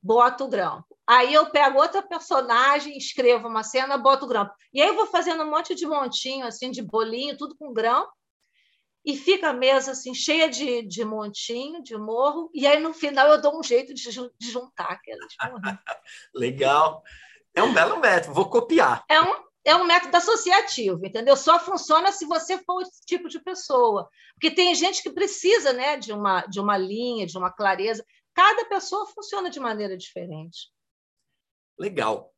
boto 0.02 0.46
o 0.46 0.48
grampo. 0.48 0.98
Aí 1.06 1.34
eu 1.34 1.50
pego 1.50 1.80
outra 1.80 2.02
personagem, 2.02 2.98
escrevo 2.98 3.48
uma 3.48 3.64
cena, 3.64 3.98
boto 3.98 4.26
o 4.26 4.28
grão. 4.28 4.50
E 4.74 4.82
aí 4.82 4.88
eu 4.88 4.96
vou 4.96 5.08
fazendo 5.08 5.44
um 5.44 5.50
monte 5.50 5.76
de 5.76 5.86
montinho, 5.86 6.46
assim, 6.46 6.72
de 6.72 6.82
bolinho, 6.82 7.38
tudo 7.38 7.56
com 7.58 7.74
grão. 7.74 8.08
E 9.10 9.18
fica 9.18 9.50
a 9.50 9.54
mesa 9.54 9.94
assim, 9.94 10.14
cheia 10.14 10.48
de, 10.48 10.84
de 10.84 11.04
montinho, 11.04 11.82
de 11.82 11.98
morro. 11.98 12.52
E 12.54 12.68
aí, 12.68 12.80
no 12.80 12.94
final, 12.94 13.28
eu 13.28 13.42
dou 13.42 13.58
um 13.58 13.64
jeito 13.64 13.92
de, 13.92 14.04
de 14.04 14.52
juntar 14.52 14.86
aquelas 14.86 15.34
Legal. 16.32 17.02
É 17.56 17.64
um 17.64 17.74
belo 17.74 18.00
método, 18.00 18.36
vou 18.36 18.48
copiar. 18.48 19.04
É 19.10 19.20
um, 19.20 19.44
é 19.66 19.76
um 19.76 19.84
método 19.84 20.16
associativo, 20.16 21.04
entendeu? 21.04 21.36
Só 21.36 21.60
funciona 21.60 22.12
se 22.12 22.24
você 22.28 22.60
for 22.60 22.84
esse 22.84 23.04
tipo 23.04 23.28
de 23.28 23.40
pessoa. 23.40 24.08
Porque 24.36 24.52
tem 24.52 24.76
gente 24.76 25.02
que 25.02 25.10
precisa 25.10 25.74
né, 25.74 25.98
de, 25.98 26.14
uma, 26.14 26.42
de 26.42 26.60
uma 26.60 26.78
linha, 26.78 27.26
de 27.26 27.36
uma 27.36 27.52
clareza. 27.52 28.06
Cada 28.36 28.66
pessoa 28.66 29.08
funciona 29.08 29.50
de 29.50 29.60
maneira 29.60 29.98
diferente. 29.98 30.70
Legal. 31.80 32.32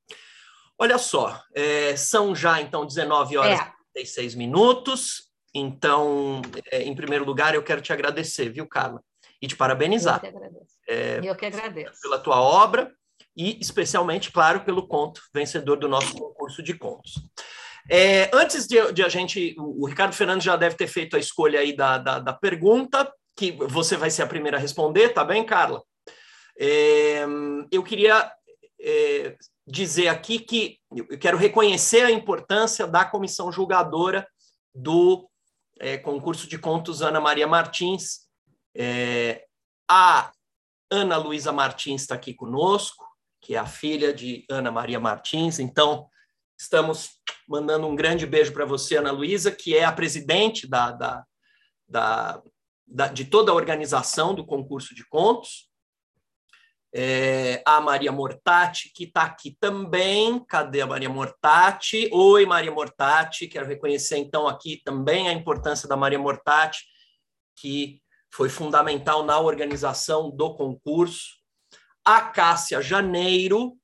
Olha 0.79 0.97
só, 0.97 1.43
é, 1.53 1.97
são 1.97 2.33
já 2.33 2.61
então 2.61 2.85
19 2.85 3.35
horas 3.35 3.59
é. 3.59 3.63
e 3.63 3.93
36 3.93 4.35
minutos. 4.35 5.30
Então, 5.53 6.41
é, 6.71 6.83
em 6.83 6.95
primeiro 6.95 7.25
lugar, 7.25 7.53
eu 7.53 7.63
quero 7.63 7.81
te 7.81 7.91
agradecer, 7.91 8.49
viu, 8.49 8.67
Carla? 8.67 9.01
E 9.41 9.47
te 9.47 9.55
parabenizar. 9.55 10.15
Eu 10.15 10.21
que 10.21 10.27
agradeço. 10.27 10.77
É, 10.87 11.19
eu 11.23 11.35
que 11.35 11.45
agradeço. 11.45 12.01
Pela 12.01 12.19
tua 12.19 12.41
obra 12.41 12.91
e, 13.35 13.59
especialmente, 13.59 14.31
claro, 14.31 14.61
pelo 14.61 14.87
conto 14.87 15.21
vencedor 15.33 15.77
do 15.77 15.87
nosso 15.87 16.13
concurso 16.13 16.61
de 16.61 16.73
contos. 16.73 17.13
É, 17.89 18.29
antes 18.33 18.67
de, 18.67 18.91
de, 18.91 19.03
a 19.03 19.09
gente. 19.09 19.55
O 19.57 19.87
Ricardo 19.87 20.13
Fernandes 20.13 20.45
já 20.45 20.55
deve 20.55 20.75
ter 20.75 20.87
feito 20.87 21.15
a 21.15 21.19
escolha 21.19 21.59
aí 21.59 21.75
da, 21.75 21.97
da, 21.97 22.19
da 22.19 22.33
pergunta, 22.33 23.11
que 23.35 23.51
você 23.51 23.97
vai 23.97 24.09
ser 24.09 24.21
a 24.21 24.27
primeira 24.27 24.57
a 24.57 24.59
responder, 24.59 25.09
tá 25.09 25.23
bem, 25.23 25.43
Carla? 25.43 25.81
É, 26.59 27.25
eu 27.71 27.81
queria 27.81 28.31
é, 28.79 29.35
dizer 29.65 30.07
aqui 30.09 30.39
que 30.39 30.77
eu 30.95 31.17
quero 31.17 31.37
reconhecer 31.37 32.05
a 32.05 32.11
importância 32.11 32.85
da 32.85 33.05
comissão 33.05 33.51
julgadora 33.51 34.27
do 34.75 35.27
é, 35.81 35.97
concurso 35.97 36.47
de 36.47 36.59
contos 36.59 37.01
Ana 37.01 37.19
Maria 37.19 37.47
Martins. 37.47 38.27
É, 38.75 39.45
a 39.89 40.31
Ana 40.91 41.17
Luísa 41.17 41.51
Martins 41.51 42.03
está 42.03 42.13
aqui 42.13 42.35
conosco, 42.35 43.03
que 43.41 43.55
é 43.55 43.57
a 43.57 43.65
filha 43.65 44.13
de 44.13 44.45
Ana 44.47 44.71
Maria 44.71 44.99
Martins. 44.99 45.57
Então, 45.57 46.07
estamos 46.57 47.09
mandando 47.49 47.87
um 47.87 47.95
grande 47.95 48.27
beijo 48.27 48.53
para 48.53 48.63
você, 48.63 48.97
Ana 48.97 49.11
Luísa, 49.11 49.51
que 49.51 49.75
é 49.75 49.83
a 49.83 49.91
presidente 49.91 50.69
da, 50.69 50.91
da, 50.91 51.25
da, 51.87 52.41
da, 52.85 53.07
de 53.07 53.25
toda 53.25 53.51
a 53.51 53.55
organização 53.55 54.35
do 54.35 54.45
concurso 54.45 54.93
de 54.93 55.03
contos 55.09 55.70
é, 56.93 57.63
a 57.65 57.79
Maria 57.79 58.11
Mortati, 58.11 58.91
que 58.93 59.05
está 59.05 59.23
aqui 59.23 59.55
também. 59.59 60.43
Cadê 60.45 60.81
a 60.81 60.87
Maria 60.87 61.09
Mortati? 61.09 62.09
Oi, 62.11 62.45
Maria 62.45 62.71
Mortati. 62.71 63.47
Quero 63.47 63.67
reconhecer, 63.67 64.17
então, 64.17 64.47
aqui 64.47 64.81
também 64.83 65.29
a 65.29 65.33
importância 65.33 65.87
da 65.87 65.95
Maria 65.95 66.19
Mortati, 66.19 66.83
que 67.55 68.01
foi 68.33 68.49
fundamental 68.49 69.23
na 69.23 69.39
organização 69.39 70.29
do 70.29 70.53
concurso. 70.53 71.39
A 72.03 72.21
Cássia 72.21 72.81
Janeiro, 72.81 73.77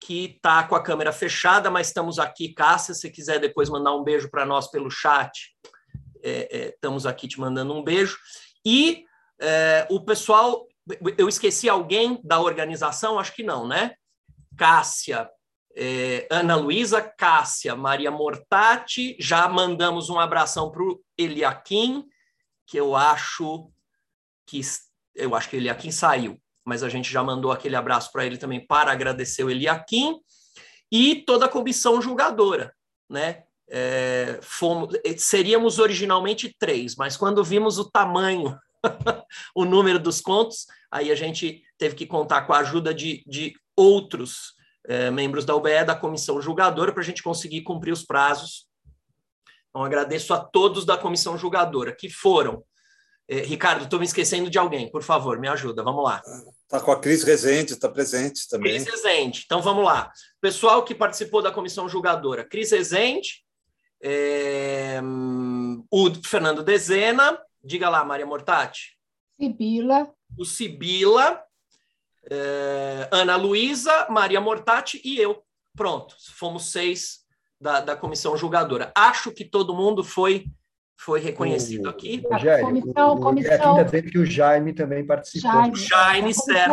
que 0.00 0.36
está 0.36 0.62
com 0.62 0.76
a 0.76 0.82
câmera 0.82 1.10
fechada, 1.10 1.70
mas 1.70 1.88
estamos 1.88 2.18
aqui, 2.18 2.52
Cássia, 2.52 2.94
se 2.94 3.10
quiser 3.10 3.40
depois 3.40 3.68
mandar 3.68 3.94
um 3.94 4.04
beijo 4.04 4.30
para 4.30 4.44
nós 4.44 4.70
pelo 4.70 4.90
chat, 4.90 5.56
é, 6.22 6.30
é, 6.56 6.68
estamos 6.68 7.06
aqui 7.06 7.26
te 7.26 7.40
mandando 7.40 7.74
um 7.74 7.82
beijo. 7.82 8.18
E 8.64 9.04
é, 9.40 9.86
o 9.90 10.00
pessoal 10.00 10.66
eu 11.18 11.28
esqueci 11.28 11.68
alguém 11.68 12.20
da 12.22 12.40
organização? 12.40 13.18
Acho 13.18 13.34
que 13.34 13.42
não, 13.42 13.66
né? 13.66 13.94
Cássia, 14.56 15.28
é, 15.76 16.26
Ana 16.30 16.56
Luísa, 16.56 17.02
Cássia, 17.02 17.76
Maria 17.76 18.10
Mortati, 18.10 19.14
já 19.20 19.46
mandamos 19.46 20.08
um 20.08 20.18
abração 20.18 20.70
para 20.70 20.82
o 20.82 21.00
Eliakim, 21.18 22.04
que 22.66 22.78
eu 22.78 22.96
acho 22.96 23.70
que 24.46 24.60
eu 25.14 25.34
acho 25.34 25.48
que 25.48 25.56
Eliakim 25.56 25.90
saiu, 25.90 26.40
mas 26.64 26.82
a 26.82 26.88
gente 26.88 27.10
já 27.10 27.22
mandou 27.22 27.50
aquele 27.50 27.76
abraço 27.76 28.10
para 28.12 28.24
ele 28.24 28.38
também 28.38 28.64
para 28.64 28.92
agradecer 28.92 29.44
o 29.44 29.50
Eliakim 29.50 30.18
e 30.90 31.16
toda 31.16 31.46
a 31.46 31.48
comissão 31.48 32.00
julgadora, 32.00 32.74
né? 33.08 33.42
É, 33.68 34.38
fomos, 34.42 34.94
seríamos 35.18 35.78
originalmente 35.80 36.54
três, 36.58 36.94
mas 36.94 37.16
quando 37.16 37.42
vimos 37.42 37.78
o 37.78 37.90
tamanho 37.90 38.56
o 39.54 39.64
número 39.64 39.98
dos 39.98 40.20
contos, 40.20 40.66
aí 40.90 41.10
a 41.10 41.14
gente 41.14 41.62
teve 41.78 41.94
que 41.94 42.06
contar 42.06 42.42
com 42.42 42.52
a 42.52 42.58
ajuda 42.58 42.94
de, 42.94 43.22
de 43.26 43.54
outros 43.76 44.54
é, 44.86 45.10
membros 45.10 45.44
da 45.44 45.54
UBE, 45.54 45.84
da 45.84 45.94
comissão 45.94 46.40
julgadora, 46.40 46.92
para 46.92 47.02
a 47.02 47.04
gente 47.04 47.22
conseguir 47.22 47.62
cumprir 47.62 47.92
os 47.92 48.04
prazos. 48.04 48.66
Então, 49.68 49.84
agradeço 49.84 50.32
a 50.32 50.38
todos 50.38 50.86
da 50.86 50.96
comissão 50.96 51.36
julgadora, 51.36 51.94
que 51.94 52.08
foram. 52.08 52.64
É, 53.28 53.40
Ricardo, 53.40 53.84
estou 53.84 53.98
me 53.98 54.06
esquecendo 54.06 54.48
de 54.48 54.56
alguém, 54.56 54.90
por 54.90 55.02
favor, 55.02 55.38
me 55.38 55.48
ajuda, 55.48 55.82
vamos 55.82 56.04
lá. 56.04 56.22
Está 56.62 56.80
com 56.80 56.92
a 56.92 57.00
Cris 57.00 57.24
Rezende, 57.24 57.72
está 57.72 57.88
presente 57.88 58.48
também. 58.48 58.72
Cris 58.72 58.86
Rezende, 58.86 59.42
então 59.44 59.60
vamos 59.60 59.84
lá. 59.84 60.10
Pessoal 60.40 60.84
que 60.84 60.94
participou 60.94 61.42
da 61.42 61.50
comissão 61.50 61.88
julgadora, 61.88 62.44
Cris 62.44 62.70
Rezende, 62.70 63.44
é, 64.00 65.00
o 65.90 66.14
Fernando 66.24 66.62
Dezena, 66.62 67.36
Diga 67.66 67.88
lá, 67.88 68.04
Maria 68.04 68.24
Mortati. 68.24 68.96
Sibila. 69.40 70.08
O 70.38 70.44
Sibila, 70.44 71.42
é, 72.30 73.08
Ana 73.10 73.34
Luísa, 73.34 74.06
Maria 74.08 74.40
Mortati 74.40 75.00
e 75.04 75.18
eu. 75.18 75.42
Pronto, 75.76 76.14
fomos 76.34 76.70
seis 76.70 77.24
da, 77.60 77.80
da 77.80 77.96
comissão 77.96 78.36
julgadora. 78.36 78.92
Acho 78.96 79.32
que 79.32 79.44
todo 79.44 79.74
mundo 79.74 80.04
foi 80.04 80.46
foi 80.98 81.20
reconhecido 81.20 81.88
aqui. 81.88 82.22
Rogério, 82.30 82.64
comissão, 82.64 83.14
o, 83.14 83.20
comissão... 83.20 83.76
Aqui 83.76 83.96
ainda 83.96 84.10
que 84.10 84.18
o 84.18 84.24
Jaime 84.24 84.72
também 84.72 85.04
participou. 85.04 85.50
Jaime, 85.50 85.72
o 85.72 85.76
Jaime 85.76 86.34
Serra. 86.34 86.72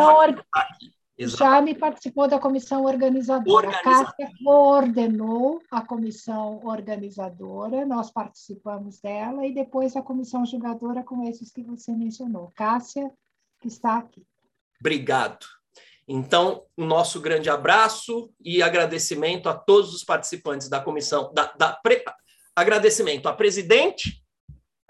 Jaime 1.16 1.74
participou 1.74 2.26
da 2.26 2.38
comissão 2.40 2.84
organizadora. 2.84 3.70
A 3.70 3.82
Cássia 3.82 4.30
coordenou 4.42 5.62
a 5.70 5.80
comissão 5.80 6.60
organizadora, 6.64 7.86
nós 7.86 8.10
participamos 8.10 9.00
dela, 9.00 9.46
e 9.46 9.54
depois 9.54 9.94
a 9.94 10.02
comissão 10.02 10.44
julgadora 10.44 11.04
com 11.04 11.22
esses 11.28 11.52
que 11.52 11.62
você 11.62 11.92
mencionou. 11.92 12.52
Cássia, 12.56 13.10
que 13.60 13.68
está 13.68 13.98
aqui. 13.98 14.26
Obrigado. 14.80 15.46
Então, 16.06 16.64
nosso 16.76 17.20
grande 17.20 17.48
abraço 17.48 18.30
e 18.40 18.62
agradecimento 18.62 19.48
a 19.48 19.54
todos 19.54 19.94
os 19.94 20.04
participantes 20.04 20.68
da 20.68 20.80
comissão. 20.80 21.32
Da, 21.32 21.52
da 21.56 21.72
pre... 21.72 22.04
Agradecimento 22.56 23.28
à 23.28 23.32
presidente, 23.32 24.22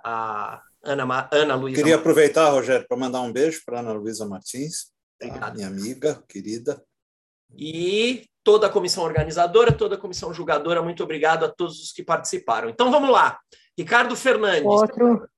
a 0.04 0.60
Ana, 0.82 1.28
Ana 1.32 1.54
Luísa. 1.54 1.76
Queria 1.76 1.96
aproveitar, 1.96 2.50
Rogério, 2.50 2.86
para 2.86 2.96
mandar 2.96 3.20
um 3.22 3.32
beijo 3.32 3.62
para 3.64 3.80
Ana 3.80 3.92
Luísa 3.92 4.26
Martins, 4.26 4.92
Obrigado. 5.20 5.54
Minha 5.54 5.68
amiga, 5.68 6.22
querida. 6.28 6.82
E 7.56 8.26
toda 8.42 8.66
a 8.66 8.70
comissão 8.70 9.04
organizadora, 9.04 9.72
toda 9.72 9.94
a 9.94 9.98
comissão 9.98 10.34
julgadora, 10.34 10.82
muito 10.82 11.02
obrigado 11.02 11.44
a 11.44 11.48
todos 11.48 11.82
os 11.82 11.92
que 11.92 12.02
participaram. 12.02 12.68
Então 12.68 12.90
vamos 12.90 13.10
lá. 13.10 13.38
Ricardo 13.76 14.14
Fernandes. 14.14 14.64
Outro, 14.64 15.28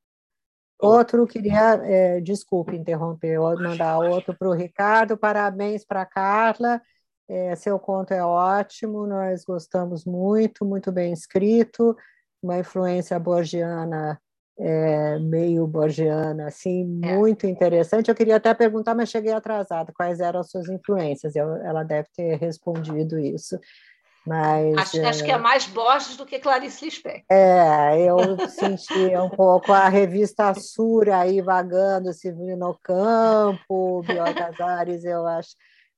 outro 0.78 1.26
queria, 1.26 1.80
é, 1.84 2.20
desculpe 2.20 2.74
interromper, 2.74 3.38
mandar 3.38 3.98
outro 3.98 4.34
para 4.36 4.48
o 4.48 4.54
Ricardo. 4.54 5.16
Parabéns 5.16 5.84
para 5.84 6.02
a 6.02 6.06
Carla. 6.06 6.80
É, 7.28 7.56
seu 7.56 7.78
conto 7.78 8.12
é 8.12 8.24
ótimo, 8.24 9.04
nós 9.04 9.44
gostamos 9.44 10.04
muito, 10.04 10.64
muito 10.64 10.92
bem 10.92 11.12
escrito, 11.12 11.96
uma 12.40 12.56
influência 12.58 13.18
borgiana 13.18 14.20
é, 14.59 15.18
meio 15.18 15.66
borgiana, 15.66 16.46
assim, 16.46 17.00
é. 17.04 17.14
muito 17.14 17.46
interessante. 17.46 18.09
Eu 18.09 18.14
queria 18.14 18.36
até 18.36 18.54
perguntar, 18.54 18.94
mas 18.94 19.11
cheguei 19.11 19.32
atrasada, 19.32 19.92
quais 19.94 20.20
eram 20.20 20.40
as 20.40 20.50
suas 20.50 20.68
influências? 20.68 21.36
Eu, 21.36 21.57
ela 21.57 21.82
deve 21.82 22.09
ter 22.16 22.36
respondido 22.38 23.18
isso. 23.18 23.59
Mas, 24.26 24.76
acho, 24.76 24.98
é... 24.98 25.04
acho 25.04 25.24
que 25.24 25.30
é 25.30 25.38
mais 25.38 25.66
Borges 25.66 26.16
do 26.16 26.26
que 26.26 26.40
Clarice 26.40 26.84
Lispector. 26.84 27.24
É, 27.30 28.02
eu 28.02 28.18
senti 28.48 29.16
um 29.16 29.30
pouco 29.30 29.72
a 29.72 29.88
revista 29.88 30.52
Sura 30.54 31.18
aí 31.20 31.40
vagando, 31.40 32.12
Silvino 32.12 32.76
Campo, 32.82 34.02
Bior 34.02 34.34
Casares, 34.34 35.04
eu 35.04 35.24
acho 35.26 35.50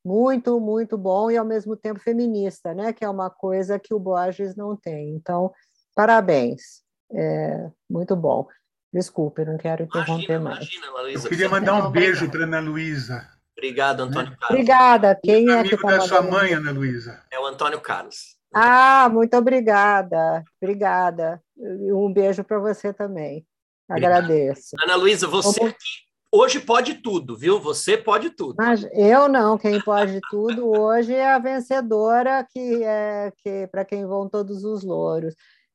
muito, 0.04 0.60
muito 0.60 0.98
bom 0.98 1.30
e 1.30 1.38
ao 1.38 1.44
mesmo 1.44 1.74
tempo 1.74 2.00
feminista, 2.00 2.74
né? 2.74 2.92
Que 2.92 3.04
é 3.04 3.08
uma 3.08 3.30
coisa 3.30 3.78
que 3.78 3.94
o 3.94 3.98
Borges 3.98 4.54
não 4.54 4.76
tem. 4.76 5.10
Então, 5.14 5.50
parabéns. 5.94 6.86
É, 7.12 7.70
muito 7.88 8.14
bom. 8.16 8.46
Desculpe, 8.92 9.44
não 9.44 9.58
quero 9.58 9.84
interromper 9.84 10.36
imagina, 10.36 10.40
mais. 10.40 10.58
Imagina, 10.58 11.02
Luísa, 11.02 11.26
Eu 11.26 11.30
queria 11.30 11.48
mandar 11.48 11.74
um 11.74 11.90
beijo 11.90 12.30
para 12.30 12.44
Ana 12.44 12.60
Luísa. 12.60 13.28
Obrigado, 13.56 14.02
Antônio 14.02 14.30
Carlos. 14.36 14.50
Obrigada. 14.50 15.18
Quem 15.22 15.50
é 15.50 15.62
que 15.64 15.74
está 15.74 15.88
da 15.88 16.00
sua 16.00 16.22
mãe, 16.22 16.52
Ana 16.52 16.70
Luísa? 16.70 17.22
É 17.30 17.38
o 17.38 17.46
Antônio 17.46 17.80
Carlos. 17.80 18.38
Ah, 18.54 19.08
muito 19.12 19.36
obrigada. 19.36 20.42
Obrigada. 20.62 21.42
Um 21.56 22.12
beijo 22.12 22.42
para 22.44 22.58
você 22.58 22.92
também. 22.92 23.44
Obrigado. 23.90 24.12
Agradeço. 24.12 24.76
Ana 24.82 24.96
Luísa, 24.96 25.26
você 25.26 25.58
Como... 25.58 25.70
aqui 25.70 26.08
hoje 26.32 26.60
pode 26.60 26.94
tudo, 26.94 27.36
viu? 27.36 27.60
Você 27.60 27.96
pode 27.96 28.30
tudo. 28.30 28.56
Mas 28.58 28.86
eu 28.92 29.28
não, 29.28 29.58
quem 29.58 29.80
pode 29.80 30.20
tudo 30.30 30.68
hoje 30.68 31.14
é 31.14 31.32
a 31.32 31.38
vencedora, 31.38 32.46
que 32.50 32.82
é 32.84 33.32
que 33.42 33.66
para 33.68 33.84
quem 33.84 34.06
vão 34.06 34.28
todos 34.28 34.64
os 34.64 34.84
louros. 34.84 35.34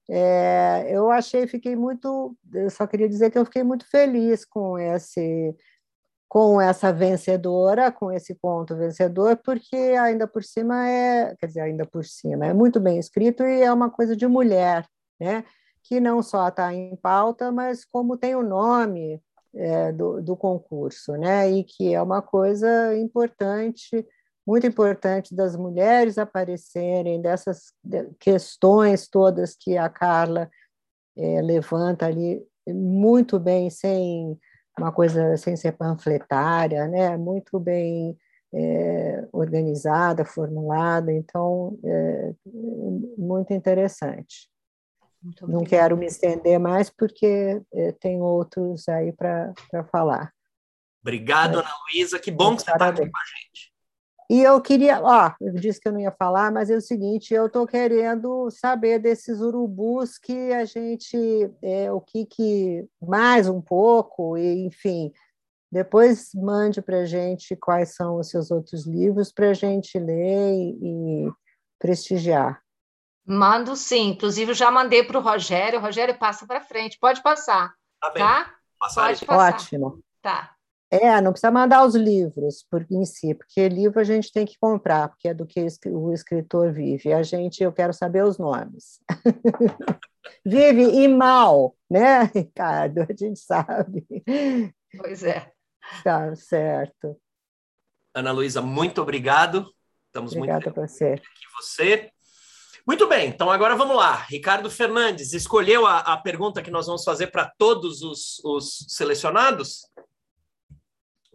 É, 0.10 0.86
eu 0.90 1.10
achei, 1.10 1.48
fiquei 1.48 1.76
muito, 1.76 2.36
eu 2.54 2.70
só 2.70 2.86
queria 2.86 3.08
dizer 3.08 3.32
que 3.32 3.38
eu 3.38 3.46
fiquei 3.46 3.64
muito 3.64 3.90
feliz 3.90 4.46
com 4.46 4.78
esse 4.78 5.56
com 6.34 6.60
essa 6.60 6.92
vencedora, 6.92 7.92
com 7.92 8.12
esse 8.12 8.34
ponto 8.34 8.76
vencedor, 8.76 9.38
porque 9.46 9.76
ainda 9.76 10.28
por 10.28 10.44
cima 10.44 10.90
é, 10.90 11.36
quer 11.36 11.46
dizer, 11.46 11.62
ainda 11.62 11.86
por 11.86 12.04
cima, 12.04 12.48
é 12.48 12.54
muito 12.54 12.80
bem 12.80 12.98
escrito 12.98 13.44
e 13.44 13.62
é 13.62 13.72
uma 13.72 13.88
coisa 13.92 14.16
de 14.16 14.26
mulher, 14.26 14.84
né? 15.20 15.44
Que 15.84 16.00
não 16.00 16.24
só 16.24 16.48
está 16.48 16.74
em 16.74 16.96
pauta, 16.96 17.52
mas 17.52 17.86
como 17.86 18.18
tem 18.18 18.34
o 18.36 18.42
nome 18.42 19.22
é, 19.54 19.92
do, 19.92 20.24
do 20.24 20.36
concurso, 20.36 21.12
né? 21.18 21.52
E 21.52 21.64
que 21.64 21.94
é 21.94 22.02
uma 22.02 22.20
coisa 22.20 22.98
importante, 22.98 24.04
muito 24.46 24.68
importante 24.68 25.34
das 25.34 25.56
mulheres 25.56 26.18
aparecerem, 26.18 27.22
dessas 27.22 27.74
questões 28.20 29.08
todas 29.08 29.56
que 29.56 29.78
a 29.78 29.90
Carla 29.90 30.50
é, 31.18 31.42
levanta 31.42 32.06
ali 32.06 32.46
muito 32.68 33.40
bem, 33.40 33.70
sem 33.70 34.38
uma 34.78 34.92
coisa 34.92 35.38
sem 35.38 35.56
ser 35.56 35.74
panfletária, 35.74 36.88
né? 36.88 37.16
Muito 37.16 37.60
bem 37.60 38.18
é, 38.54 39.28
organizada, 39.32 40.26
formulada, 40.26 41.12
então 41.12 41.78
é, 41.84 42.34
muito 43.18 43.54
interessante. 43.54 44.50
Muito 45.22 45.48
Não 45.48 45.64
quero 45.64 45.96
me 45.96 46.06
estender 46.06 46.60
mais 46.60 46.90
porque 46.90 47.62
é, 47.74 47.92
tem 47.94 48.22
outros 48.22 48.90
aí 48.90 49.14
para 49.14 49.54
falar. 49.90 50.34
Obrigado, 51.02 51.60
Ana 51.60 51.70
Luísa. 51.86 52.20
Que 52.20 52.32
bom 52.32 52.56
que 52.56 52.64
você 52.64 52.72
está 52.72 52.90
aqui 52.90 53.10
com 53.10 53.18
a 53.18 53.26
gente. 53.38 53.73
E 54.30 54.42
eu 54.42 54.60
queria, 54.62 55.02
ó, 55.02 55.32
eu 55.40 55.54
disse 55.54 55.80
que 55.80 55.88
eu 55.88 55.92
não 55.92 56.00
ia 56.00 56.12
falar, 56.12 56.52
mas 56.52 56.70
é 56.70 56.76
o 56.76 56.82
seguinte, 56.82 57.34
eu 57.34 57.48
estou 57.48 57.68
querendo 57.68 58.50
saber 58.50 59.00
desses 59.00 59.42
urubus 59.42 60.18
que 60.18 60.54
a 60.54 60.66
gente, 60.66 61.18
é, 61.62 61.92
o 61.92 62.00
que 62.00 62.26
que 62.26 62.88
mais 63.02 63.48
um 63.48 63.62
pouco, 63.62 64.38
e, 64.38 64.66
enfim, 64.66 65.12
depois 65.72 66.30
mande 66.36 66.82
para 66.82 67.00
a 67.00 67.06
gente 67.06 67.56
quais 67.56 67.96
são 67.96 68.18
os 68.18 68.30
seus 68.30 68.52
outros 68.52 68.86
livros 68.86 69.32
para 69.32 69.50
a 69.50 69.54
gente 69.54 70.00
ler 70.00 70.54
e, 70.54 71.28
e 71.28 71.32
prestigiar. 71.80 72.62
Mando 73.26 73.76
sim, 73.76 74.10
inclusive 74.10 74.54
já 74.54 74.70
mandei 74.70 75.04
para 75.04 75.18
o 75.18 75.22
Rogério, 75.22 75.80
o 75.80 75.82
Rogério 75.82 76.18
passa 76.18 76.46
para 76.46 76.62
frente, 76.62 77.00
pode 77.00 77.22
passar, 77.22 77.74
tá? 78.00 78.10
Bem. 78.10 78.24
tá? 78.24 78.54
Pode 78.94 79.26
passar. 79.26 79.56
Ótimo. 79.56 80.04
Tá. 80.22 80.56
É, 80.94 81.20
não 81.20 81.32
precisa 81.32 81.50
mandar 81.50 81.84
os 81.84 81.96
livros 81.96 82.64
por, 82.70 82.86
em 82.92 83.04
si, 83.04 83.34
porque 83.34 83.68
livro 83.68 84.00
a 84.00 84.04
gente 84.04 84.32
tem 84.32 84.46
que 84.46 84.60
comprar, 84.60 85.10
porque 85.10 85.30
é 85.30 85.34
do 85.34 85.44
que 85.44 85.66
o 85.88 86.14
escritor 86.14 86.72
vive. 86.72 87.12
A 87.12 87.24
gente, 87.24 87.64
eu 87.64 87.74
quero 87.74 87.92
saber 87.92 88.24
os 88.24 88.38
nomes. 88.38 89.02
vive 90.46 90.84
e 90.84 91.08
mal, 91.08 91.76
né, 91.90 92.30
Ricardo? 92.36 93.08
A 93.10 93.14
gente 93.18 93.40
sabe. 93.40 94.06
Pois 94.96 95.24
é. 95.24 95.52
Tá 96.04 96.36
certo. 96.36 97.20
Ana 98.14 98.32
Luísa, 98.32 98.62
muito 98.62 99.02
obrigado. 99.02 99.68
Estamos 100.06 100.34
Obrigada 100.34 100.66
muito 100.68 100.80
você. 100.80 101.14
aqui 101.14 101.46
você. 101.60 102.12
Muito 102.86 103.08
bem, 103.08 103.30
então 103.30 103.50
agora 103.50 103.76
vamos 103.76 103.96
lá. 103.96 104.28
Ricardo 104.30 104.70
Fernandes, 104.70 105.34
escolheu 105.34 105.88
a, 105.88 106.02
a 106.02 106.18
pergunta 106.18 106.62
que 106.62 106.70
nós 106.70 106.86
vamos 106.86 107.04
fazer 107.04 107.28
para 107.32 107.52
todos 107.58 108.04
os, 108.04 108.40
os 108.46 108.86
selecionados? 108.90 109.92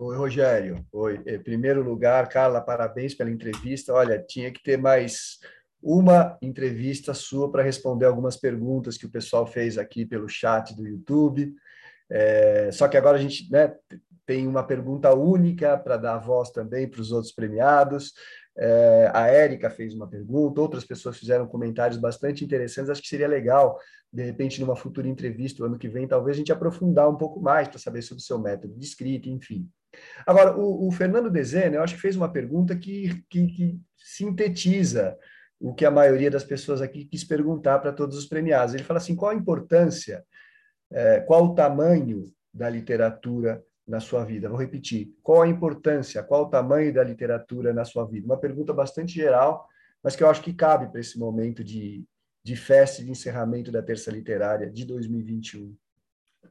Oi, 0.00 0.16
Rogério. 0.16 0.86
Oi. 0.92 1.20
Em 1.26 1.40
primeiro 1.40 1.82
lugar, 1.82 2.28
Carla, 2.28 2.60
parabéns 2.60 3.16
pela 3.16 3.32
entrevista. 3.32 3.92
Olha, 3.92 4.22
tinha 4.22 4.48
que 4.52 4.62
ter 4.62 4.76
mais 4.78 5.40
uma 5.82 6.38
entrevista 6.40 7.12
sua 7.12 7.50
para 7.50 7.64
responder 7.64 8.04
algumas 8.06 8.36
perguntas 8.36 8.96
que 8.96 9.06
o 9.06 9.10
pessoal 9.10 9.44
fez 9.44 9.76
aqui 9.76 10.06
pelo 10.06 10.28
chat 10.28 10.72
do 10.76 10.86
YouTube. 10.86 11.52
É, 12.08 12.70
só 12.70 12.86
que 12.86 12.96
agora 12.96 13.18
a 13.18 13.20
gente 13.20 13.50
né, 13.50 13.74
tem 14.24 14.46
uma 14.46 14.62
pergunta 14.62 15.12
única 15.12 15.76
para 15.76 15.96
dar 15.96 16.18
voz 16.18 16.50
também 16.50 16.88
para 16.88 17.00
os 17.00 17.10
outros 17.10 17.32
premiados. 17.32 18.12
É, 18.56 19.10
a 19.12 19.26
Érica 19.26 19.68
fez 19.68 19.94
uma 19.94 20.06
pergunta, 20.06 20.60
outras 20.60 20.84
pessoas 20.84 21.18
fizeram 21.18 21.44
comentários 21.48 21.98
bastante 21.98 22.44
interessantes. 22.44 22.88
Acho 22.88 23.02
que 23.02 23.08
seria 23.08 23.26
legal, 23.26 23.76
de 24.12 24.22
repente, 24.22 24.60
numa 24.60 24.76
futura 24.76 25.08
entrevista, 25.08 25.60
o 25.60 25.66
ano 25.66 25.76
que 25.76 25.88
vem, 25.88 26.06
talvez 26.06 26.36
a 26.36 26.38
gente 26.38 26.52
aprofundar 26.52 27.10
um 27.10 27.16
pouco 27.16 27.40
mais 27.40 27.66
para 27.66 27.80
saber 27.80 28.02
sobre 28.02 28.22
o 28.22 28.24
seu 28.24 28.38
método 28.38 28.78
de 28.78 28.86
escrita, 28.86 29.28
enfim. 29.28 29.68
Agora, 30.26 30.56
o, 30.56 30.88
o 30.88 30.92
Fernando 30.92 31.30
Dezena, 31.30 31.76
eu 31.76 31.82
acho 31.82 31.94
que 31.94 32.00
fez 32.00 32.16
uma 32.16 32.30
pergunta 32.30 32.76
que, 32.76 33.24
que, 33.28 33.46
que 33.46 33.80
sintetiza 33.96 35.16
o 35.60 35.74
que 35.74 35.84
a 35.84 35.90
maioria 35.90 36.30
das 36.30 36.44
pessoas 36.44 36.80
aqui 36.80 37.04
quis 37.04 37.24
perguntar 37.24 37.78
para 37.80 37.92
todos 37.92 38.16
os 38.16 38.26
premiados. 38.26 38.74
Ele 38.74 38.84
fala 38.84 38.98
assim: 38.98 39.16
qual 39.16 39.30
a 39.30 39.34
importância, 39.34 40.24
é, 40.90 41.20
qual 41.20 41.46
o 41.46 41.54
tamanho 41.54 42.32
da 42.52 42.68
literatura 42.68 43.62
na 43.86 44.00
sua 44.00 44.24
vida? 44.24 44.48
Vou 44.48 44.58
repetir: 44.58 45.14
qual 45.22 45.42
a 45.42 45.48
importância, 45.48 46.22
qual 46.22 46.44
o 46.44 46.50
tamanho 46.50 46.92
da 46.92 47.02
literatura 47.02 47.72
na 47.72 47.84
sua 47.84 48.04
vida? 48.06 48.26
Uma 48.26 48.38
pergunta 48.38 48.72
bastante 48.72 49.14
geral, 49.14 49.66
mas 50.02 50.14
que 50.14 50.22
eu 50.22 50.30
acho 50.30 50.42
que 50.42 50.52
cabe 50.52 50.90
para 50.90 51.00
esse 51.00 51.18
momento 51.18 51.64
de, 51.64 52.04
de 52.44 52.56
festa 52.56 53.02
e 53.02 53.04
de 53.04 53.10
encerramento 53.10 53.72
da 53.72 53.82
Terça 53.82 54.10
Literária 54.10 54.70
de 54.70 54.84
2021. 54.84 55.74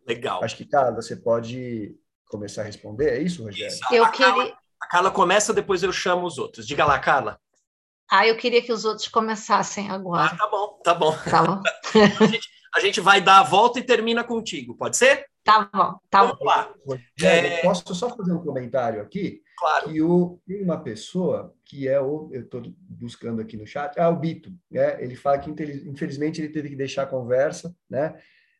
Legal. 0.05 0.43
Acho 0.43 0.57
que, 0.57 0.65
cara, 0.65 0.91
você 0.91 1.15
pode 1.15 1.97
começar 2.27 2.61
a 2.61 2.65
responder, 2.65 3.09
é 3.09 3.21
isso, 3.21 3.43
Rogério? 3.43 3.73
Isso. 3.73 3.81
Eu 3.91 4.05
a 4.05 4.09
queria. 4.09 4.27
Carla, 4.27 4.57
a 4.81 4.87
Carla 4.87 5.11
começa, 5.11 5.53
depois 5.53 5.83
eu 5.83 5.91
chamo 5.91 6.25
os 6.25 6.37
outros. 6.37 6.67
Diga 6.67 6.85
lá, 6.85 6.99
Carla. 6.99 7.39
Ah, 8.09 8.25
eu 8.25 8.37
queria 8.37 8.61
que 8.61 8.71
os 8.71 8.85
outros 8.85 9.07
começassem 9.07 9.89
agora. 9.89 10.25
Ah, 10.25 10.37
tá 10.37 10.47
bom, 10.47 10.79
tá 10.83 10.93
bom. 10.93 11.17
Tá 11.29 11.43
bom. 11.43 11.61
a, 12.23 12.25
gente, 12.25 12.49
a, 12.75 12.79
gente, 12.79 13.01
vai 13.01 13.19
dar 13.19 13.39
a 13.39 13.43
volta 13.43 13.79
e 13.79 13.83
termina 13.83 14.23
contigo, 14.23 14.75
pode 14.77 14.95
ser? 14.95 15.25
Tá 15.43 15.69
bom, 15.73 15.97
tá 16.09 16.23
Vamos 16.23 16.39
bom. 16.39 16.45
lá. 16.45 16.73
é... 17.21 17.61
Posso 17.61 17.93
só 17.93 18.09
fazer 18.15 18.33
um 18.33 18.43
comentário 18.43 19.01
aqui? 19.01 19.41
Claro. 19.57 19.89
Que 19.89 20.01
o, 20.01 20.39
uma 20.47 20.79
pessoa 20.81 21.53
que 21.65 21.87
é 21.87 21.99
o, 21.99 22.29
eu 22.31 22.43
estou 22.43 22.61
buscando 22.79 23.41
aqui 23.41 23.57
no 23.57 23.65
chat, 23.65 23.99
ah, 23.99 24.09
o 24.09 24.15
Bito, 24.15 24.51
né? 24.69 25.03
Ele 25.03 25.15
fala 25.15 25.39
que 25.39 25.49
infelizmente 25.49 26.39
ele 26.39 26.49
teve 26.49 26.69
que 26.69 26.75
deixar 26.75 27.03
a 27.03 27.07
conversa, 27.07 27.75
né? 27.89 28.15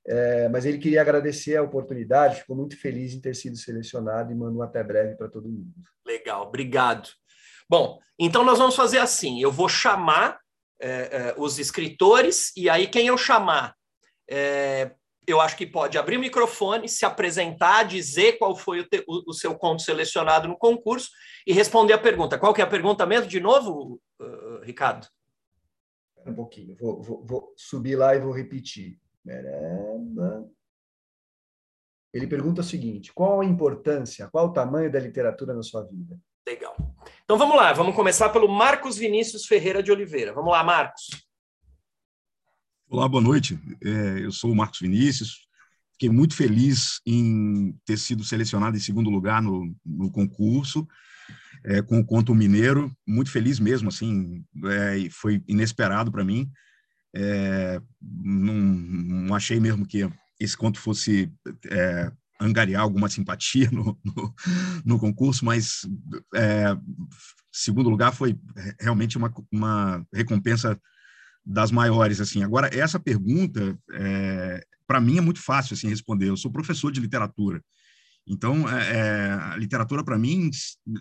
É, 0.10 0.48
mas 0.48 0.66
ele 0.66 0.78
queria 0.78 1.02
agradecer 1.02 1.58
a 1.58 1.64
oportunidade, 1.64 2.40
ficou 2.40 2.56
muito 2.56 2.80
feliz 2.80 3.14
em 3.14 3.20
ter 3.20 3.36
sido 3.36 3.58
selecionado 3.58 4.32
e 4.32 4.36
mandou 4.36 4.64
até 4.64 4.82
breve 4.82 5.16
para 5.16 5.28
todo 5.28 5.50
mundo. 5.50 5.74
Legal, 6.06 6.44
obrigado. 6.44 7.10
Bom, 7.70 8.00
então 8.18 8.44
nós 8.44 8.58
vamos 8.58 8.76
fazer 8.76 9.00
assim: 9.00 9.42
eu 9.42 9.52
vou 9.52 9.68
chamar 9.68 10.40
é, 10.80 10.90
é, 10.90 11.36
os 11.38 11.60
escritores, 11.60 12.56
e 12.56 12.70
aí 12.70 12.88
quem 12.88 13.08
eu 13.08 13.18
chamar, 13.18 13.76
é, 14.30 14.92
eu 15.28 15.42
acho 15.42 15.58
que 15.58 15.68
pode 15.68 15.98
abrir 15.98 16.16
o 16.16 16.22
microfone, 16.22 16.88
se 16.88 17.06
apresentar, 17.06 17.84
dizer 17.84 18.38
qual 18.38 18.56
foi 18.56 18.80
o, 18.80 18.88
te, 18.88 19.04
o, 19.06 19.32
o, 19.32 19.34
seu 19.34 19.56
conto 19.58 19.82
selecionado 19.82 20.48
no 20.48 20.58
concurso 20.58 21.10
e 21.46 21.52
responder 21.52 21.92
a 21.92 21.98
pergunta. 21.98 22.40
Qual 22.40 22.54
que 22.54 22.62
é 22.62 22.64
a 22.64 22.70
pergunta 22.70 23.06
mesmo, 23.06 23.28
de 23.28 23.42
novo, 23.42 24.00
uh, 24.22 24.62
Ricardo? 24.64 25.06
Um 26.26 26.34
pouquinho, 26.34 26.78
vou, 26.78 27.02
vou, 27.02 27.26
vou 27.26 27.54
subir 27.58 27.98
lá 27.98 28.16
e 28.16 28.20
vou 28.20 28.32
repetir. 28.32 28.98
Ele 32.14 32.28
pergunta 32.28 32.62
o 32.62 32.64
seguinte: 32.64 33.12
qual 33.14 33.42
a 33.42 33.46
importância, 33.46 34.28
qual 34.32 34.48
o 34.48 34.54
tamanho 34.54 34.92
da 34.92 35.00
literatura 35.00 35.54
na 35.54 35.62
sua 35.62 35.84
vida? 35.84 36.18
Legal. 36.48 36.76
Então 37.24 37.38
vamos 37.38 37.56
lá, 37.56 37.74
vamos 37.74 37.96
começar 37.96 38.30
pelo 38.30 38.48
Marcos 38.48 38.98
Vinícius 38.98 39.46
Ferreira 39.46 39.84
de 39.84 39.92
Oliveira. 39.92 40.34
Vamos 40.34 40.52
lá, 40.52 40.64
Marcos. 40.64 41.08
Olá, 42.90 43.08
boa 43.08 43.22
noite. 43.22 43.60
É, 43.84 44.24
eu 44.24 44.32
sou 44.32 44.52
o 44.52 44.56
Marcos 44.56 44.80
Vinícius. 44.80 45.46
Fiquei 45.92 46.10
muito 46.10 46.36
feliz 46.36 47.02
em 47.06 47.78
ter 47.86 47.98
sido 47.98 48.24
selecionado 48.24 48.78
em 48.78 48.80
segundo 48.80 49.10
lugar 49.10 49.42
no, 49.42 49.76
no 49.86 50.12
concurso 50.12 50.88
é, 51.66 51.82
com 51.82 52.00
o 52.00 52.06
conto 52.06 52.34
Mineiro. 52.34 52.96
Muito 53.06 53.32
feliz 53.32 53.60
mesmo, 53.60 53.90
assim, 53.90 54.44
é, 54.66 55.10
foi 55.10 55.44
inesperado 55.48 56.12
para 56.12 56.24
mim. 56.24 56.50
É, 57.20 57.82
não, 58.00 58.54
não, 58.54 59.36
achei 59.36 59.60
mesmo 59.60 59.88
que 59.88 60.08
esse 60.40 60.56
conto 60.56 60.80
fosse 60.80 61.32
é, 61.66 62.12
angariar 62.40 62.84
alguma 62.84 63.10
simpatia 63.10 63.72
no, 63.72 64.00
no, 64.06 64.36
no 64.86 65.00
concurso, 65.00 65.44
mas 65.44 65.82
é, 66.36 66.78
segundo 67.52 67.90
lugar 67.90 68.14
foi 68.14 68.40
realmente 68.80 69.18
uma, 69.18 69.34
uma 69.52 70.06
recompensa 70.14 70.80
das 71.44 71.72
maiores 71.72 72.22
assim. 72.22 72.44
Agora 72.44 72.70
essa 72.72 73.00
pergunta 73.00 73.76
é, 73.94 74.64
para 74.86 75.02
mim 75.02 75.18
é 75.18 75.22
muito 75.22 75.42
fácil 75.42 75.74
assim 75.74 75.88
responder. 75.88 76.30
Eu 76.30 76.38
sou 76.38 76.52
professor 76.52 76.92
de 76.92 77.02
literatura, 77.02 77.64
então 78.28 78.70
é, 78.70 78.92
é 78.96 79.32
a 79.32 79.56
literatura 79.58 80.04
para 80.04 80.20
mim 80.20 80.52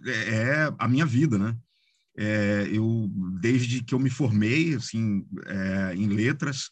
é 0.07 0.73
a 0.79 0.89
minha 0.89 1.05
vida, 1.05 1.37
né? 1.37 1.55
É, 2.19 2.69
eu 2.73 3.11
desde 3.41 3.83
que 3.83 3.95
eu 3.95 3.99
me 3.99 4.09
formei 4.09 4.75
assim 4.75 5.27
é, 5.47 5.95
em 5.95 6.09
letras 6.09 6.71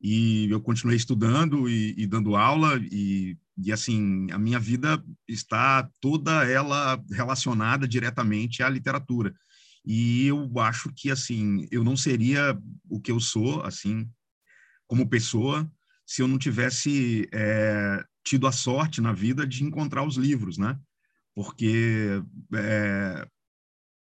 e 0.00 0.48
eu 0.50 0.60
continuei 0.60 0.96
estudando 0.96 1.68
e, 1.68 1.94
e, 1.98 2.06
dando 2.06 2.36
aula 2.36 2.80
e 2.90 3.36
e 3.60 3.72
assim, 3.72 4.30
a 4.30 4.38
minha 4.38 4.60
vida 4.60 5.02
está 5.26 5.90
toda 6.00 6.48
ela 6.48 7.02
relacionada 7.10 7.88
diretamente 7.88 8.62
à 8.62 8.68
literatura. 8.68 9.34
E 9.84 10.26
eu 10.26 10.48
acho 10.60 10.92
que 10.94 11.10
assim, 11.10 11.66
eu 11.70 11.82
não 11.82 11.96
seria 11.96 12.56
o 12.88 13.00
que 13.00 13.10
eu 13.10 13.18
sou, 13.18 13.62
assim, 13.62 14.08
como 14.86 15.08
pessoa, 15.08 15.68
se 16.06 16.22
eu 16.22 16.28
não 16.28 16.38
tivesse 16.38 17.28
é, 17.32 18.04
tido 18.24 18.46
a 18.46 18.52
sorte 18.52 19.00
na 19.00 19.12
vida 19.12 19.46
de 19.46 19.64
encontrar 19.64 20.04
os 20.04 20.16
livros, 20.16 20.56
né? 20.56 20.78
Porque 21.34 22.22
é, 22.54 23.28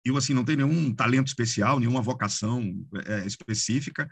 eu 0.04 0.16
assim 0.16 0.34
não 0.34 0.44
tenho 0.44 0.66
nenhum 0.66 0.94
talento 0.94 1.28
especial, 1.28 1.78
nenhuma 1.78 2.02
vocação 2.02 2.74
é, 3.06 3.26
específica 3.26 4.08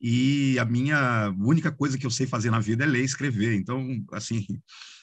e 0.00 0.58
a 0.58 0.64
minha 0.64 1.34
única 1.38 1.72
coisa 1.72 1.96
que 1.96 2.04
eu 2.04 2.10
sei 2.10 2.26
fazer 2.26 2.50
na 2.50 2.60
vida 2.60 2.84
é 2.84 2.86
ler 2.86 3.02
e 3.02 3.04
escrever. 3.04 3.54
Então, 3.54 4.04
assim, 4.12 4.46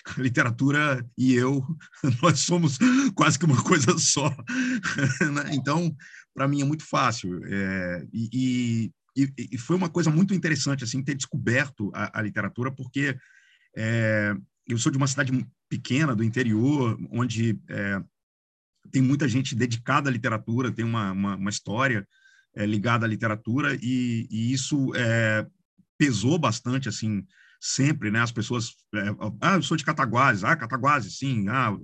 a 0.05 0.13
literatura 0.21 1.05
e 1.17 1.33
eu, 1.33 1.65
nós 2.21 2.39
somos 2.41 2.77
quase 3.15 3.39
que 3.39 3.45
uma 3.45 3.61
coisa 3.63 3.97
só. 3.97 4.29
Né? 4.29 5.51
Então, 5.53 5.95
para 6.33 6.47
mim 6.47 6.61
é 6.61 6.65
muito 6.65 6.85
fácil. 6.85 7.41
É, 7.45 8.05
e, 8.13 8.91
e, 9.15 9.33
e, 9.51 9.57
foi 9.57 9.75
uma 9.75 9.89
coisa 9.89 10.11
muito 10.11 10.33
interessante, 10.33 10.83
assim, 10.83 11.03
ter 11.03 11.15
descoberto 11.15 11.91
a, 11.93 12.19
a 12.19 12.21
literatura, 12.21 12.71
porque 12.71 13.17
é, 13.75 14.35
eu 14.67 14.77
sou 14.77 14.91
de 14.91 14.97
uma 14.97 15.07
cidade 15.07 15.31
pequena, 15.69 16.15
do 16.15 16.23
interior, 16.23 16.97
onde 17.11 17.59
é, 17.69 18.01
tem 18.93 19.01
muita 19.01 19.27
gente 19.27 19.55
dedicada 19.55 20.07
à 20.07 20.13
literatura, 20.13 20.71
tem 20.71 20.85
uma, 20.85 21.11
uma, 21.11 21.35
uma 21.35 21.49
história 21.49 22.07
é, 22.55 22.63
ligada 22.63 23.07
à 23.07 23.09
literatura 23.09 23.75
e, 23.81 24.27
e 24.29 24.53
isso 24.53 24.93
é, 24.95 25.47
pesou 25.97 26.37
bastante, 26.37 26.87
assim, 26.87 27.25
sempre, 27.59 28.11
né? 28.11 28.21
As 28.21 28.31
pessoas, 28.31 28.75
é, 28.93 28.99
ah, 29.41 29.55
eu 29.55 29.63
sou 29.63 29.75
de 29.75 29.83
Cataguases, 29.83 30.43
ah, 30.43 30.55
Cataguases, 30.55 31.17
sim, 31.17 31.47
ah, 31.49 31.75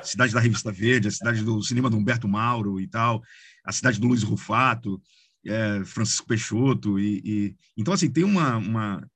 cidade 0.00 0.32
da 0.32 0.38
Revista 0.38 0.70
Verde, 0.70 1.08
a 1.08 1.10
cidade 1.10 1.42
do 1.42 1.60
cinema 1.60 1.90
do 1.90 1.96
Humberto 1.96 2.28
Mauro 2.28 2.80
e 2.80 2.86
tal, 2.86 3.20
a 3.64 3.72
cidade 3.72 3.98
do 3.98 4.06
Luiz 4.06 4.22
Rufato, 4.22 5.02
Francisco 5.84 6.26
Peixoto 6.26 6.98
e, 6.98 7.22
e, 7.24 7.56
então 7.76 7.94
assim 7.94 8.10
tem 8.10 8.24
uma, 8.24 8.56
uma 8.56 9.10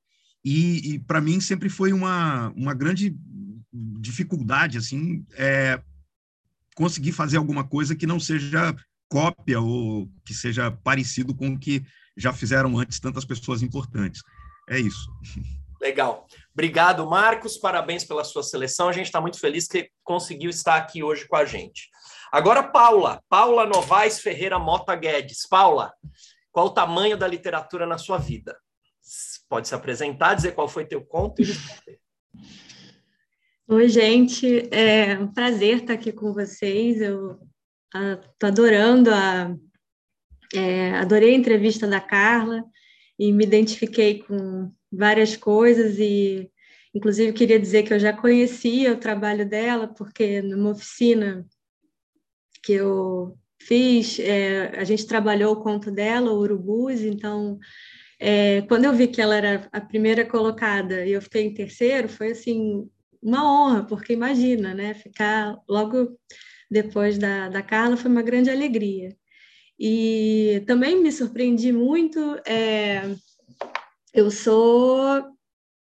e, 0.45 0.95
e 0.95 0.99
para 1.01 1.21
mim 1.21 1.41
sempre 1.41 1.69
foi 1.69 1.93
uma, 1.93 2.51
uma 2.51 2.73
grande 2.73 3.17
dificuldade 3.73 4.79
assim 4.79 5.25
é, 5.33 5.83
conseguir 6.81 7.13
fazer 7.13 7.37
alguma 7.37 7.63
coisa 7.63 7.95
que 7.95 8.07
não 8.07 8.19
seja 8.19 8.75
cópia 9.07 9.61
ou 9.61 10.09
que 10.25 10.33
seja 10.33 10.71
parecido 10.71 11.35
com 11.35 11.49
o 11.49 11.59
que 11.59 11.85
já 12.17 12.33
fizeram 12.33 12.79
antes 12.79 12.99
tantas 12.99 13.27
pessoas 13.27 13.61
importantes. 13.61 14.23
É 14.67 14.79
isso. 14.79 15.11
Legal. 15.79 16.27
Obrigado, 16.55 17.07
Marcos. 17.07 17.59
Parabéns 17.59 18.03
pela 18.03 18.25
sua 18.25 18.43
seleção. 18.43 18.89
A 18.89 18.93
gente 18.93 19.07
está 19.07 19.21
muito 19.21 19.39
feliz 19.39 19.69
que 19.69 19.91
conseguiu 20.03 20.49
estar 20.49 20.77
aqui 20.77 21.03
hoje 21.03 21.29
com 21.29 21.37
a 21.37 21.45
gente. 21.45 21.91
Agora, 22.33 22.63
Paula. 22.63 23.23
Paula 23.29 23.67
Novaes 23.67 24.19
Ferreira 24.19 24.59
Mota 24.59 24.97
Guedes. 24.97 25.47
Paula, 25.47 25.93
qual 26.51 26.69
o 26.69 26.71
tamanho 26.71 27.15
da 27.15 27.29
literatura 27.29 27.87
na 27.87 27.99
sua 27.99 28.17
vida? 28.17 28.57
Pode 29.51 29.69
se 29.69 29.75
apresentar, 29.75 30.33
dizer 30.33 30.53
qual 30.53 30.67
foi 30.67 30.87
teu 30.87 31.05
conto 31.05 31.43
e 31.43 31.45
Oi, 33.73 33.89
gente. 33.89 34.69
É 34.75 35.17
um 35.17 35.29
prazer 35.29 35.77
estar 35.77 35.93
aqui 35.93 36.11
com 36.11 36.33
vocês. 36.33 37.01
Eu 37.01 37.39
Estou 37.95 38.49
adorando 38.49 39.11
a. 39.15 39.57
É, 40.53 40.91
adorei 40.97 41.31
a 41.31 41.37
entrevista 41.37 41.87
da 41.87 42.01
Carla 42.01 42.65
e 43.17 43.33
me 43.33 43.45
identifiquei 43.45 44.25
com 44.25 44.73
várias 44.91 45.37
coisas 45.37 46.01
e 46.01 46.51
inclusive 46.93 47.33
queria 47.33 47.61
dizer 47.61 47.85
que 47.85 47.95
eu 47.95 48.01
já 48.01 48.13
conhecia 48.13 48.93
o 48.93 48.99
trabalho 48.99 49.49
dela 49.49 49.87
porque 49.87 50.43
numa 50.43 50.71
oficina 50.71 51.47
que 52.65 52.73
eu 52.73 53.39
fiz 53.63 54.19
é, 54.19 54.81
a 54.81 54.83
gente 54.83 55.07
trabalhou 55.07 55.53
o 55.53 55.63
conto 55.63 55.93
dela 55.93 56.33
o 56.33 56.41
Urubus 56.41 57.03
então 57.03 57.57
é, 58.19 58.63
quando 58.63 58.87
eu 58.87 58.93
vi 58.93 59.07
que 59.07 59.23
ela 59.23 59.37
era 59.37 59.69
a 59.71 59.81
primeira 59.81 60.27
colocada 60.27 61.07
e 61.07 61.13
eu 61.13 61.23
fiquei 61.23 61.45
em 61.45 61.55
terceiro 61.55 62.09
foi 62.09 62.33
assim 62.33 62.91
uma 63.23 63.45
honra 63.45 63.85
porque 63.85 64.13
imagina 64.13 64.75
né 64.75 64.95
ficar 64.95 65.59
logo 65.69 66.19
depois 66.71 67.19
da, 67.19 67.49
da 67.49 67.63
Carla, 67.63 67.97
foi 67.97 68.11
uma 68.11 68.23
grande 68.23 68.49
alegria. 68.49 69.17
E 69.79 70.63
também 70.67 71.03
me 71.03 71.11
surpreendi 71.11 71.73
muito. 71.73 72.21
É, 72.47 73.03
eu 74.15 74.31
sou, 74.31 75.25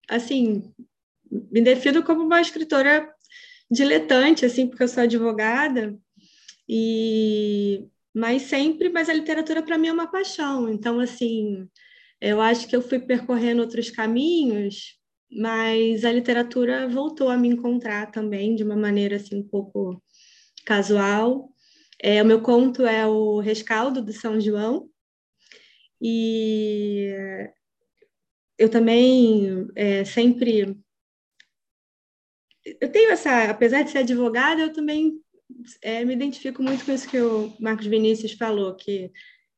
assim, 0.09 0.71
me 1.31 1.61
defino 1.63 2.03
como 2.03 2.23
uma 2.23 2.41
escritora 2.41 3.09
diletante, 3.71 4.45
assim, 4.45 4.67
porque 4.67 4.83
eu 4.83 4.89
sou 4.89 5.03
advogada, 5.05 5.97
e 6.69 7.87
mas 8.15 8.43
sempre, 8.43 8.89
mas 8.89 9.09
a 9.09 9.15
literatura 9.15 9.63
para 9.63 9.77
mim 9.79 9.89
é 9.89 9.93
uma 9.93 10.11
paixão. 10.11 10.69
Então, 10.69 11.01
assim, 11.01 11.69
eu 12.21 12.41
acho 12.41 12.67
que 12.67 12.75
eu 12.75 12.83
fui 12.83 12.99
percorrendo 12.99 13.61
outros 13.63 13.91
caminhos, 13.91 14.99
mas 15.31 16.05
a 16.05 16.13
literatura 16.13 16.89
voltou 16.89 17.29
a 17.29 17.37
me 17.37 17.49
encontrar 17.49 18.11
também 18.11 18.55
de 18.55 18.63
uma 18.63 18.77
maneira 18.77 19.17
assim 19.17 19.37
um 19.37 19.49
pouco 19.49 20.03
casual. 20.65 21.51
É, 22.03 22.23
o 22.23 22.27
meu 22.27 22.43
conto 22.43 22.85
é 22.87 23.07
o 23.07 23.41
Rescaldo 23.41 24.03
do 24.03 24.13
São 24.13 24.41
João. 24.41 24.89
E 26.01 27.11
eu 28.59 28.69
também 28.71 29.67
é, 29.75 30.05
sempre. 30.05 30.77
Eu 32.81 32.91
tenho 32.91 33.11
essa. 33.11 33.51
Apesar 33.51 33.83
de 33.83 33.91
ser 33.91 33.99
advogada, 33.99 34.61
eu 34.61 34.73
também 34.73 35.21
é, 35.83 36.05
me 36.05 36.15
identifico 36.15 36.63
muito 36.63 36.85
com 36.85 36.93
isso 36.93 37.09
que 37.09 37.21
o 37.21 37.55
Marcos 37.61 37.87
Vinícius 37.87 38.33
falou, 38.33 38.75
que 38.75 39.11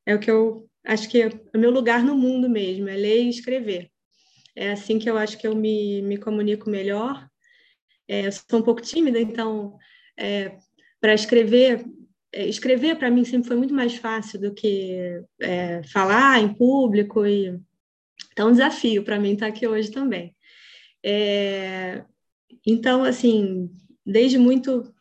é 0.05 0.15
o 0.15 0.19
que 0.19 0.31
eu 0.31 0.69
acho 0.85 1.09
que 1.09 1.21
é 1.21 1.27
o 1.53 1.57
meu 1.57 1.71
lugar 1.71 2.03
no 2.03 2.15
mundo 2.15 2.49
mesmo, 2.49 2.87
é 2.87 2.95
ler 2.95 3.23
e 3.23 3.29
escrever. 3.29 3.91
É 4.59 4.71
assim 4.71 4.99
que 4.99 5.09
eu 5.09 5.17
acho 5.17 5.37
que 5.37 5.47
eu 5.47 5.55
me, 5.55 6.01
me 6.01 6.17
comunico 6.17 6.69
melhor. 6.69 7.25
É, 8.05 8.27
eu 8.27 8.31
sou 8.33 8.59
um 8.59 8.61
pouco 8.61 8.81
tímida, 8.81 9.17
então 9.17 9.77
é, 10.17 10.57
para 10.99 11.13
escrever, 11.13 11.85
é, 12.33 12.45
escrever 12.45 12.97
para 12.97 13.09
mim 13.09 13.23
sempre 13.23 13.47
foi 13.47 13.55
muito 13.55 13.73
mais 13.73 13.95
fácil 13.95 14.37
do 14.37 14.53
que 14.53 15.23
é, 15.41 15.81
falar 15.83 16.41
em 16.41 16.53
público 16.53 17.25
e 17.25 17.57
então 18.33 18.47
é 18.47 18.49
um 18.49 18.51
desafio 18.51 19.01
para 19.01 19.17
mim 19.17 19.31
estar 19.31 19.47
aqui 19.47 19.65
hoje 19.65 19.91
também. 19.91 20.35
É, 21.01 22.03
então, 22.67 23.05
assim, 23.05 23.69
desde 24.05 24.37
muito 24.37 24.93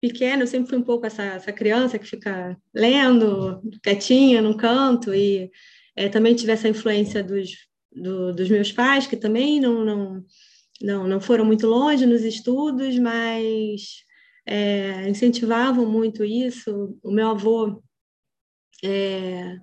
pequena, 0.00 0.44
eu 0.44 0.46
sempre 0.46 0.70
fui 0.70 0.78
um 0.78 0.82
pouco 0.82 1.04
essa, 1.04 1.24
essa 1.24 1.52
criança 1.52 1.98
que 1.98 2.06
fica 2.06 2.56
lendo, 2.74 3.60
quietinha 3.82 4.40
num 4.40 4.56
canto, 4.56 5.14
e 5.14 5.50
é, 5.94 6.08
também 6.08 6.34
tive 6.34 6.52
essa 6.52 6.68
influência 6.68 7.22
dos, 7.22 7.67
do, 8.00 8.32
dos 8.32 8.48
meus 8.48 8.72
pais, 8.72 9.06
que 9.06 9.16
também 9.16 9.60
não, 9.60 9.84
não, 9.84 10.24
não, 10.80 11.06
não 11.06 11.20
foram 11.20 11.44
muito 11.44 11.66
longe 11.66 12.06
nos 12.06 12.22
estudos, 12.22 12.98
mas 12.98 14.04
é, 14.46 15.08
incentivavam 15.08 15.86
muito 15.86 16.24
isso. 16.24 16.98
O 17.02 17.10
meu 17.10 17.28
avô 17.28 17.82
é, 18.84 19.56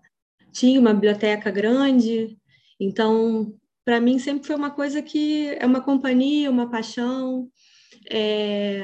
tinha 0.51 0.79
uma 0.79 0.93
biblioteca 0.93 1.49
grande, 1.51 2.37
então, 2.79 3.57
para 3.83 3.99
mim, 3.99 4.19
sempre 4.19 4.45
foi 4.45 4.55
uma 4.55 4.71
coisa 4.71 5.01
que 5.01 5.49
é 5.59 5.65
uma 5.65 5.81
companhia, 5.81 6.51
uma 6.51 6.69
paixão, 6.69 7.49
é, 8.09 8.81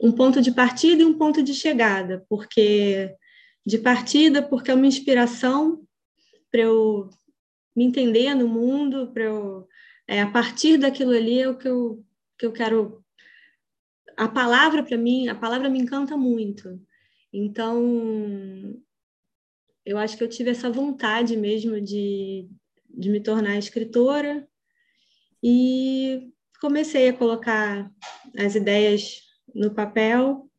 um 0.00 0.12
ponto 0.12 0.40
de 0.40 0.52
partida 0.52 1.02
e 1.02 1.06
um 1.06 1.16
ponto 1.16 1.42
de 1.42 1.54
chegada, 1.54 2.24
porque 2.28 3.14
de 3.64 3.78
partida, 3.78 4.42
porque 4.42 4.70
é 4.70 4.74
uma 4.74 4.86
inspiração 4.86 5.82
para 6.50 6.62
eu 6.62 7.10
me 7.74 7.84
entender 7.84 8.34
no 8.34 8.48
mundo, 8.48 9.10
para 9.12 9.24
eu 9.24 9.68
é, 10.10 10.22
a 10.22 10.30
partir 10.30 10.76
daquilo 10.76 11.12
ali 11.12 11.40
é 11.40 11.48
o 11.48 11.56
que 11.56 11.68
eu, 11.68 12.04
que 12.36 12.44
eu 12.44 12.52
quero 12.52 13.04
a 14.16 14.28
palavra 14.28 14.82
para 14.82 14.96
mim, 14.96 15.28
a 15.28 15.36
palavra 15.36 15.70
me 15.70 15.78
encanta 15.78 16.16
muito. 16.16 16.80
Então, 17.32 18.76
eu 19.84 19.96
acho 19.96 20.16
que 20.16 20.24
eu 20.24 20.28
tive 20.28 20.50
essa 20.50 20.68
vontade 20.68 21.36
mesmo 21.36 21.80
de, 21.80 22.50
de 22.88 23.08
me 23.08 23.20
tornar 23.20 23.56
escritora 23.56 24.48
e 25.42 26.30
comecei 26.60 27.08
a 27.08 27.16
colocar 27.16 27.90
as 28.36 28.56
ideias 28.56 29.22
no 29.54 29.72
papel 29.72 30.50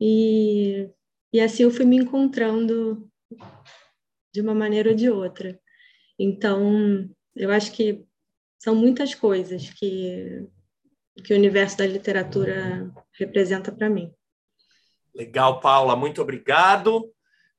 e, 0.00 0.88
e 1.32 1.40
assim 1.40 1.64
eu 1.64 1.70
fui 1.70 1.84
me 1.84 1.96
encontrando 1.96 3.10
de 4.32 4.40
uma 4.40 4.54
maneira 4.54 4.90
ou 4.90 4.96
de 4.96 5.10
outra. 5.10 5.60
Então, 6.22 7.08
eu 7.34 7.50
acho 7.50 7.72
que 7.72 8.04
são 8.58 8.76
muitas 8.76 9.14
coisas 9.14 9.70
que 9.70 10.46
que 11.24 11.34
o 11.34 11.36
universo 11.36 11.76
da 11.76 11.86
literatura 11.86 12.90
representa 13.18 13.70
para 13.70 13.90
mim. 13.90 14.10
Legal, 15.14 15.60
Paula, 15.60 15.94
muito 15.94 16.22
obrigado. 16.22 17.12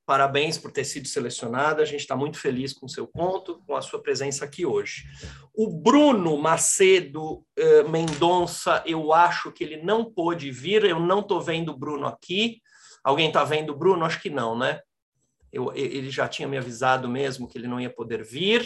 Parabéns 0.05 0.57
por 0.57 0.71
ter 0.71 0.83
sido 0.83 1.07
selecionada. 1.07 1.81
A 1.81 1.85
gente 1.85 2.01
está 2.01 2.15
muito 2.15 2.39
feliz 2.39 2.73
com 2.73 2.87
o 2.87 2.89
seu 2.89 3.07
conto, 3.07 3.61
com 3.65 3.75
a 3.75 3.81
sua 3.81 4.01
presença 4.01 4.43
aqui 4.43 4.65
hoje. 4.65 5.03
O 5.53 5.69
Bruno 5.69 6.35
Macedo 6.35 7.45
uh, 7.57 7.89
Mendonça, 7.89 8.83
eu 8.85 9.13
acho 9.13 9.51
que 9.51 9.63
ele 9.63 9.83
não 9.83 10.03
pôde 10.03 10.51
vir. 10.51 10.83
Eu 10.83 10.99
não 10.99 11.19
estou 11.19 11.39
vendo 11.39 11.69
o 11.69 11.77
Bruno 11.77 12.07
aqui. 12.07 12.59
Alguém 13.03 13.27
está 13.27 13.43
vendo 13.43 13.69
o 13.69 13.77
Bruno? 13.77 14.03
Acho 14.03 14.19
que 14.19 14.29
não, 14.29 14.57
né? 14.57 14.81
Eu, 15.53 15.71
ele 15.75 16.09
já 16.09 16.27
tinha 16.27 16.47
me 16.47 16.57
avisado 16.57 17.07
mesmo 17.07 17.47
que 17.47 17.57
ele 17.57 17.67
não 17.67 17.79
ia 17.79 17.89
poder 17.89 18.23
vir. 18.23 18.65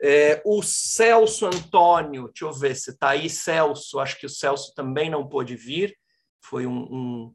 É, 0.00 0.40
o 0.44 0.62
Celso 0.62 1.46
Antônio, 1.46 2.28
deixa 2.28 2.44
eu 2.44 2.52
ver 2.52 2.76
se 2.76 2.90
está 2.90 3.10
aí, 3.10 3.28
Celso. 3.28 3.98
Acho 3.98 4.18
que 4.18 4.26
o 4.26 4.30
Celso 4.30 4.72
também 4.74 5.10
não 5.10 5.28
pôde 5.28 5.56
vir. 5.56 5.96
Foi 6.40 6.66
um, 6.66 6.78
um 6.78 7.34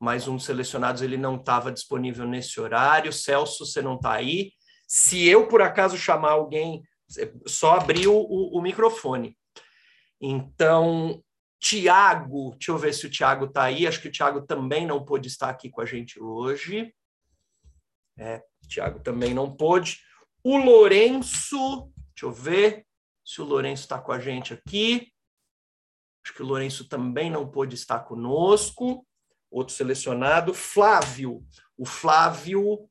mais 0.00 0.26
um 0.26 0.36
dos 0.36 0.44
selecionados 0.44 1.02
ele 1.02 1.16
não 1.16 1.36
estava 1.36 1.70
disponível 1.70 2.26
nesse 2.26 2.60
horário. 2.60 3.12
Celso, 3.12 3.64
você 3.64 3.80
não 3.80 3.94
está 3.94 4.12
aí. 4.12 4.52
Se 4.88 5.28
eu, 5.28 5.46
por 5.46 5.62
acaso, 5.62 5.96
chamar 5.96 6.32
alguém, 6.32 6.82
só 7.46 7.76
abrir 7.76 8.08
o, 8.08 8.16
o, 8.16 8.58
o 8.58 8.62
microfone. 8.62 9.36
Então, 10.20 11.22
Tiago, 11.60 12.52
deixa 12.52 12.72
eu 12.72 12.78
ver 12.78 12.94
se 12.94 13.06
o 13.06 13.10
Tiago 13.10 13.44
está 13.44 13.64
aí. 13.64 13.86
Acho 13.86 14.00
que 14.00 14.08
o 14.08 14.12
Tiago 14.12 14.40
também 14.42 14.86
não 14.86 15.04
pôde 15.04 15.28
estar 15.28 15.50
aqui 15.50 15.70
com 15.70 15.80
a 15.80 15.86
gente 15.86 16.20
hoje. 16.20 16.92
É, 18.20 18.42
Tiago 18.68 19.00
também 19.00 19.32
não 19.32 19.56
pôde. 19.56 19.98
O 20.44 20.58
Lourenço, 20.58 21.90
deixa 22.14 22.26
eu 22.26 22.30
ver 22.30 22.86
se 23.24 23.40
o 23.40 23.44
Lourenço 23.44 23.82
está 23.82 23.98
com 23.98 24.12
a 24.12 24.18
gente 24.20 24.52
aqui. 24.52 25.10
Acho 26.22 26.34
que 26.34 26.42
o 26.42 26.46
Lourenço 26.46 26.86
também 26.86 27.30
não 27.30 27.50
pôde 27.50 27.74
estar 27.74 28.00
conosco 28.00 29.06
outro 29.50 29.74
selecionado, 29.74 30.54
Flávio. 30.54 31.44
O 31.76 31.84
Flávio, 31.84 32.88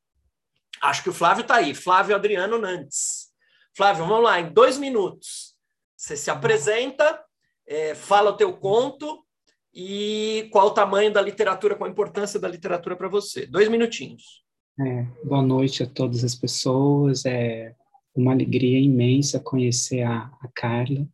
acho 0.82 1.04
que 1.04 1.10
o 1.10 1.14
Flávio 1.14 1.44
está 1.44 1.56
aí, 1.56 1.74
Flávio 1.74 2.16
Adriano 2.16 2.58
Nantes. 2.58 3.30
Flávio, 3.76 4.06
vamos 4.06 4.24
lá, 4.24 4.40
em 4.40 4.52
dois 4.52 4.78
minutos. 4.78 5.56
Você 5.96 6.18
se 6.18 6.30
apresenta, 6.30 7.24
é, 7.66 7.96
fala 7.96 8.32
o 8.32 8.38
teu 8.38 8.58
conto 8.58 9.26
e 9.74 10.50
qual 10.52 10.68
o 10.68 10.74
tamanho 10.74 11.14
da 11.14 11.22
literatura, 11.22 11.76
qual 11.76 11.88
a 11.88 11.92
importância 11.92 12.40
da 12.40 12.48
literatura 12.48 12.96
para 12.96 13.08
você. 13.08 13.46
Dois 13.46 13.70
minutinhos. 13.70 14.44
É, 14.82 15.04
boa 15.26 15.42
noite 15.42 15.84
a 15.84 15.86
todas 15.86 16.24
as 16.24 16.34
pessoas. 16.34 17.26
É 17.26 17.76
uma 18.16 18.32
alegria 18.32 18.80
imensa 18.80 19.38
conhecer 19.38 20.04
a, 20.04 20.32
a 20.40 20.48
Carla, 20.56 21.06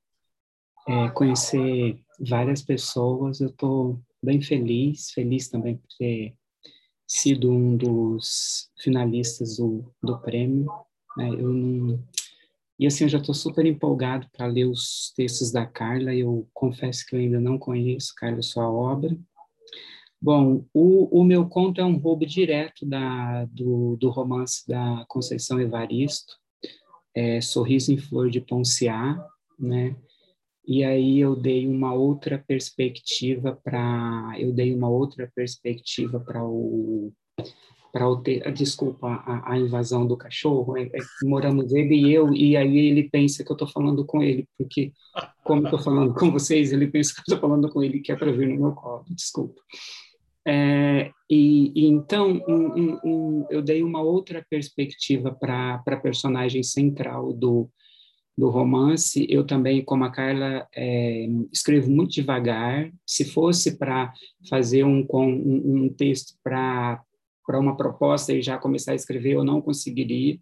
é, 0.88 1.10
conhecer 1.10 2.00
várias 2.20 2.62
pessoas. 2.62 3.42
Eu 3.42 3.48
estou 3.48 4.00
bem 4.22 4.40
feliz, 4.40 5.10
feliz 5.12 5.50
também 5.50 5.78
por 5.78 5.88
ter 5.98 6.36
sido 7.08 7.52
um 7.52 7.76
dos 7.76 8.70
finalistas 8.80 9.58
do, 9.58 9.92
do 10.04 10.20
prêmio. 10.20 10.68
Né? 11.18 11.30
Eu 11.30 11.52
não, 11.52 12.04
e 12.78 12.86
assim, 12.86 13.06
eu 13.06 13.10
já 13.10 13.18
estou 13.18 13.34
super 13.34 13.66
empolgado 13.66 14.28
para 14.32 14.46
ler 14.46 14.66
os 14.66 15.12
textos 15.16 15.52
da 15.52 15.66
Carla. 15.66 16.14
Eu 16.14 16.48
confesso 16.54 17.04
que 17.04 17.16
eu 17.16 17.20
ainda 17.20 17.40
não 17.40 17.58
conheço, 17.58 18.14
Carla, 18.16 18.44
sua 18.44 18.70
obra. 18.70 19.18
Bom, 20.26 20.66
o, 20.74 21.22
o 21.22 21.24
meu 21.24 21.48
conto 21.48 21.80
é 21.80 21.86
um 21.86 21.98
roubo 21.98 22.26
direto 22.26 22.84
da, 22.84 23.46
do, 23.46 23.96
do 23.98 24.10
romance 24.10 24.68
da 24.68 25.06
Conceição 25.08 25.62
Evaristo, 25.62 26.34
é, 27.14 27.40
Sorriso 27.40 27.94
em 27.94 27.98
Flor 28.00 28.32
de 28.32 28.42
Ponciá, 28.42 29.24
né? 29.60 29.96
e 30.68 30.84
aí 30.84 31.20
eu 31.20 31.36
dei 31.36 31.68
uma 31.68 31.94
outra 31.94 32.44
perspectiva 32.48 33.56
para 33.64 34.34
eu 34.40 34.52
dei 34.52 34.74
uma 34.74 34.90
outra 34.90 35.32
perspectiva 35.36 36.20
para 36.20 36.44
o 36.44 37.14
para 37.94 38.10
o 38.10 38.20
desculpa 38.52 39.08
a, 39.28 39.52
a, 39.52 39.60
invasão 39.60 40.08
do 40.08 40.18
cachorro 40.18 40.76
é, 40.76 40.86
é, 40.86 41.00
moramos 41.22 41.72
ele 41.72 41.96
e 41.96 42.12
eu 42.12 42.34
e 42.34 42.58
aí 42.58 42.76
ele 42.76 43.08
pensa 43.12 43.44
que 43.44 43.52
eu 43.52 43.54
estou 43.54 43.68
falando 43.68 44.04
com 44.04 44.24
ele 44.24 44.50
porque 44.58 44.92
como 45.44 45.66
estou 45.66 45.78
falando 45.78 46.16
com 46.16 46.32
vocês 46.32 46.74
ele 46.74 46.88
pensa 46.88 47.14
que 47.14 47.20
eu 47.20 47.36
estou 47.36 47.40
falando 47.40 47.70
com 47.70 47.84
ele 47.84 48.00
que 48.00 48.12
é 48.12 48.16
para 48.16 48.32
vir 48.32 48.48
no 48.48 48.60
meu 48.60 48.72
colo 48.72 49.06
desculpa 49.08 49.62
é, 50.48 51.12
e, 51.30 51.72
e, 51.76 51.88
então 51.88 52.42
um, 52.48 52.80
um, 52.80 53.00
um, 53.04 53.48
eu 53.50 53.62
dei 53.62 53.82
uma 53.82 54.02
outra 54.02 54.46
perspectiva 54.50 55.32
para 55.32 55.82
a 55.86 55.98
personagem 55.98 56.62
central 56.62 57.34
do 57.34 57.70
do 58.38 58.50
romance, 58.50 59.26
eu 59.30 59.46
também, 59.46 59.84
como 59.84 60.04
a 60.04 60.12
Carla, 60.12 60.68
é, 60.76 61.26
escrevo 61.54 61.90
muito 61.90 62.12
devagar. 62.12 62.92
Se 63.06 63.24
fosse 63.24 63.78
para 63.78 64.14
fazer 64.50 64.84
um, 64.84 65.08
um, 65.14 65.86
um 65.86 65.90
texto 65.90 66.36
para 66.44 67.02
uma 67.48 67.78
proposta 67.78 68.34
e 68.34 68.42
já 68.42 68.58
começar 68.58 68.92
a 68.92 68.96
escrever, 68.96 69.36
eu 69.36 69.44
não 69.44 69.62
conseguiria. 69.62 70.38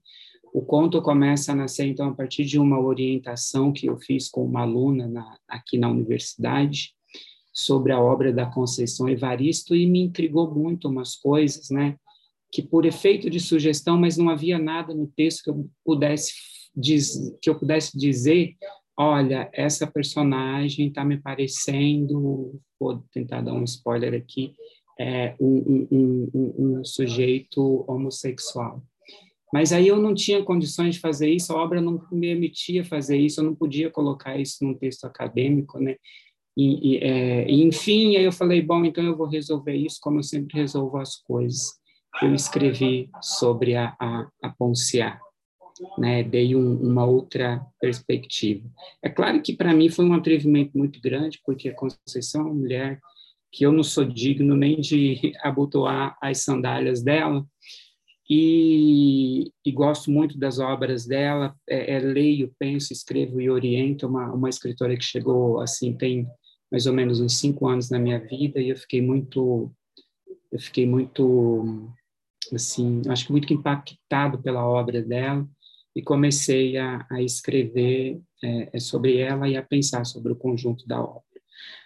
O 0.51 0.61
conto 0.61 1.01
começa 1.01 1.51
a 1.51 1.55
nascer, 1.55 1.85
então, 1.85 2.09
a 2.09 2.13
partir 2.15 2.45
de 2.45 2.59
uma 2.59 2.79
orientação 2.79 3.71
que 3.71 3.87
eu 3.87 3.97
fiz 3.97 4.27
com 4.27 4.43
uma 4.43 4.61
aluna 4.61 5.07
na, 5.07 5.37
aqui 5.47 5.77
na 5.77 5.89
universidade 5.89 6.93
sobre 7.53 7.91
a 7.91 8.01
obra 8.01 8.33
da 8.33 8.45
Conceição 8.45 9.07
Evaristo 9.07 9.75
e 9.75 9.85
me 9.85 10.01
intrigou 10.01 10.53
muito 10.53 10.87
umas 10.87 11.15
coisas, 11.15 11.69
né? 11.69 11.95
Que 12.51 12.61
por 12.61 12.85
efeito 12.85 13.29
de 13.29 13.39
sugestão, 13.39 13.97
mas 13.97 14.17
não 14.17 14.29
havia 14.29 14.57
nada 14.57 14.93
no 14.93 15.07
texto 15.07 15.43
que 15.43 15.49
eu 15.49 15.69
pudesse 15.85 16.33
diz, 16.75 17.37
que 17.41 17.49
eu 17.49 17.57
pudesse 17.57 17.97
dizer, 17.97 18.55
olha, 18.97 19.49
essa 19.53 19.85
personagem 19.85 20.87
está 20.87 21.05
me 21.05 21.17
parecendo, 21.17 22.59
vou 22.79 23.03
tentar 23.11 23.41
dar 23.41 23.53
um 23.53 23.63
spoiler 23.63 24.13
aqui, 24.13 24.53
é 24.99 25.35
um, 25.39 25.87
um, 25.91 26.29
um, 26.33 26.79
um, 26.79 26.85
sujeito 26.85 27.83
homossexual. 27.87 28.83
Mas 29.51 29.71
aí 29.71 29.87
eu 29.87 29.97
não 29.97 30.15
tinha 30.15 30.43
condições 30.43 30.95
de 30.95 31.01
fazer 31.01 31.29
isso, 31.29 31.53
a 31.53 31.61
obra 31.61 31.79
não 31.79 32.03
me 32.11 32.21
permitia 32.21 32.83
fazer 32.83 33.17
isso, 33.17 33.39
eu 33.39 33.45
não 33.45 33.55
podia 33.55 33.89
colocar 33.89 34.37
isso 34.37 34.63
num 34.63 34.73
texto 34.73 35.05
acadêmico, 35.05 35.79
né? 35.79 35.95
E, 36.55 36.95
e, 36.95 36.97
é, 36.97 37.51
enfim, 37.51 38.15
aí 38.15 38.23
eu 38.23 38.31
falei, 38.31 38.61
bom, 38.61 38.85
então 38.85 39.03
eu 39.03 39.17
vou 39.17 39.27
resolver 39.27 39.75
isso 39.75 39.97
como 40.01 40.19
eu 40.19 40.23
sempre 40.23 40.59
resolvo 40.59 40.97
as 40.97 41.15
coisas. 41.15 41.73
Eu 42.21 42.33
escrevi 42.33 43.09
sobre 43.21 43.75
a, 43.75 43.95
a, 43.99 44.27
a 44.43 44.49
Ponciá 44.49 45.19
né, 45.97 46.23
dei 46.23 46.55
um, 46.55 46.77
uma 46.77 47.05
outra 47.05 47.65
perspectiva. 47.79 48.67
É 49.01 49.09
claro 49.09 49.41
que 49.41 49.55
para 49.55 49.73
mim 49.73 49.89
foi 49.89 50.05
um 50.05 50.13
atrevimento 50.13 50.77
muito 50.77 51.01
grande, 51.01 51.39
porque 51.45 51.69
a 51.69 51.75
Conceição 51.75 52.41
é 52.41 52.43
uma 52.45 52.53
mulher 52.53 52.99
que 53.51 53.65
eu 53.65 53.71
não 53.71 53.83
sou 53.83 54.03
digno 54.03 54.55
nem 54.55 54.79
de 54.79 55.33
abotoar 55.41 56.17
as 56.21 56.39
sandálias 56.39 57.03
dela, 57.03 57.45
e, 58.29 59.51
e 59.65 59.71
gosto 59.71 60.09
muito 60.09 60.39
das 60.39 60.57
obras 60.57 61.05
dela, 61.05 61.53
é, 61.69 61.95
é, 61.95 61.99
leio, 61.99 62.53
penso, 62.57 62.93
escrevo 62.93 63.41
e 63.41 63.49
oriento, 63.49 64.07
uma, 64.07 64.31
uma 64.33 64.49
escritora 64.49 64.95
que 64.95 65.03
chegou, 65.03 65.59
assim, 65.59 65.93
tem 65.93 66.25
mais 66.73 66.87
ou 66.87 66.93
menos 66.93 67.21
uns 67.21 67.37
cinco 67.37 67.67
anos 67.67 67.91
na 67.91 67.99
minha 67.99 68.19
vida, 68.19 68.59
e 68.59 68.69
eu 68.69 68.75
fiquei 68.75 68.99
muito, 68.99 69.71
eu 70.51 70.59
fiquei 70.59 70.87
muito, 70.87 71.87
assim, 72.51 73.03
acho 73.07 73.27
que 73.27 73.31
muito 73.31 73.53
impactado 73.53 74.41
pela 74.41 74.67
obra 74.67 74.99
dela, 74.99 75.47
e 75.95 76.01
comecei 76.01 76.75
a, 76.75 77.05
a 77.11 77.21
escrever 77.21 78.19
é, 78.43 78.69
é, 78.73 78.79
sobre 78.79 79.17
ela 79.17 79.47
e 79.47 79.55
a 79.55 79.61
pensar 79.61 80.03
sobre 80.03 80.33
o 80.33 80.35
conjunto 80.35 80.87
da 80.87 80.99
obra. 80.99 81.21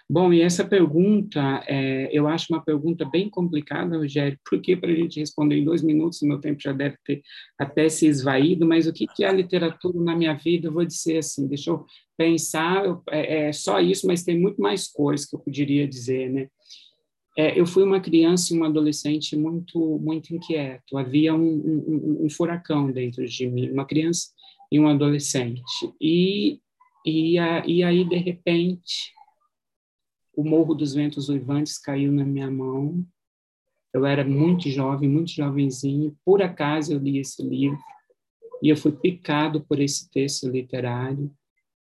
Bom, 0.10 0.32
e 0.32 0.42
essa 0.42 0.64
pergunta, 0.64 1.62
é, 1.68 2.10
eu 2.14 2.26
acho 2.26 2.54
uma 2.54 2.64
pergunta 2.64 3.04
bem 3.04 3.30
complicada, 3.30 3.98
Rogério, 3.98 4.40
porque 4.50 4.78
para 4.78 4.90
a 4.90 4.96
gente 4.96 5.20
responder 5.20 5.58
em 5.58 5.66
dois 5.66 5.84
minutos, 5.84 6.22
meu 6.22 6.40
tempo 6.40 6.62
já 6.62 6.72
deve 6.72 6.96
ter 7.04 7.22
até 7.60 7.90
se 7.90 8.08
esvaído, 8.08 8.66
mas 8.66 8.88
o 8.88 8.94
que, 8.94 9.06
que 9.06 9.26
é 9.26 9.28
a 9.28 9.34
literatura 9.34 10.00
na 10.00 10.16
minha 10.16 10.34
vida? 10.34 10.70
Eu 10.70 10.74
vou 10.74 10.86
dizer 10.86 11.18
assim, 11.18 11.46
deixa 11.46 11.72
eu 11.72 11.86
pensar, 12.18 12.84
é, 13.10 13.48
é 13.48 13.54
só 13.54 13.80
isso, 13.80 14.08
mas 14.08 14.24
tem 14.24 14.40
muito 14.40 14.62
mais 14.62 14.88
coisas 14.88 15.26
que 15.26 15.36
eu 15.36 15.40
poderia 15.40 15.88
dizer, 15.88 16.30
né? 16.30 16.50
é, 17.38 17.58
eu 17.58 17.68
fui 17.68 17.84
uma 17.84 18.02
criança 18.02 18.52
e 18.52 18.58
uma 18.58 18.66
adolescente 18.66 19.36
muito 19.38 20.00
muito 20.00 20.34
inquieto. 20.34 20.98
Havia 20.98 21.36
um, 21.36 21.40
um, 21.40 22.26
um, 22.26 22.30
furacão 22.30 22.92
dentro 22.92 23.24
de 23.26 23.48
mim, 23.48 23.70
uma 23.70 23.86
criança 23.86 24.30
e 24.72 24.80
um 24.80 24.88
adolescente. 24.88 25.62
E 26.02 26.60
e, 27.06 27.38
a, 27.38 27.66
e 27.66 27.84
aí 27.84 28.04
de 28.04 28.18
repente 28.18 29.14
o 30.36 30.44
Morro 30.44 30.74
dos 30.74 30.94
Ventos 30.96 31.30
Uivantes 31.30 31.78
caiu 31.78 32.12
na 32.12 32.26
minha 32.26 32.50
mão. 32.50 33.06
Eu 33.94 34.06
era 34.06 34.26
muito 34.26 34.70
jovem, 34.70 35.08
muito 35.08 35.32
jovenzinho. 35.32 36.18
Por 36.26 36.42
acaso 36.42 36.92
eu 36.92 37.00
li 37.00 37.20
esse 37.20 37.42
livro 37.44 37.80
e 38.64 38.70
eu 38.70 38.76
fui 38.76 38.92
picado 38.92 39.62
por 39.62 39.80
esse 39.80 40.10
texto 40.10 40.50
literário 40.50 41.32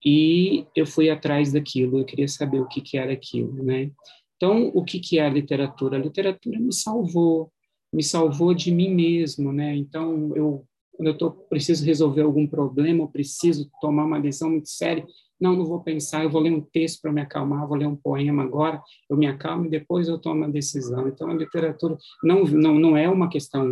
e 0.05 0.67
eu 0.75 0.85
fui 0.85 1.09
atrás 1.09 1.51
daquilo. 1.51 1.99
Eu 1.99 2.05
queria 2.05 2.27
saber 2.27 2.59
o 2.59 2.67
que 2.67 2.79
que 2.79 2.97
era 2.97 3.11
aquilo, 3.11 3.63
né? 3.63 3.89
Então, 4.35 4.67
o 4.73 4.83
que, 4.83 4.99
que 4.99 5.17
é 5.17 5.25
a 5.25 5.29
literatura? 5.29 5.97
A 5.97 6.01
literatura 6.01 6.59
me 6.59 6.73
salvou, 6.73 7.51
me 7.91 8.03
salvou 8.03 8.53
de 8.53 8.71
mim 8.71 8.93
mesmo, 8.93 9.51
né? 9.51 9.75
Então, 9.75 10.35
eu, 10.35 10.65
quando 10.91 11.07
eu 11.07 11.17
tô, 11.17 11.31
preciso 11.31 11.83
resolver 11.85 12.21
algum 12.21 12.45
problema, 12.45 13.03
eu 13.03 13.07
preciso 13.07 13.69
tomar 13.81 14.05
uma 14.05 14.19
decisão 14.19 14.51
muito 14.51 14.69
séria, 14.69 15.05
não, 15.39 15.55
não 15.55 15.65
vou 15.65 15.81
pensar, 15.81 16.23
eu 16.23 16.29
vou 16.29 16.41
ler 16.41 16.51
um 16.51 16.61
texto 16.61 17.01
para 17.01 17.11
me 17.11 17.21
acalmar, 17.21 17.67
vou 17.67 17.77
ler 17.77 17.87
um 17.87 17.95
poema 17.95 18.43
agora, 18.43 18.81
eu 19.09 19.17
me 19.17 19.27
acalmo 19.27 19.65
e 19.65 19.69
depois 19.69 20.07
eu 20.07 20.17
tomo 20.19 20.43
a 20.43 20.47
decisão. 20.47 21.07
Então, 21.07 21.29
a 21.29 21.33
literatura 21.33 21.97
não, 22.23 22.43
não, 22.43 22.79
não 22.79 22.97
é 22.97 23.09
uma 23.09 23.29
questão 23.29 23.67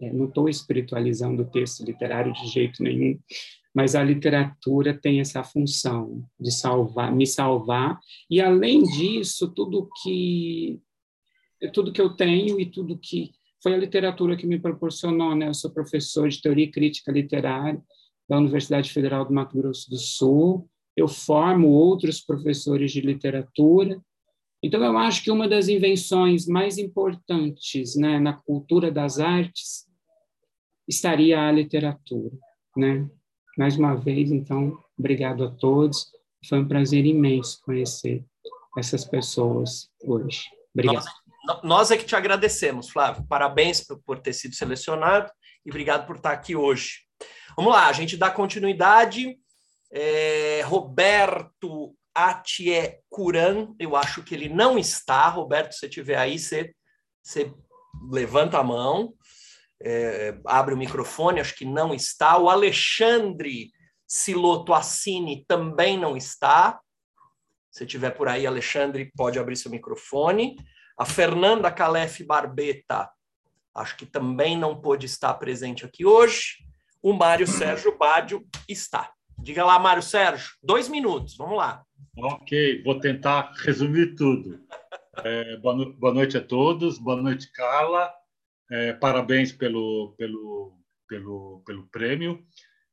é, 0.00 0.12
não 0.12 0.26
estou 0.26 0.48
espiritualizando 0.48 1.42
o 1.42 1.46
texto 1.46 1.84
literário 1.84 2.32
de 2.32 2.46
jeito 2.46 2.82
nenhum, 2.82 3.18
mas 3.74 3.94
a 3.94 4.02
literatura 4.02 4.92
tem 4.92 5.20
essa 5.20 5.44
função 5.44 6.24
de 6.38 6.50
salvar, 6.50 7.14
me 7.14 7.26
salvar, 7.26 8.00
e 8.28 8.40
além 8.40 8.82
disso, 8.82 9.52
tudo 9.54 9.88
que 10.02 10.80
tudo 11.72 11.92
que 11.92 12.00
eu 12.00 12.10
tenho 12.16 12.58
e 12.58 12.64
tudo 12.64 12.98
que 12.98 13.32
foi 13.62 13.74
a 13.74 13.78
literatura 13.78 14.36
que 14.36 14.46
me 14.46 14.58
proporcionou, 14.58 15.34
né? 15.34 15.48
Eu 15.48 15.54
sou 15.54 15.70
professor 15.70 16.28
de 16.28 16.40
teoria 16.40 16.64
e 16.64 16.70
crítica 16.70 17.12
literária 17.12 17.80
da 18.28 18.38
Universidade 18.38 18.90
Federal 18.90 19.24
do 19.24 19.34
Mato 19.34 19.56
Grosso 19.56 19.90
do 19.90 19.98
Sul. 19.98 20.68
Eu 20.96 21.06
formo 21.06 21.68
outros 21.68 22.20
professores 22.20 22.90
de 22.90 23.00
literatura. 23.00 24.00
Então, 24.62 24.82
eu 24.82 24.96
acho 24.96 25.22
que 25.22 25.30
uma 25.30 25.48
das 25.48 25.68
invenções 25.68 26.46
mais 26.46 26.78
importantes 26.78 27.96
né, 27.96 28.18
na 28.18 28.32
cultura 28.32 28.90
das 28.90 29.18
artes 29.18 29.86
estaria 30.88 31.40
a 31.40 31.52
literatura, 31.52 32.30
né? 32.76 33.08
Mais 33.60 33.76
uma 33.76 33.94
vez, 33.94 34.30
então, 34.30 34.82
obrigado 34.98 35.44
a 35.44 35.50
todos. 35.50 36.10
Foi 36.48 36.60
um 36.60 36.66
prazer 36.66 37.04
imenso 37.04 37.60
conhecer 37.60 38.24
essas 38.78 39.04
pessoas 39.04 39.90
hoje. 40.02 40.44
Obrigado. 40.74 41.04
Nós, 41.44 41.62
nós 41.62 41.90
é 41.90 41.98
que 41.98 42.06
te 42.06 42.16
agradecemos, 42.16 42.88
Flávio. 42.88 43.26
Parabéns 43.28 43.86
por, 43.86 44.00
por 44.02 44.18
ter 44.18 44.32
sido 44.32 44.54
selecionado 44.54 45.30
e 45.62 45.68
obrigado 45.68 46.06
por 46.06 46.16
estar 46.16 46.32
aqui 46.32 46.56
hoje. 46.56 47.00
Vamos 47.54 47.74
lá, 47.74 47.86
a 47.88 47.92
gente 47.92 48.16
dá 48.16 48.30
continuidade. 48.30 49.36
É, 49.92 50.62
Roberto 50.64 51.94
Atie 52.14 52.98
Curan, 53.10 53.74
eu 53.78 53.94
acho 53.94 54.22
que 54.22 54.34
ele 54.34 54.48
não 54.48 54.78
está. 54.78 55.28
Roberto, 55.28 55.72
se 55.72 55.80
você 55.80 55.86
estiver 55.86 56.16
aí, 56.16 56.38
você, 56.38 56.72
você 57.22 57.52
levanta 58.10 58.56
a 58.56 58.64
mão 58.64 59.12
é, 59.82 60.38
abre 60.44 60.74
o 60.74 60.76
microfone, 60.76 61.40
acho 61.40 61.56
que 61.56 61.64
não 61.64 61.94
está. 61.94 62.36
O 62.36 62.50
Alexandre 62.50 63.70
Siloto 64.06 64.74
Assini 64.74 65.44
também 65.46 65.98
não 65.98 66.16
está. 66.16 66.80
Se 67.70 67.86
tiver 67.86 68.10
por 68.10 68.28
aí, 68.28 68.46
Alexandre, 68.46 69.10
pode 69.16 69.38
abrir 69.38 69.56
seu 69.56 69.70
microfone. 69.70 70.56
A 70.98 71.04
Fernanda 71.04 71.70
Calef 71.70 72.22
Barbeta, 72.24 73.10
acho 73.74 73.96
que 73.96 74.04
também 74.04 74.58
não 74.58 74.80
pôde 74.80 75.06
estar 75.06 75.32
presente 75.34 75.84
aqui 75.84 76.04
hoje. 76.04 76.58
O 77.02 77.12
Mário 77.12 77.46
Sérgio 77.46 77.96
Bádio 77.96 78.46
está. 78.68 79.12
Diga 79.38 79.64
lá, 79.64 79.78
Mário 79.78 80.02
Sérgio, 80.02 80.50
dois 80.62 80.88
minutos, 80.88 81.36
vamos 81.36 81.56
lá. 81.56 81.82
Ok, 82.18 82.82
vou 82.82 83.00
tentar 83.00 83.52
resumir 83.56 84.14
tudo. 84.14 84.60
É, 85.24 85.56
boa, 85.58 85.94
boa 85.94 86.12
noite 86.12 86.36
a 86.36 86.44
todos, 86.44 86.98
boa 86.98 87.16
noite, 87.16 87.50
Carla. 87.52 88.12
É, 88.70 88.92
parabéns 88.92 89.52
pelo, 89.52 90.14
pelo, 90.16 90.78
pelo, 91.08 91.62
pelo 91.66 91.86
prêmio. 91.88 92.44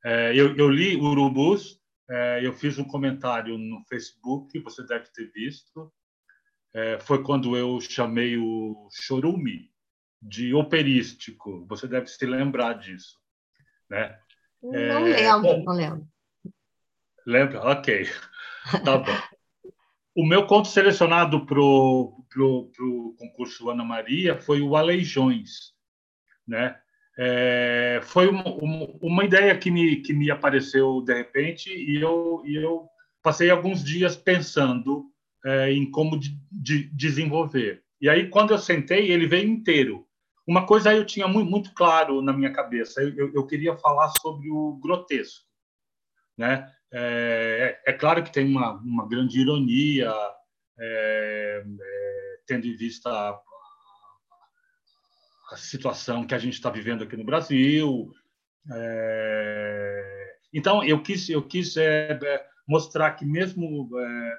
É, 0.04 0.32
eu, 0.36 0.56
eu, 0.56 0.70
li 0.70 0.96
Urubus, 0.96 1.80
é, 2.10 2.46
eu 2.46 2.54
fiz 2.54 2.80
um 2.80 2.84
comentário 2.84 3.58
no 3.58 3.84
Facebook, 3.88 4.58
você 4.60 4.84
deve 4.86 5.06
ter 5.12 5.32
visto. 5.32 5.92
É, 6.74 7.00
foi 7.00 7.24
quando 7.24 7.56
eu 7.56 7.80
chamei 7.82 8.38
o 8.38 8.88
Chorume 8.92 9.72
de 10.22 10.54
operístico. 10.54 11.66
Você 11.68 11.88
deve 11.88 12.08
se 12.08 12.26
lembrar 12.26 12.74
disso. 12.74 13.20
Né? 13.90 14.20
Não 14.62 15.08
é, 15.08 15.22
lembro, 15.22 15.42
bom, 15.42 15.64
não 15.64 15.74
lembro. 15.74 16.08
Lembra? 17.26 17.62
Ok. 17.72 18.08
Tá 18.84 18.98
bom. 18.98 19.27
O 20.18 20.26
meu 20.26 20.48
conto 20.48 20.68
selecionado 20.68 21.46
para 21.46 21.62
o 21.62 22.26
concurso 23.20 23.70
Ana 23.70 23.86
Maria 23.86 24.36
foi 24.36 24.62
o 24.62 24.76
Aleijões. 24.76 25.76
Né? 26.48 26.76
É, 27.20 28.00
foi 28.02 28.28
uma, 28.28 28.44
uma, 29.00 29.24
ideia 29.24 29.56
que 29.56 29.70
me, 29.70 29.98
que 29.98 30.14
me 30.14 30.32
apareceu 30.32 31.04
de 31.04 31.14
repente 31.14 31.70
e 31.70 32.02
eu, 32.02 32.42
e 32.48 32.56
eu 32.56 32.88
passei 33.22 33.52
alguns 33.52 33.84
dias 33.84 34.16
pensando 34.16 35.06
é, 35.46 35.72
em 35.72 35.92
como 35.92 36.20
de, 36.20 36.36
de 36.52 36.90
desenvolver. 36.96 37.84
E 38.02 38.10
aí, 38.10 38.28
quando 38.28 38.56
eu 38.56 38.58
sentei, 38.58 39.12
ele 39.12 39.28
veio 39.28 39.48
inteiro. 39.48 40.08
Uma 40.48 40.66
coisa 40.66 40.96
eu 40.96 41.06
tinha 41.06 41.28
muito, 41.28 41.52
muito 41.52 41.74
claro 41.76 42.24
na 42.24 42.34
minha 42.34 42.52
cabeça, 42.52 43.04
eu, 43.04 43.32
eu, 43.36 43.46
queria 43.46 43.78
falar 43.78 44.12
sobre 44.20 44.50
o 44.50 44.80
grotesco. 44.82 45.46
Né? 46.36 46.68
É, 46.94 47.80
é, 47.86 47.92
é, 47.92 47.94
claro 47.94 48.24
que 48.24 48.32
tem 48.32 48.46
uma, 48.46 48.74
uma 48.74 49.08
grande 49.08 49.40
ironia, 49.40 50.14
é, 50.80 51.64
é, 51.66 52.40
tendo 52.46 52.66
em 52.68 52.76
vista 52.76 53.10
a, 53.10 53.40
a, 55.52 55.58
situação 55.58 56.26
que 56.26 56.34
a 56.34 56.40
gente 56.40 56.54
está 56.54 56.70
vivendo 56.70 57.04
aqui 57.04 57.18
no 57.18 57.26
Brasil. 57.26 58.12
É, 58.74 60.38
então, 60.54 60.84
eu 60.84 61.02
quis, 61.02 61.30
eu 61.30 61.44
quis 61.46 61.76
é, 61.76 62.18
mostrar 62.68 63.12
que, 63.12 63.26
mesmo 63.26 63.90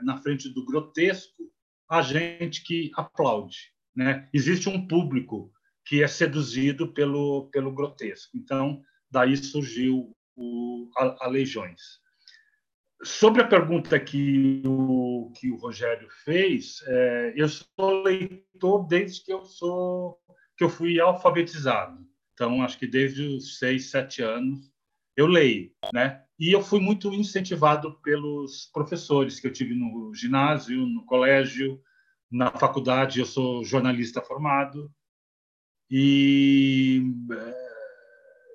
na 0.03 0.17
frente 0.17 0.49
do 0.49 0.65
grotesco, 0.65 1.51
há 1.89 2.03
gente 2.03 2.63
que 2.63 2.91
aplaude. 2.97 3.73
Né? 3.95 4.29
Existe 4.33 4.69
um 4.69 4.87
público 4.87 5.53
que 5.85 6.03
é 6.03 6.09
seduzido 6.09 6.93
pelo, 6.93 7.49
pelo 7.51 7.73
grotesco. 7.73 8.37
Então, 8.37 8.83
daí 9.11 9.37
surgiu 9.37 10.15
o, 10.37 10.89
Legiões. 11.31 11.81
Sobre 13.03 13.43
a 13.43 13.47
pergunta 13.47 13.99
que 14.01 14.61
o, 14.67 15.33
que 15.37 15.51
o 15.51 15.57
Rogério 15.57 16.09
fez, 16.25 16.83
é, 16.87 17.33
eu 17.37 17.49
sou 17.49 18.03
leitor 18.03 18.87
desde 18.89 19.25
que 19.25 19.33
eu 19.33 19.45
sou 19.45 20.19
que 20.57 20.65
eu 20.65 20.69
fui 20.69 20.99
alfabetizado. 20.99 22.05
Então, 22.35 22.63
acho 22.63 22.77
que 22.77 22.87
desde 22.87 23.23
os 23.23 23.59
seis, 23.59 23.91
sete 23.91 24.23
anos 24.23 24.73
eu 25.17 25.27
leio, 25.27 25.73
né? 25.93 26.25
E 26.39 26.53
eu 26.53 26.61
fui 26.61 26.81
muito 26.81 27.13
incentivado 27.13 28.01
pelos 28.01 28.69
professores 28.73 29.39
que 29.39 29.47
eu 29.47 29.53
tive 29.53 29.75
no 29.75 30.13
ginásio, 30.15 30.87
no 30.87 31.05
colégio, 31.05 31.81
na 32.31 32.51
faculdade. 32.51 33.21
Eu 33.21 33.27
sou 33.27 33.65
jornalista 33.65 34.21
formado 34.21 34.93
e 35.91 37.03
é, 37.33 37.69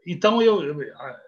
então 0.05 0.41
eu 0.41 0.81
a, 0.95 1.21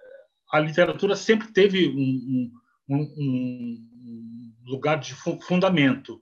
a 0.53 0.59
literatura 0.59 1.15
sempre 1.15 1.51
teve 1.51 1.89
um, 1.89 1.99
um 2.01 2.51
um, 2.87 3.01
um 3.01 4.53
lugar 4.65 4.99
de 4.99 5.13
fundamento 5.13 6.21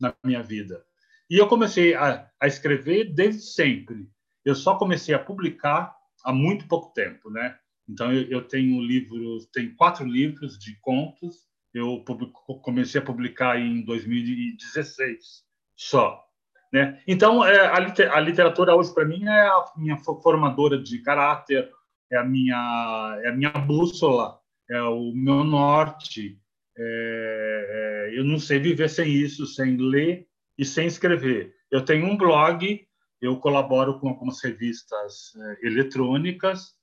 na 0.00 0.14
minha 0.24 0.42
vida. 0.42 0.84
E 1.28 1.36
eu 1.36 1.48
comecei 1.48 1.94
a, 1.94 2.28
a, 2.40 2.46
escrever 2.46 3.12
desde 3.12 3.42
sempre. 3.42 4.08
Eu 4.44 4.54
só 4.54 4.76
comecei 4.76 5.14
a 5.14 5.18
publicar 5.18 5.94
há 6.24 6.32
muito 6.32 6.68
pouco 6.68 6.92
tempo, 6.92 7.30
né? 7.30 7.58
Então 7.88 8.12
eu, 8.12 8.28
eu 8.28 8.42
tenho 8.42 8.80
livros, 8.80 9.46
tenho 9.52 9.74
quatro 9.74 10.04
livros 10.04 10.58
de 10.58 10.78
contos. 10.80 11.46
Eu 11.74 12.02
publico, 12.04 12.60
comecei 12.60 13.00
a 13.00 13.04
publicar 13.04 13.60
em 13.60 13.84
2016 13.84 15.44
só, 15.76 16.24
né? 16.72 17.02
Então 17.06 17.44
é, 17.44 17.66
a, 17.66 17.74
a 18.14 18.20
literatura 18.20 18.74
hoje 18.74 18.94
para 18.94 19.04
mim 19.04 19.24
é 19.24 19.46
a 19.46 19.64
minha 19.76 19.96
formadora 19.98 20.80
de 20.80 21.00
caráter, 21.00 21.70
é 22.10 22.16
a 22.16 22.24
minha 22.24 23.20
é 23.24 23.28
a 23.28 23.32
minha 23.32 23.50
bússola 23.50 24.40
é 24.70 24.82
o 24.82 25.12
meu 25.12 25.44
norte. 25.44 26.38
É, 26.78 28.08
é, 28.12 28.18
eu 28.18 28.24
não 28.24 28.38
sei 28.38 28.58
viver 28.58 28.88
sem 28.88 29.10
isso, 29.10 29.46
sem 29.46 29.76
ler 29.76 30.26
e 30.58 30.64
sem 30.64 30.86
escrever. 30.86 31.54
Eu 31.70 31.84
tenho 31.84 32.06
um 32.06 32.16
blog, 32.16 32.86
eu 33.20 33.38
colaboro 33.38 33.98
com 33.98 34.08
algumas 34.08 34.42
revistas 34.42 35.34
é, 35.36 35.66
eletrônicas, 35.66 36.74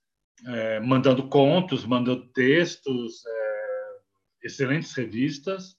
é, 0.46 0.80
mandando 0.80 1.28
contos, 1.28 1.86
mandando 1.86 2.28
textos, 2.30 3.26
é, 3.26 3.96
excelentes 4.44 4.94
revistas, 4.94 5.78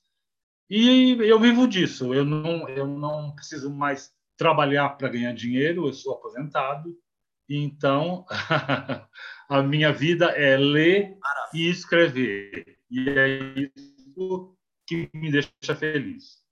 e 0.71 1.13
eu 1.21 1.39
vivo 1.39 1.69
disso. 1.69 2.15
Eu 2.15 2.25
não, 2.25 2.69
eu 2.69 2.87
não 2.87 3.35
preciso 3.35 3.71
mais 3.71 4.11
trabalhar 4.37 4.91
para 4.91 5.09
ganhar 5.09 5.33
dinheiro, 5.35 5.87
eu 5.87 5.93
sou 5.93 6.15
aposentado, 6.15 6.97
então 7.49 8.25
a 9.49 9.63
minha 9.63 9.93
vida 9.93 10.27
é 10.27 10.57
ler 10.57 11.17
e 11.53 11.69
escrever. 11.69 12.79
E 12.91 13.09
é 13.09 13.71
isso 13.77 14.57
que 14.87 15.11
me 15.15 15.31
deixa 15.31 15.75
feliz. 15.77 16.43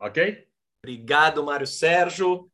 Ok? 0.00 0.46
Obrigado, 0.82 1.44
Mário 1.44 1.66
Sérgio. 1.66 2.50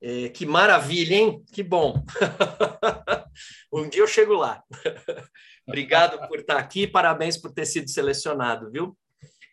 É, 0.00 0.28
que 0.28 0.46
maravilha, 0.46 1.14
hein? 1.14 1.44
Que 1.52 1.62
bom. 1.62 2.04
um 3.72 3.88
dia 3.88 4.00
eu 4.00 4.06
chego 4.06 4.34
lá. 4.34 4.62
obrigado 5.66 6.26
por 6.28 6.38
estar 6.38 6.56
aqui, 6.56 6.86
parabéns 6.86 7.36
por 7.36 7.52
ter 7.52 7.66
sido 7.66 7.90
selecionado, 7.90 8.70
viu? 8.70 8.96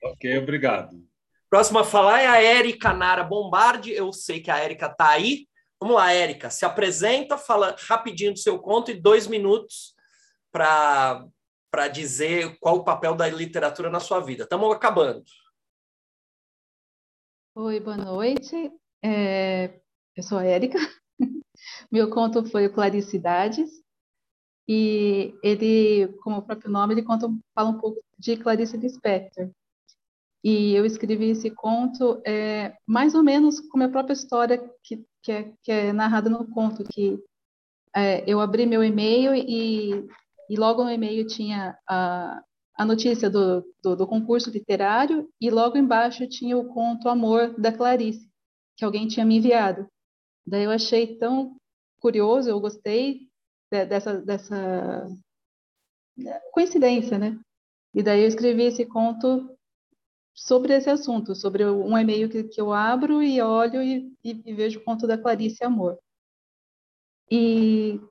Ok, 0.03 0.37
obrigado. 0.37 1.03
Próxima 1.49 1.81
a 1.81 1.83
falar 1.83 2.21
é 2.21 2.27
a 2.27 2.41
Érica 2.41 2.93
Nara 2.93 3.23
Bombardi. 3.23 3.91
Eu 3.91 4.13
sei 4.13 4.39
que 4.39 4.51
a 4.51 4.59
Érica 4.59 4.87
está 4.87 5.09
aí. 5.09 5.47
Vamos 5.85 5.97
lá, 5.97 6.11
Érica, 6.11 6.49
se 6.49 6.65
apresenta, 6.65 7.37
fala 7.37 7.75
rapidinho 7.87 8.33
do 8.33 8.39
seu 8.39 8.57
conto 8.57 8.89
e 8.89 8.99
dois 8.99 9.27
minutos 9.27 9.93
para 10.51 11.29
dizer 11.93 12.57
qual 12.59 12.77
o 12.77 12.83
papel 12.83 13.13
da 13.13 13.29
literatura 13.29 13.87
na 13.87 13.99
sua 13.99 14.19
vida. 14.19 14.45
Estamos 14.45 14.75
acabando. 14.75 15.23
Oi, 17.53 17.79
boa 17.79 17.97
noite. 17.97 18.73
É, 19.03 19.79
eu 20.15 20.23
sou 20.23 20.39
a 20.39 20.43
Érica, 20.43 20.79
Meu 21.91 22.09
conto 22.09 22.43
foi 22.49 22.65
o 22.65 22.73
Claricidades, 22.73 23.69
e 24.67 25.37
ele, 25.43 26.07
como 26.23 26.37
o 26.37 26.41
próprio 26.41 26.71
nome, 26.71 26.95
ele 26.95 27.03
conta, 27.03 27.27
fala 27.53 27.69
um 27.69 27.79
pouco 27.79 28.03
de 28.17 28.35
Clarice 28.37 28.75
Lispector. 28.75 29.51
E 30.45 30.75
eu 30.75 30.85
escrevi 30.85 31.31
esse 31.31 31.49
conto 31.49 32.21
é, 32.23 32.77
mais 32.85 33.15
ou 33.15 33.23
menos 33.23 33.59
com 33.59 33.81
a 33.81 33.89
própria 33.89 34.13
história 34.13 34.59
que, 34.83 35.03
que, 35.23 35.31
é, 35.31 35.51
que 35.63 35.71
é 35.71 35.91
narrada 35.91 36.29
no 36.29 36.47
conto, 36.47 36.83
que 36.83 37.19
é, 37.95 38.23
eu 38.31 38.39
abri 38.39 38.67
meu 38.67 38.83
e-mail 38.83 39.33
e, 39.33 40.07
e 40.47 40.55
logo 40.55 40.83
no 40.83 40.91
e-mail 40.91 41.25
tinha 41.25 41.75
a, 41.89 42.43
a 42.77 42.85
notícia 42.85 43.27
do, 43.27 43.65
do, 43.81 43.95
do, 43.95 44.05
concurso 44.05 44.51
literário 44.51 45.27
e 45.41 45.49
logo 45.49 45.79
embaixo 45.79 46.27
tinha 46.27 46.55
o 46.55 46.71
conto 46.71 47.09
Amor 47.09 47.59
da 47.59 47.71
Clarice, 47.71 48.29
que 48.77 48.85
alguém 48.85 49.07
tinha 49.07 49.25
me 49.25 49.37
enviado. 49.37 49.89
Daí 50.45 50.65
eu 50.65 50.69
achei 50.69 51.17
tão 51.17 51.55
curioso, 51.99 52.51
eu 52.51 52.59
gostei 52.59 53.21
de, 53.71 53.83
dessa, 53.87 54.21
dessa 54.21 55.07
coincidência, 56.51 57.17
né? 57.17 57.35
E 57.95 58.03
daí 58.03 58.21
eu 58.21 58.27
escrevi 58.27 58.65
esse 58.65 58.85
conto 58.85 59.54
sobre 60.35 60.73
esse 60.73 60.89
assunto, 60.89 61.33
sobre 61.33 61.65
um 61.65 61.97
e-mail 61.97 62.29
que, 62.29 62.43
que 62.43 62.59
eu 62.59 62.73
abro 62.73 63.23
e 63.23 63.41
olho 63.41 63.81
e, 63.81 64.13
e, 64.21 64.41
e, 64.45 64.53
vejo 64.53 64.79
o 64.79 64.83
conto 64.83 65.07
da 65.07 65.17
Clarice 65.17 65.63
Amor. 65.63 65.97
E 67.31 68.01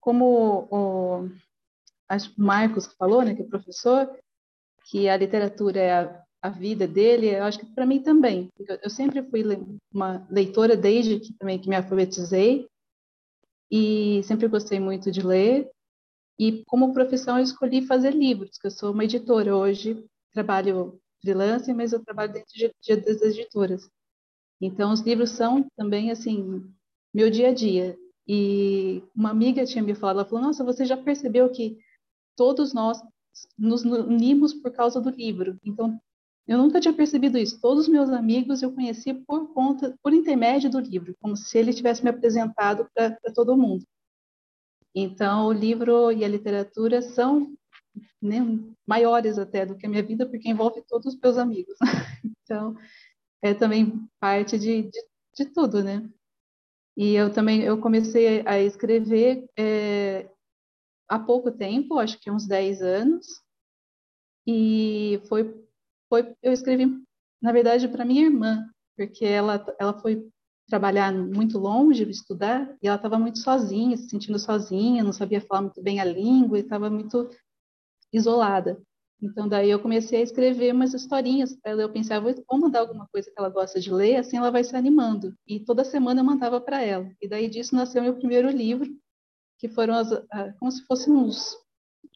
como 0.00 0.66
o 0.70 1.28
Marcos 2.38 2.86
falou, 2.86 3.22
né, 3.22 3.34
que 3.34 3.42
é 3.42 3.44
professor, 3.44 4.10
que 4.86 5.08
a 5.08 5.16
literatura 5.16 5.78
é 5.78 5.92
a, 5.92 6.24
a 6.42 6.48
vida 6.48 6.88
dele, 6.88 7.28
eu 7.28 7.44
acho 7.44 7.58
que 7.58 7.66
para 7.66 7.86
mim 7.86 8.02
também. 8.02 8.48
Eu 8.82 8.90
sempre 8.90 9.22
fui 9.22 9.42
uma 9.92 10.26
leitora 10.30 10.76
desde 10.76 11.20
que 11.20 11.34
também 11.34 11.58
que 11.58 11.68
me 11.68 11.76
alfabetizei 11.76 12.66
e 13.70 14.22
sempre 14.24 14.48
gostei 14.48 14.80
muito 14.80 15.10
de 15.10 15.20
ler. 15.20 15.70
E 16.38 16.64
como 16.64 16.94
profissão 16.94 17.38
eu 17.38 17.44
escolhi 17.44 17.86
fazer 17.86 18.12
livros, 18.12 18.56
que 18.58 18.66
eu 18.66 18.70
sou 18.70 18.92
uma 18.92 19.04
editora 19.04 19.54
hoje, 19.54 20.04
trabalho 20.32 21.00
freelance, 21.24 21.72
mas 21.72 21.92
eu 21.92 22.04
trabalho 22.04 22.32
dentro 22.32 22.52
de, 22.54 22.70
de, 22.82 22.96
das 22.96 23.22
editoras. 23.22 23.88
Então 24.60 24.92
os 24.92 25.00
livros 25.00 25.30
são 25.30 25.66
também 25.76 26.10
assim 26.10 26.62
meu 27.12 27.30
dia 27.30 27.48
a 27.48 27.54
dia. 27.54 27.98
E 28.26 29.02
uma 29.14 29.30
amiga 29.30 29.64
tinha 29.64 29.82
me 29.82 29.94
falado, 29.94 30.18
ela 30.20 30.28
falou: 30.28 30.44
"Nossa, 30.44 30.64
você 30.64 30.84
já 30.84 30.96
percebeu 30.96 31.50
que 31.50 31.78
todos 32.36 32.72
nós 32.72 33.00
nos 33.58 33.84
unimos 33.84 34.54
por 34.54 34.70
causa 34.72 35.00
do 35.00 35.10
livro. 35.10 35.58
Então, 35.64 36.00
eu 36.46 36.58
nunca 36.58 36.80
tinha 36.80 36.94
percebido 36.94 37.38
isso. 37.38 37.60
Todos 37.60 37.84
os 37.84 37.88
meus 37.88 38.10
amigos 38.10 38.62
eu 38.62 38.72
conheci 38.72 39.14
por 39.14 39.52
conta, 39.52 39.96
por 40.02 40.12
intermédio 40.12 40.70
do 40.70 40.78
livro, 40.78 41.14
como 41.20 41.36
se 41.36 41.58
ele 41.58 41.72
tivesse 41.72 42.04
me 42.04 42.10
apresentado 42.10 42.86
para 42.94 43.16
todo 43.34 43.56
mundo. 43.56 43.84
Então, 44.94 45.46
o 45.46 45.52
livro 45.52 46.12
e 46.12 46.24
a 46.24 46.28
literatura 46.28 47.02
são 47.02 47.52
né, 48.20 48.38
maiores 48.86 49.38
até 49.38 49.64
do 49.66 49.76
que 49.76 49.86
a 49.86 49.88
minha 49.88 50.02
vida, 50.02 50.26
porque 50.26 50.48
envolve 50.48 50.82
todos 50.88 51.14
os 51.14 51.20
meus 51.20 51.36
amigos. 51.36 51.76
então, 52.42 52.76
é 53.42 53.54
também 53.54 54.08
parte 54.18 54.58
de, 54.58 54.82
de, 54.82 55.06
de, 55.36 55.44
tudo, 55.46 55.82
né? 55.82 56.08
E 56.96 57.14
eu 57.14 57.32
também 57.32 57.62
eu 57.62 57.78
comecei 57.80 58.42
a 58.46 58.58
escrever 58.58 59.46
é, 59.58 60.30
há 61.08 61.18
pouco 61.18 61.50
tempo, 61.50 61.98
acho 61.98 62.18
que 62.20 62.30
uns 62.30 62.46
10 62.46 62.82
anos, 62.82 63.26
e 64.46 65.20
foi, 65.28 65.54
foi 66.08 66.34
eu 66.42 66.52
escrevi, 66.52 66.86
na 67.42 67.52
verdade, 67.52 67.88
para 67.88 68.04
minha 68.04 68.24
irmã, 68.24 68.68
porque 68.96 69.24
ela, 69.24 69.64
ela 69.78 69.98
foi 70.00 70.26
trabalhar 70.66 71.12
muito 71.12 71.58
longe, 71.58 72.08
estudar, 72.08 72.74
e 72.82 72.86
ela 72.86 72.96
estava 72.96 73.18
muito 73.18 73.38
sozinha, 73.38 73.96
se 73.96 74.08
sentindo 74.08 74.38
sozinha, 74.38 75.04
não 75.04 75.12
sabia 75.12 75.40
falar 75.40 75.62
muito 75.62 75.82
bem 75.82 76.00
a 76.00 76.04
língua, 76.04 76.58
e 76.58 76.62
estava 76.62 76.88
muito 76.88 77.28
isolada. 78.16 78.80
Então, 79.22 79.48
daí 79.48 79.70
eu 79.70 79.80
comecei 79.80 80.20
a 80.20 80.22
escrever 80.22 80.72
umas 80.74 80.92
historinhas 80.92 81.56
para 81.56 81.72
ela. 81.72 81.82
Eu 81.82 81.92
pensava, 81.92 82.34
vou 82.48 82.58
mandar 82.58 82.80
alguma 82.80 83.06
coisa 83.08 83.30
que 83.30 83.38
ela 83.38 83.48
gosta 83.48 83.80
de 83.80 83.92
ler, 83.92 84.16
assim 84.16 84.36
ela 84.36 84.50
vai 84.50 84.62
se 84.62 84.76
animando. 84.76 85.34
E 85.46 85.60
toda 85.60 85.84
semana 85.84 86.20
eu 86.20 86.24
mandava 86.24 86.60
para 86.60 86.82
ela. 86.82 87.10
E 87.20 87.28
daí 87.28 87.48
disso 87.48 87.74
nasceu 87.74 88.02
meu 88.02 88.16
primeiro 88.16 88.50
livro, 88.50 88.90
que 89.58 89.68
foram 89.68 89.94
as, 89.94 90.10
como 90.58 90.70
se 90.70 90.84
fossem 90.84 91.12
uns 91.12 91.56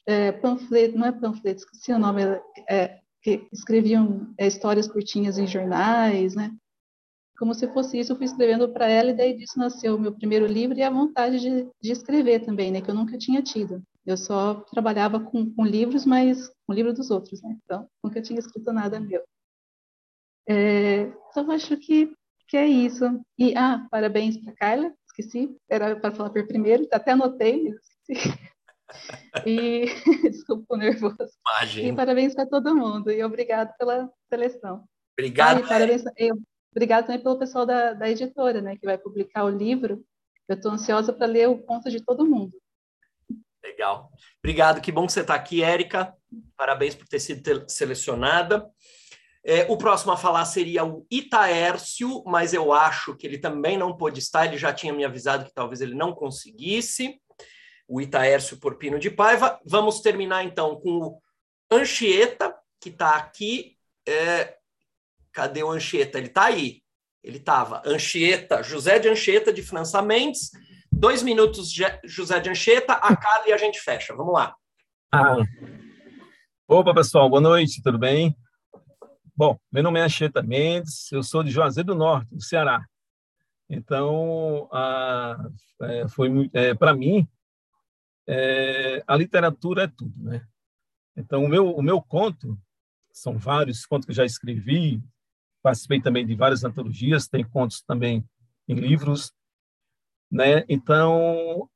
é, 0.07 0.33
panfletos, 0.33 0.99
não 0.99 1.07
é 1.07 1.13
panfletos, 1.13 1.65
esqueci 1.65 1.93
o 1.93 1.99
nome, 1.99 2.23
é, 2.69 2.99
que 3.23 3.47
escreviam 3.53 4.33
é, 4.39 4.47
histórias 4.47 4.87
curtinhas 4.87 5.39
em 5.39 5.47
jornais, 5.47 6.35
né? 6.35 6.51
Como 7.39 7.55
se 7.55 7.69
fosse 7.69 7.99
isso, 7.99 8.13
eu 8.13 8.17
fui 8.17 8.25
escrevendo 8.25 8.69
para 8.69 8.89
ela 8.89 9.11
e 9.11 9.15
daí 9.15 9.37
disso 9.37 9.59
nasceu 9.59 9.95
o 9.95 10.01
meu 10.01 10.13
primeiro 10.13 10.47
livro 10.47 10.77
e 10.77 10.83
a 10.83 10.91
vontade 10.91 11.39
de, 11.39 11.69
de 11.81 11.93
escrever 11.93 12.45
também, 12.45 12.71
né? 12.71 12.81
Que 12.81 12.91
eu 12.91 12.95
nunca 12.95 13.17
tinha 13.17 13.41
tido. 13.41 13.83
Eu 14.09 14.17
só 14.17 14.55
trabalhava 14.73 15.21
com, 15.21 15.55
com 15.55 15.67
livros, 15.67 16.07
mas 16.07 16.51
com 16.67 16.73
livro 16.73 16.95
dos 16.95 17.11
outros, 17.11 17.43
né? 17.43 17.59
Então, 17.63 17.87
nunca 18.03 18.23
tinha 18.23 18.39
escrito 18.39 18.73
nada 18.73 18.99
meu. 18.99 19.23
É, 20.49 21.13
então, 21.29 21.51
acho 21.51 21.77
que, 21.77 22.11
que 22.49 22.57
é 22.57 22.67
isso. 22.67 23.05
E, 23.39 23.55
ah, 23.55 23.87
parabéns 23.91 24.39
para 24.39 24.55
Carla, 24.55 24.95
esqueci, 25.09 25.55
era 25.69 25.95
para 25.95 26.15
falar 26.15 26.31
por 26.31 26.47
primeiro, 26.47 26.89
até 26.91 27.11
anotei, 27.11 27.65
mas 27.65 27.77
esqueci. 28.09 28.39
E 29.45 29.85
desculpa 30.33 30.75
o 30.75 30.79
nervoso. 30.79 31.29
Imagina. 31.47 31.89
E 31.89 31.95
parabéns 31.95 32.35
para 32.35 32.47
todo 32.47 32.75
mundo 32.75 33.11
e 33.11 33.23
obrigado 33.23 33.77
pela 33.77 34.11
seleção. 34.31 34.89
Obrigado. 35.19 35.63
Ah, 35.65 35.69
parabéns, 35.69 36.03
eu, 36.17 36.41
obrigado 36.73 37.05
também 37.05 37.23
pelo 37.23 37.39
pessoal 37.39 37.67
da, 37.67 37.93
da 37.93 38.09
editora, 38.09 38.63
né, 38.63 38.75
que 38.75 38.87
vai 38.87 38.97
publicar 38.97 39.45
o 39.45 39.51
livro. 39.51 40.03
Eu 40.49 40.57
estou 40.57 40.73
ansiosa 40.73 41.13
para 41.13 41.27
ler 41.27 41.47
o 41.51 41.59
conto 41.59 41.91
de 41.91 42.03
todo 42.03 42.25
mundo. 42.25 42.57
Legal. 43.69 44.11
Obrigado, 44.39 44.81
que 44.81 44.91
bom 44.91 45.07
que 45.07 45.13
você 45.13 45.21
está 45.21 45.35
aqui, 45.35 45.63
Érica. 45.63 46.15
Parabéns 46.57 46.95
por 46.95 47.07
ter 47.07 47.21
sido 47.21 47.69
selecionada. 47.69 48.67
É, 49.45 49.67
o 49.69 49.77
próximo 49.77 50.11
a 50.11 50.17
falar 50.17 50.45
seria 50.47 50.85
o 50.85 51.07
Itaércio, 51.11 52.25
mas 52.27 52.55
eu 52.55 52.73
acho 52.73 53.15
que 53.15 53.27
ele 53.27 53.39
também 53.39 53.77
não 53.77 53.97
pôde 53.97 54.21
estar, 54.21 54.47
ele 54.47 54.57
já 54.57 54.73
tinha 54.73 54.93
me 54.93 55.05
avisado 55.05 55.45
que 55.45 55.53
talvez 55.53 55.83
ele 55.83 55.95
não 55.95 56.15
conseguisse. 56.15 57.21
O 57.87 58.01
Itaércio 58.01 58.59
Porpino 58.59 58.99
de 58.99 59.11
Paiva. 59.11 59.61
Vamos 59.67 60.01
terminar 60.01 60.45
então 60.45 60.81
com 60.81 60.99
o 60.99 61.21
Anchieta, 61.71 62.55
que 62.81 62.89
está 62.89 63.17
aqui. 63.17 63.77
É... 64.07 64.57
Cadê 65.33 65.63
o 65.63 65.71
Anchieta? 65.71 66.19
Ele 66.19 66.29
está 66.29 66.47
aí. 66.47 66.83
Ele 67.23 67.37
estava. 67.37 67.83
Anchieta, 67.85 68.63
José 68.63 68.99
de 68.99 69.09
Anchieta, 69.09 69.53
de 69.53 69.63
França 69.63 70.01
Mendes. 70.01 70.51
Dois 70.99 71.23
minutos, 71.23 71.73
José 72.05 72.41
de 72.41 72.51
Anchieta, 72.51 72.95
a 72.95 73.15
Carla 73.15 73.47
e 73.47 73.53
a 73.53 73.57
gente 73.57 73.79
fecha. 73.79 74.13
Vamos 74.17 74.35
lá. 74.35 74.57
Ah. 75.13 75.37
Opa, 76.67 76.93
pessoal, 76.93 77.31
boa 77.31 77.41
noite, 77.41 77.81
tudo 77.85 77.97
bem? 77.97 78.37
Bom, 79.37 79.57
meu 79.71 79.85
nome 79.85 80.01
é 80.01 80.03
Anchieta 80.03 80.43
Mendes, 80.43 81.13
eu 81.13 81.23
sou 81.23 81.45
de 81.45 81.53
Juazeiro 81.53 81.87
do 81.87 81.95
Norte, 81.95 82.35
do 82.35 82.43
Ceará. 82.43 82.85
Então, 83.71 84.69
a, 84.73 85.37
é, 85.83 86.09
foi 86.09 86.51
é, 86.53 86.75
para 86.75 86.93
mim 86.93 87.29
é, 88.27 89.05
a 89.07 89.15
literatura 89.15 89.85
é 89.85 89.87
tudo, 89.87 90.21
né? 90.21 90.45
Então, 91.17 91.45
o 91.45 91.49
meu 91.49 91.71
o 91.77 91.81
meu 91.81 92.03
conto 92.03 92.59
são 93.13 93.39
vários 93.39 93.87
contos 93.87 94.05
que 94.05 94.13
já 94.13 94.25
escrevi, 94.25 95.01
participei 95.63 96.03
também 96.03 96.27
de 96.27 96.35
várias 96.35 96.65
antologias, 96.65 97.29
tem 97.29 97.45
contos 97.45 97.83
também 97.83 98.29
em 98.67 98.75
livros, 98.75 99.33
né? 100.31 100.65
Então, 100.69 101.69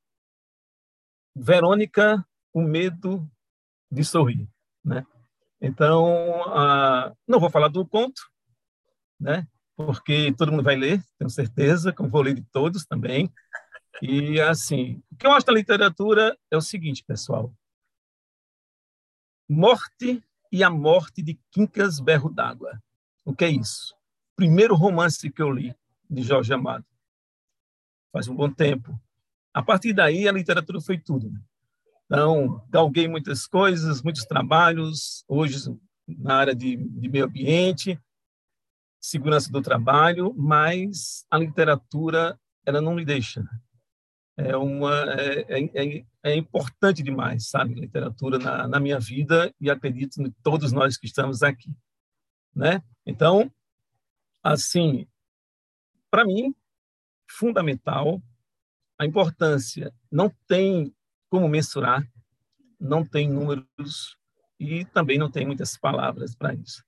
Verônica, 1.34 2.24
o 2.52 2.60
medo 2.60 3.28
de 3.90 4.04
sorrir, 4.04 4.48
né? 4.84 5.06
Então, 5.60 6.42
ah, 6.52 7.14
não 7.26 7.38
vou 7.38 7.50
falar 7.50 7.68
do 7.68 7.86
conto, 7.86 8.20
né? 9.18 9.46
Porque 9.76 10.34
todo 10.36 10.50
mundo 10.50 10.62
vai 10.62 10.76
ler, 10.76 11.02
tenho 11.18 11.30
certeza, 11.30 11.92
como 11.92 12.10
vou 12.10 12.22
ler 12.22 12.34
de 12.34 12.42
todos 12.52 12.84
também. 12.84 13.32
E 14.02 14.40
assim, 14.40 15.02
o 15.10 15.16
que 15.16 15.26
eu 15.26 15.32
acho 15.32 15.46
da 15.46 15.52
literatura 15.52 16.36
é 16.50 16.56
o 16.56 16.60
seguinte, 16.60 17.04
pessoal: 17.04 17.54
Morte 19.48 20.22
e 20.50 20.62
a 20.62 20.68
morte 20.68 21.22
de 21.22 21.38
Quincas 21.50 22.00
Berro 22.00 22.28
d'Água. 22.28 22.82
O 23.24 23.34
que 23.34 23.44
é 23.44 23.48
isso? 23.48 23.94
Primeiro 24.34 24.74
romance 24.74 25.30
que 25.30 25.40
eu 25.40 25.50
li 25.50 25.74
de 26.10 26.22
Jorge 26.22 26.52
Amado. 26.52 26.84
Faz 28.12 28.28
um 28.28 28.36
bom 28.36 28.50
tempo. 28.50 28.98
A 29.54 29.62
partir 29.62 29.92
daí, 29.92 30.28
a 30.28 30.32
literatura 30.32 30.80
foi 30.80 30.98
tudo. 30.98 31.30
Né? 31.30 31.40
Então, 32.06 32.62
galguei 32.68 33.08
muitas 33.08 33.46
coisas, 33.46 34.02
muitos 34.02 34.24
trabalhos, 34.24 35.24
hoje 35.26 35.56
na 36.06 36.36
área 36.36 36.54
de, 36.54 36.76
de 36.76 37.08
meio 37.08 37.24
ambiente, 37.24 37.98
segurança 39.00 39.50
do 39.50 39.62
trabalho, 39.62 40.34
mas 40.36 41.24
a 41.30 41.38
literatura 41.38 42.38
ela 42.66 42.80
não 42.80 42.94
me 42.94 43.04
deixa. 43.04 43.42
É 44.36 44.56
uma 44.56 44.94
é, 45.14 45.44
é, 45.48 45.70
é, 45.74 46.04
é 46.22 46.36
importante 46.36 47.02
demais, 47.02 47.48
sabe, 47.48 47.74
literatura 47.74 48.38
na, 48.38 48.68
na 48.68 48.80
minha 48.80 48.98
vida 48.98 49.52
e 49.60 49.70
acredito 49.70 50.22
em 50.22 50.30
todos 50.42 50.72
nós 50.72 50.96
que 50.96 51.06
estamos 51.06 51.42
aqui, 51.42 51.74
né? 52.54 52.82
Então, 53.04 53.50
assim, 54.42 55.06
para 56.10 56.24
mim, 56.24 56.54
fundamental 57.32 58.22
a 58.98 59.06
importância 59.06 59.92
não 60.10 60.30
tem 60.46 60.94
como 61.28 61.48
mensurar, 61.48 62.06
não 62.78 63.04
tem 63.04 63.28
números 63.28 64.16
e 64.60 64.84
também 64.84 65.18
não 65.18 65.30
tem 65.30 65.46
muitas 65.46 65.76
palavras 65.76 66.34
para 66.34 66.54
isso. 66.54 66.84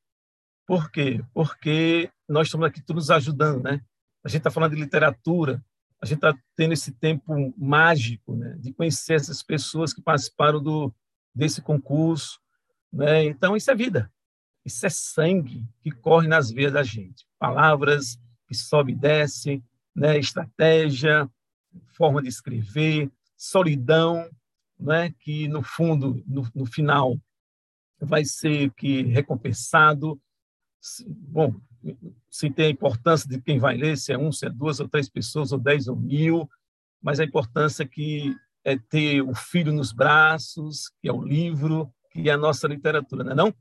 Por 0.66 0.90
quê? 0.90 1.24
Porque 1.32 2.10
nós 2.28 2.46
estamos 2.46 2.66
aqui 2.66 2.80
todos 2.80 3.10
ajudando, 3.10 3.62
né? 3.62 3.80
A 4.22 4.28
gente 4.28 4.38
está 4.38 4.50
falando 4.50 4.74
de 4.74 4.80
literatura, 4.80 5.64
a 6.00 6.06
gente 6.06 6.18
está 6.18 6.34
tendo 6.56 6.72
esse 6.72 6.92
tempo 6.92 7.52
mágico, 7.58 8.36
né? 8.36 8.56
De 8.60 8.72
conhecer 8.72 9.14
essas 9.14 9.42
pessoas 9.42 9.92
que 9.92 10.02
participaram 10.02 10.62
do 10.62 10.94
desse 11.34 11.60
concurso, 11.60 12.38
né? 12.92 13.24
Então 13.24 13.56
isso 13.56 13.70
é 13.70 13.74
vida, 13.74 14.12
isso 14.64 14.86
é 14.86 14.90
sangue 14.90 15.68
que 15.80 15.90
corre 15.90 16.28
nas 16.28 16.50
veias 16.50 16.72
da 16.72 16.82
gente. 16.82 17.26
Palavras 17.38 18.18
que 18.46 18.54
sobe 18.54 18.92
e 18.92 18.96
desce, 18.96 19.62
né? 19.94 20.18
Estratégia, 20.18 21.30
forma 21.96 22.22
de 22.22 22.28
escrever, 22.28 23.10
solidão, 23.36 24.28
né? 24.78 25.14
Que 25.20 25.48
no 25.48 25.62
fundo, 25.62 26.22
no, 26.26 26.48
no 26.54 26.66
final, 26.66 27.18
vai 28.00 28.24
ser 28.24 28.70
que 28.72 29.02
recompensado. 29.02 30.20
Bom, 31.06 31.54
se 32.30 32.50
tem 32.50 32.66
a 32.66 32.70
importância 32.70 33.28
de 33.28 33.40
quem 33.40 33.58
vai 33.58 33.76
ler, 33.76 33.96
se 33.96 34.12
é 34.12 34.18
um, 34.18 34.32
se 34.32 34.46
é 34.46 34.50
duas 34.50 34.80
ou 34.80 34.88
três 34.88 35.08
pessoas, 35.08 35.52
ou 35.52 35.58
dez 35.58 35.88
ou 35.88 35.96
mil, 35.96 36.48
mas 37.02 37.20
a 37.20 37.24
importância 37.24 37.86
que 37.86 38.34
é 38.64 38.78
ter 38.78 39.20
o 39.22 39.34
filho 39.34 39.72
nos 39.72 39.92
braços, 39.92 40.90
que 41.00 41.08
é 41.08 41.12
o 41.12 41.22
livro, 41.22 41.92
que 42.10 42.28
é 42.28 42.32
a 42.32 42.38
nossa 42.38 42.66
literatura, 42.66 43.22
não 43.22 43.32
é 43.32 43.34
não? 43.34 43.54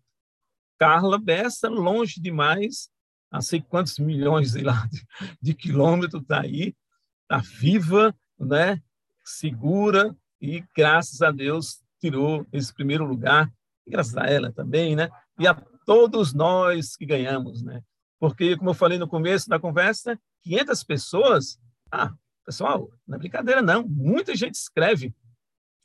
Carla 0.79 1.17
Bessa, 1.17 1.69
longe 1.69 2.21
demais, 2.21 2.89
a 3.33 3.41
sei 3.41 3.61
quantos 3.61 3.97
milhões 3.97 4.53
lá, 4.61 4.87
de, 4.91 5.05
de 5.41 5.53
quilômetros 5.55 6.21
está 6.21 6.41
aí, 6.41 6.75
está 7.23 7.39
viva, 7.39 8.15
né? 8.39 8.79
segura, 9.25 10.15
e 10.39 10.63
graças 10.75 11.21
a 11.21 11.31
Deus 11.31 11.81
tirou 11.99 12.45
esse 12.53 12.71
primeiro 12.73 13.05
lugar, 13.05 13.51
graças 13.87 14.15
a 14.15 14.25
ela 14.27 14.51
também, 14.51 14.95
né? 14.95 15.09
e 15.39 15.47
a 15.47 15.55
todos 15.85 16.33
nós 16.33 16.95
que 16.95 17.05
ganhamos, 17.05 17.63
né? 17.63 17.81
Porque, 18.19 18.55
como 18.55 18.69
eu 18.69 18.73
falei 18.73 18.97
no 18.97 19.07
começo 19.07 19.49
da 19.49 19.59
conversa, 19.59 20.17
500 20.43 20.83
pessoas, 20.83 21.59
ah, 21.91 22.13
pessoal, 22.45 22.89
não 23.07 23.15
é 23.15 23.19
brincadeira, 23.19 23.61
não. 23.61 23.85
Muita 23.85 24.35
gente 24.35 24.55
escreve, 24.55 25.13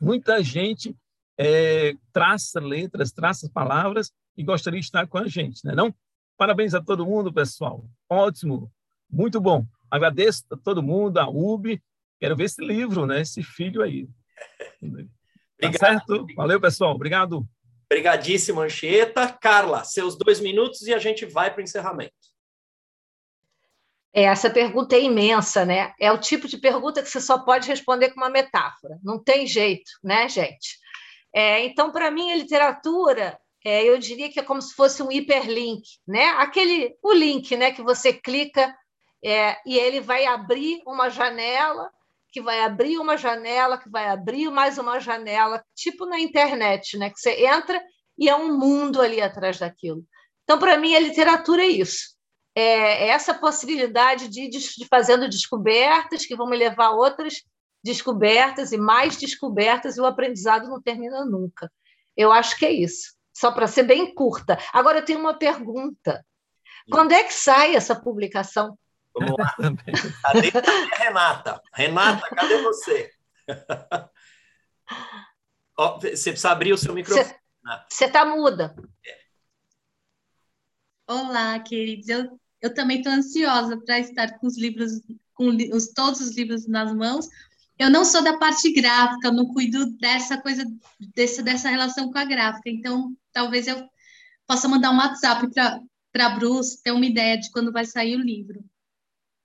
muita 0.01 0.43
gente 0.43 0.95
é, 1.37 1.97
traça 2.13 2.61
letras, 2.61 3.11
traça 3.11 3.51
palavras 3.53 4.13
e 4.37 4.45
gostaria 4.45 4.79
de 4.79 4.87
estar 4.87 5.07
com 5.07 5.19
a 5.19 5.27
gente, 5.27 5.65
né? 5.65 5.75
Não? 5.75 5.93
Parabéns 6.39 6.73
a 6.73 6.81
todo 6.81 7.05
mundo, 7.05 7.33
pessoal. 7.33 7.85
Ótimo, 8.09 8.73
muito 9.11 9.41
bom. 9.41 9.67
Agradeço 9.91 10.45
a 10.53 10.57
todo 10.57 10.81
mundo, 10.81 11.19
a 11.19 11.29
UB. 11.29 11.83
Quero 12.21 12.37
ver 12.37 12.45
esse 12.45 12.65
livro, 12.65 13.07
né? 13.07 13.23
Esse 13.23 13.43
filho 13.43 13.83
aí. 13.83 14.07
Tá 15.61 15.67
Obrigado. 15.67 15.79
certo? 15.79 16.27
Valeu, 16.37 16.61
pessoal. 16.61 16.95
Obrigado. 16.95 17.45
Obrigadíssimo, 17.91 18.61
Anchieta. 18.61 19.33
Carla, 19.33 19.83
seus 19.83 20.17
dois 20.17 20.39
minutos 20.39 20.83
e 20.83 20.95
a 20.95 20.99
gente 20.99 21.27
vai 21.27 21.51
para 21.53 21.61
o 21.61 21.65
encerramento. 21.65 22.15
É, 24.13 24.23
essa 24.23 24.49
pergunta 24.49 24.95
é 24.95 25.03
imensa, 25.03 25.65
né? 25.65 25.93
É 25.99 26.13
o 26.13 26.19
tipo 26.19 26.47
de 26.47 26.59
pergunta 26.59 27.03
que 27.03 27.11
você 27.11 27.21
só 27.21 27.41
pode 27.41 27.67
responder 27.67 28.11
com 28.11 28.21
uma 28.21 28.31
metáfora. 28.31 28.99
Não 29.03 29.21
tem 29.21 29.45
jeito, 29.45 29.91
né, 30.05 30.29
gente? 30.29 30.79
É, 31.35 31.65
então, 31.65 31.91
para 31.91 32.11
mim, 32.13 32.31
a 32.31 32.37
literatura, 32.37 33.37
é, 33.69 33.85
eu 33.85 33.99
diria 33.99 34.31
que 34.31 34.41
é 34.41 34.43
como 34.43 34.63
se 34.63 34.75
fosse 34.75 35.03
um 35.03 35.13
hiperlink, 35.13 35.83
né? 36.07 36.25
Aquele, 36.39 36.97
o 37.03 37.13
link, 37.13 37.57
né, 37.57 37.73
que 37.73 37.83
você 37.83 38.13
clica 38.13 38.75
é, 39.25 39.57
e 39.67 39.77
ele 39.77 40.01
vai 40.01 40.27
abrir 40.27 40.83
uma 40.87 41.09
janela 41.09 41.91
que 42.31 42.41
vai 42.43 42.61
abrir 42.61 42.99
uma 42.99 43.17
janela, 43.17 43.79
que 43.79 43.89
vai 43.89 44.09
abrir 44.09 44.51
mais 44.51 44.79
uma 44.79 45.01
janela, 45.01 45.65
tipo 45.75 46.07
na 46.07 46.21
internet, 46.21 46.97
né? 46.97 47.11
Que 47.11 47.19
você 47.19 47.47
entra 47.47 47.83
e 48.19 48.29
é 48.29 48.37
um 48.37 48.57
mundo 48.59 49.01
ali 49.01 49.21
atrás 49.21 49.59
daquilo. 49.59 50.05
Então, 50.45 50.59
para 50.59 50.77
mim, 50.77 50.95
a 50.95 51.01
literatura 51.01 51.63
é 51.63 51.69
isso. 51.69 52.17
É, 52.55 53.07
é 53.07 53.09
essa 53.09 53.35
possibilidade 53.35 54.29
de, 54.29 54.49
de 54.49 54.87
fazendo 54.87 55.29
descobertas 55.29 56.27
que 56.27 56.37
vão 56.37 56.49
me 56.49 56.57
levar 56.57 56.87
a 56.87 56.97
outras 56.97 57.35
descobertas 57.83 58.73
e 58.73 58.77
mais 58.77 59.17
descobertas 59.17 59.97
e 59.97 60.01
o 60.01 60.07
aprendizado 60.07 60.69
não 60.69 60.83
termina 60.83 61.25
nunca. 61.25 61.71
Eu 62.17 62.33
acho 62.33 62.59
que 62.59 62.67
é 62.67 62.73
isso. 62.73 63.18
Só 63.39 63.53
para 63.53 63.69
ser 63.69 63.85
bem 63.85 64.13
curta. 64.13 64.59
Agora 64.73 64.99
eu 64.99 65.05
tenho 65.05 65.21
uma 65.21 65.39
pergunta. 65.39 66.27
Quando 66.91 67.13
é 67.13 67.23
que 67.23 67.33
sai 67.33 67.77
essa 67.77 67.95
publicação? 67.95 68.77
Vamos 69.15 69.37
lá. 69.39 69.55
Cadê 70.23 70.51
a 70.51 70.97
Renata? 70.97 71.63
Renata, 71.73 72.35
cadê 72.35 72.61
você? 72.63 73.13
oh, 75.79 76.01
você 76.01 76.33
precisa 76.33 76.51
abrir 76.51 76.73
o 76.73 76.79
seu 76.79 76.93
microfone. 76.93 77.33
Você 77.89 78.07
está 78.07 78.25
muda. 78.25 78.75
Olá, 81.07 81.61
queridos. 81.61 82.09
Eu, 82.09 82.41
eu 82.61 82.75
também 82.75 82.99
estou 82.99 83.13
ansiosa 83.13 83.81
para 83.85 84.01
estar 84.01 84.37
com 84.41 84.49
os 84.49 84.59
livros, 84.59 85.01
com 85.33 85.51
os, 85.73 85.93
todos 85.93 86.21
os 86.21 86.37
livros 86.37 86.67
nas 86.67 86.93
mãos. 86.93 87.29
Eu 87.79 87.91
não 87.91 88.05
sou 88.05 88.23
da 88.23 88.37
parte 88.39 88.73
gráfica, 88.73 89.31
não 89.31 89.47
cuido 89.47 89.87
dessa 89.99 90.41
coisa, 90.41 90.65
desse, 91.15 91.43
dessa 91.43 91.69
relação 91.69 92.11
com 92.11 92.19
a 92.19 92.25
gráfica. 92.25 92.69
Então, 92.69 93.15
talvez 93.33 93.69
eu 93.69 93.89
possa 94.47 94.67
mandar 94.67 94.91
um 94.91 94.97
WhatsApp 94.97 95.47
para 96.13 96.27
a 96.27 96.31
Bruce 96.31 96.83
ter 96.83 96.91
uma 96.91 97.07
ideia 97.07 97.39
de 97.39 97.51
quando 97.53 97.73
vai 97.73 97.85
sair 97.85 98.17
o 98.17 98.23
livro. 98.23 98.65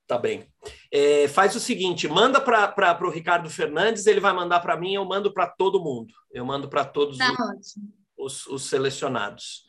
Tá 0.08 0.18
bem. 0.18 0.46
É, 0.92 1.28
faz 1.28 1.56
o 1.56 1.60
seguinte, 1.60 2.08
manda 2.08 2.42
para 2.42 3.08
o 3.08 3.10
Ricardo 3.10 3.50
Fernandes, 3.50 4.06
ele 4.06 4.20
vai 4.20 4.34
mandar 4.34 4.60
para 4.60 4.78
mim, 4.78 4.94
eu 4.94 5.06
mando 5.06 5.34
para 5.34 5.48
todo 5.48 5.82
mundo. 5.82 6.14
Eu 6.32 6.46
mando 6.46 6.70
para 6.70 6.86
todos 6.86 7.18
tá 7.18 7.32
os, 7.58 7.76
os, 8.18 8.48
os, 8.48 8.70
selecionados. 8.70 9.64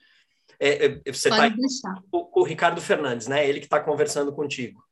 É, 0.59 0.87
é, 0.87 1.13
você 1.13 1.29
está 1.29 1.51
com, 2.11 2.25
com 2.25 2.41
o 2.41 2.45
Ricardo 2.45 2.81
Fernandes, 2.81 3.27
né? 3.27 3.49
Ele 3.49 3.59
que 3.59 3.67
está 3.67 3.81
conversando 3.81 4.35
contigo. 4.35 4.84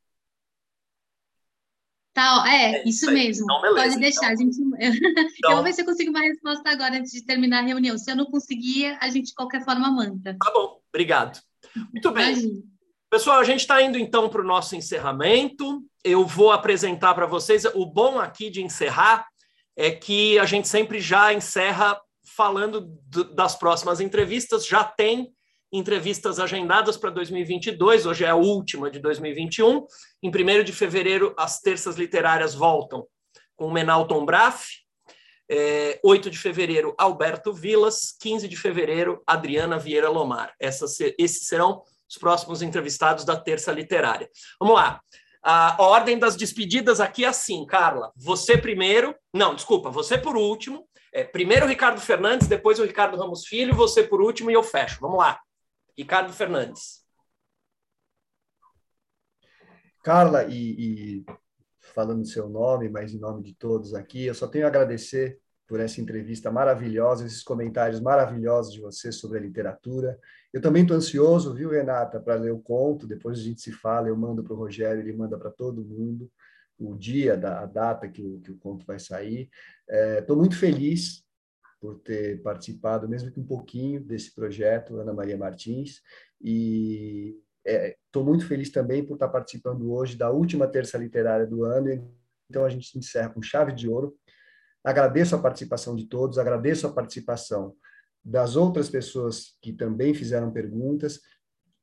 Tá, 2.12 2.44
é, 2.46 2.74
é 2.74 2.88
isso 2.88 3.10
mesmo. 3.10 3.44
Então, 3.44 3.74
Pode 3.74 3.98
deixar, 3.98 4.32
então, 4.32 4.46
a 4.46 4.52
gente. 4.52 4.58
Então, 5.38 5.50
eu 5.50 5.56
vou 5.56 5.64
ver 5.64 5.72
se 5.72 5.80
eu 5.80 5.86
consigo 5.86 6.10
uma 6.10 6.20
resposta 6.20 6.70
agora 6.70 6.96
antes 6.96 7.10
de 7.10 7.24
terminar 7.24 7.60
a 7.60 7.66
reunião. 7.66 7.96
Se 7.96 8.10
eu 8.10 8.16
não 8.16 8.26
conseguir, 8.26 8.96
a 9.00 9.08
gente 9.08 9.28
de 9.28 9.34
qualquer 9.34 9.64
forma 9.64 9.90
manda. 9.90 10.36
Tá 10.38 10.52
bom, 10.52 10.80
obrigado. 10.92 11.40
Muito 11.92 12.10
bem. 12.10 12.32
Imagina. 12.32 12.62
Pessoal, 13.10 13.40
a 13.40 13.44
gente 13.44 13.60
está 13.60 13.82
indo 13.82 13.98
então 13.98 14.28
para 14.28 14.40
o 14.40 14.44
nosso 14.44 14.74
encerramento. 14.76 15.82
Eu 16.04 16.26
vou 16.26 16.50
apresentar 16.50 17.14
para 17.14 17.26
vocês. 17.26 17.64
O 17.74 17.86
bom 17.86 18.18
aqui 18.18 18.50
de 18.50 18.62
encerrar 18.62 19.26
é 19.76 19.90
que 19.90 20.38
a 20.38 20.44
gente 20.44 20.68
sempre 20.68 21.00
já 21.00 21.32
encerra 21.32 22.00
falando 22.24 22.90
das 23.34 23.54
próximas 23.54 24.00
entrevistas. 24.00 24.66
Já 24.66 24.84
tem 24.84 25.32
entrevistas 25.72 26.38
agendadas 26.38 26.98
para 26.98 27.10
2022, 27.10 28.04
hoje 28.04 28.24
é 28.24 28.28
a 28.28 28.34
última 28.34 28.90
de 28.90 28.98
2021. 28.98 29.86
Em 30.22 30.28
1 30.28 30.64
de 30.64 30.72
fevereiro, 30.72 31.34
as 31.38 31.60
terças 31.60 31.96
literárias 31.96 32.54
voltam 32.54 33.06
com 33.56 33.66
o 33.66 33.72
Menalton 33.72 34.24
Braff. 34.24 34.82
É, 35.50 35.98
8 36.04 36.30
de 36.30 36.38
fevereiro, 36.38 36.94
Alberto 36.98 37.52
Vilas. 37.52 38.14
15 38.20 38.46
de 38.46 38.56
fevereiro, 38.56 39.22
Adriana 39.26 39.78
Vieira 39.78 40.10
Lomar. 40.10 40.54
Essas, 40.60 40.98
esses 41.18 41.46
serão 41.46 41.82
os 42.08 42.18
próximos 42.18 42.60
entrevistados 42.60 43.24
da 43.24 43.36
Terça 43.36 43.72
Literária. 43.72 44.28
Vamos 44.61 44.74
lá. 44.74 45.00
A 45.42 45.82
ordem 45.82 46.18
das 46.18 46.36
despedidas 46.36 47.00
aqui 47.00 47.24
é 47.24 47.28
assim, 47.28 47.66
Carla. 47.66 48.12
Você 48.14 48.57
primeiro, 48.57 49.14
não, 49.34 49.54
desculpa, 49.54 49.90
você 49.90 50.16
por 50.18 50.36
último. 50.36 50.86
É, 51.12 51.24
primeiro 51.24 51.66
o 51.66 51.68
Ricardo 51.68 52.00
Fernandes, 52.00 52.46
depois 52.46 52.78
o 52.78 52.84
Ricardo 52.84 53.16
Ramos 53.16 53.46
Filho, 53.46 53.74
você 53.74 54.03
por 54.03 54.20
último 54.22 54.50
e 54.50 54.54
eu 54.54 54.62
fecho. 54.62 54.99
Vamos 55.00 55.18
lá. 55.18 55.40
Ricardo 55.96 56.32
Fernandes. 56.32 57.02
Carla, 60.02 60.44
e, 60.44 61.20
e 61.20 61.24
falando 61.94 62.26
seu 62.26 62.48
nome, 62.48 62.88
mas 62.88 63.14
em 63.14 63.18
nome 63.18 63.42
de 63.42 63.54
todos 63.54 63.94
aqui, 63.94 64.24
eu 64.24 64.34
só 64.34 64.48
tenho 64.48 64.64
a 64.64 64.68
agradecer 64.68 65.38
por 65.66 65.80
essa 65.80 66.00
entrevista 66.00 66.50
maravilhosa, 66.50 67.24
esses 67.24 67.42
comentários 67.42 68.00
maravilhosos 68.00 68.74
de 68.74 68.80
você 68.80 69.10
sobre 69.10 69.38
a 69.38 69.40
literatura. 69.40 70.18
Eu 70.52 70.60
também 70.60 70.82
estou 70.82 70.96
ansioso, 70.96 71.54
viu, 71.54 71.70
Renata, 71.70 72.20
para 72.20 72.34
ler 72.34 72.52
o 72.52 72.60
conto. 72.60 73.06
Depois 73.06 73.38
a 73.38 73.42
gente 73.42 73.60
se 73.60 73.72
fala, 73.72 74.08
eu 74.08 74.16
mando 74.16 74.42
para 74.42 74.52
o 74.52 74.56
Rogério, 74.56 75.00
ele 75.00 75.16
manda 75.16 75.38
para 75.38 75.50
todo 75.50 75.84
mundo 75.84 76.30
o 76.78 76.96
dia, 76.96 77.36
da, 77.36 77.60
a 77.60 77.66
data 77.66 78.08
que 78.08 78.22
o, 78.22 78.40
que 78.40 78.50
o 78.50 78.58
conto 78.58 78.84
vai 78.84 78.98
sair. 78.98 79.48
Estou 80.18 80.36
é, 80.36 80.38
muito 80.38 80.58
feliz 80.58 81.21
por 81.83 81.99
ter 81.99 82.41
participado, 82.42 83.09
mesmo 83.09 83.33
que 83.33 83.41
um 83.41 83.45
pouquinho, 83.45 84.00
desse 84.00 84.33
projeto, 84.33 85.00
Ana 85.00 85.13
Maria 85.13 85.37
Martins, 85.37 86.00
e 86.41 87.37
estou 87.67 88.22
é, 88.22 88.25
muito 88.25 88.46
feliz 88.46 88.71
também 88.71 89.04
por 89.04 89.14
estar 89.14 89.29
participando 89.29 89.92
hoje 89.92 90.17
da 90.17 90.30
última 90.30 90.68
terça 90.68 90.96
literária 90.96 91.45
do 91.45 91.64
ano. 91.64 92.09
Então 92.49 92.64
a 92.64 92.68
gente 92.68 92.96
encerra 92.96 93.30
com 93.30 93.42
chave 93.42 93.72
de 93.72 93.88
ouro. 93.88 94.17
Agradeço 94.84 95.34
a 95.34 95.42
participação 95.42 95.96
de 95.96 96.07
todos, 96.07 96.38
agradeço 96.38 96.87
a 96.87 96.92
participação 96.92 97.75
das 98.25 98.54
outras 98.54 98.88
pessoas 98.88 99.57
que 99.61 99.72
também 99.72 100.14
fizeram 100.14 100.53
perguntas 100.53 101.21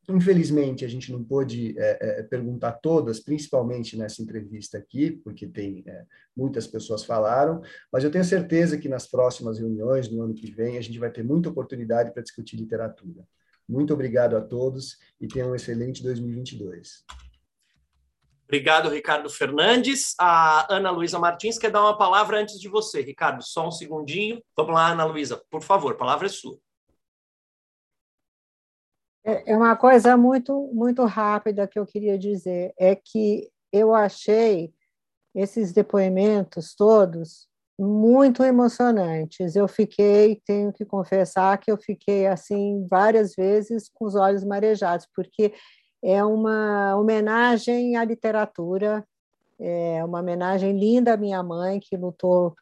Infelizmente, 0.10 0.84
a 0.84 0.88
gente 0.88 1.12
não 1.12 1.24
pôde 1.24 1.76
é, 1.78 2.20
é, 2.20 2.24
perguntar 2.24 2.74
todas, 2.74 3.20
principalmente 3.20 3.96
nessa 3.96 4.22
entrevista 4.22 4.78
aqui, 4.78 5.12
porque 5.12 5.48
tem 5.48 5.84
é, 5.86 6.04
muitas 6.36 6.66
pessoas 6.66 7.06
falaram, 7.06 7.62
mas 7.92 8.04
eu 8.04 8.10
tenho 8.10 8.24
certeza 8.24 8.78
que 8.78 8.90
nas 8.90 9.08
próximas 9.08 9.60
reuniões, 9.60 10.10
no 10.10 10.24
ano 10.24 10.34
que 10.34 10.50
vem, 10.52 10.78
a 10.78 10.82
gente 10.82 10.98
vai 10.98 11.12
ter 11.12 11.24
muita 11.24 11.50
oportunidade 11.50 12.12
para 12.12 12.24
discutir 12.24 12.58
literatura. 12.58 13.24
Muito 13.68 13.94
obrigado 13.94 14.36
a 14.36 14.42
todos 14.42 14.98
e 15.22 15.28
tenham 15.28 15.52
um 15.52 15.56
excelente 15.56 16.02
2022. 16.02 17.06
Obrigado, 18.46 18.90
Ricardo 18.90 19.30
Fernandes. 19.30 20.16
A 20.20 20.74
Ana 20.74 20.90
Luísa 20.90 21.20
Martins 21.20 21.60
quer 21.60 21.70
dar 21.70 21.82
uma 21.82 21.96
palavra 21.96 22.40
antes 22.40 22.60
de 22.60 22.68
você, 22.68 23.00
Ricardo. 23.00 23.44
Só 23.44 23.68
um 23.68 23.72
segundinho. 23.72 24.42
Vamos 24.58 24.74
lá, 24.74 24.92
Ana 24.92 25.06
Luísa, 25.06 25.40
por 25.52 25.62
favor, 25.62 25.94
a 25.94 25.98
palavra 25.98 26.26
é 26.26 26.30
sua. 26.30 26.58
É, 29.24 29.52
é 29.52 29.58
uma 29.58 29.76
coisa 29.76 30.16
muito, 30.16 30.70
muito 30.74 31.04
rápida 31.06 31.68
que 31.68 31.78
eu 31.78 31.86
queria 31.86 32.18
dizer, 32.18 32.74
é 32.78 32.96
que 32.96 33.50
eu 33.72 33.94
achei 33.94 34.74
esses 35.36 35.72
depoimentos 35.72 36.74
todos 36.76 37.48
muito 37.80 38.44
emocionantes. 38.44 39.56
Eu 39.56 39.68
fiquei, 39.68 40.42
tenho 40.46 40.74
que 40.74 40.84
confessar 40.84 41.58
que 41.58 41.72
eu 41.72 41.78
fiquei 41.78 42.28
assim 42.28 42.86
várias 42.90 43.36
vezes 43.36 43.90
com 43.94 44.06
os 44.06 44.16
olhos 44.16 44.44
marejados, 44.44 45.08
porque 45.16 45.54
é 46.04 46.24
uma 46.24 46.96
homenagem 46.98 47.96
à 47.96 48.04
literatura, 48.04 49.06
é 49.60 50.04
uma 50.04 50.20
homenagem 50.20 50.78
linda 50.78 51.14
à 51.14 51.18
minha 51.18 51.42
mãe 51.44 51.80
que 51.80 51.96
lutou 51.96 52.56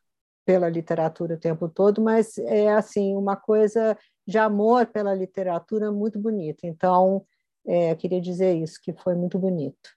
pela 0.45 0.69
literatura 0.69 1.35
o 1.35 1.39
tempo 1.39 1.67
todo, 1.67 2.01
mas 2.01 2.37
é 2.37 2.69
assim 2.69 3.15
uma 3.15 3.35
coisa 3.35 3.97
de 4.27 4.37
amor 4.37 4.87
pela 4.87 5.15
literatura 5.15 5.91
muito 5.91 6.19
bonita. 6.19 6.67
Então, 6.67 7.25
é, 7.65 7.91
eu 7.91 7.95
queria 7.95 8.19
dizer 8.19 8.55
isso, 8.55 8.79
que 8.81 8.91
foi 8.91 9.15
muito 9.15 9.39
bonito, 9.39 9.89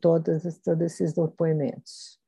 todos, 0.00 0.42
todos 0.58 0.82
esses 0.84 1.12
depoimentos. 1.12 2.18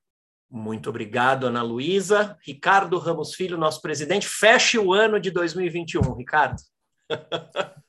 Muito 0.49 0.89
obrigado, 0.89 1.47
Ana 1.47 1.63
Luísa. 1.63 2.39
Ricardo 2.45 2.99
Ramos 2.99 3.35
Filho, 3.35 3.59
nosso 3.59 3.83
presidente, 3.83 4.29
feche 4.29 4.79
o 4.79 4.93
ano 4.93 5.21
de 5.21 5.31
2021. 5.31 6.15
Ricardo. 6.15 6.61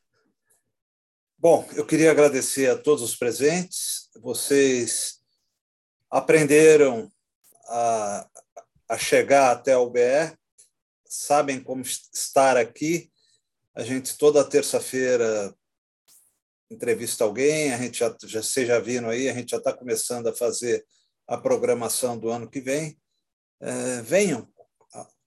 Bom, 1.37 1.67
eu 1.75 1.85
queria 1.85 2.11
agradecer 2.11 2.69
a 2.69 2.77
todos 2.77 3.03
os 3.03 3.15
presentes. 3.15 4.09
Vocês 4.21 5.19
aprenderam 6.09 7.11
a, 7.67 8.27
a 8.89 8.97
chegar 8.97 9.51
até 9.51 9.75
o 9.75 9.89
BR, 9.89 10.35
sabem 11.03 11.59
como 11.59 11.81
estar 11.81 12.57
aqui 12.57 13.10
a 13.75 13.83
gente 13.83 14.17
toda 14.17 14.47
terça-feira 14.47 15.55
entrevista 16.69 17.23
alguém, 17.23 17.73
a 17.73 17.77
gente 17.77 17.99
já, 17.99 18.15
já 18.23 18.41
seja 18.41 18.79
vindo 18.79 19.07
aí, 19.07 19.29
a 19.29 19.33
gente 19.33 19.51
já 19.51 19.57
está 19.57 19.73
começando 19.73 20.27
a 20.27 20.35
fazer 20.35 20.85
a 21.27 21.37
programação 21.37 22.17
do 22.17 22.29
ano 22.29 22.49
que 22.49 22.61
vem. 22.61 22.97
É, 23.59 24.01
venham, 24.01 24.47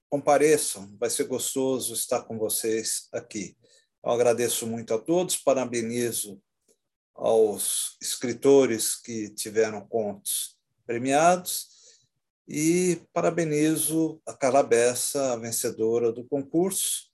compareçam, 0.09 0.97
vai 0.99 1.11
ser 1.11 1.25
gostoso 1.25 1.93
estar 1.93 2.23
com 2.23 2.39
vocês 2.39 3.09
aqui. 3.13 3.57
Eu 4.05 4.11
agradeço 4.13 4.67
muito 4.67 4.95
a 4.95 4.99
todos, 4.99 5.37
parabenizo 5.37 6.41
aos 7.15 7.97
escritores 8.01 8.97
que 9.01 9.31
tiveram 9.31 9.87
contos 9.87 10.57
premiados 10.87 11.69
e 12.47 13.01
parabenizo 13.13 14.21
a 14.27 14.35
Calabessa, 14.35 15.33
a 15.33 15.37
vencedora 15.37 16.13
do 16.13 16.25
concurso, 16.25 17.11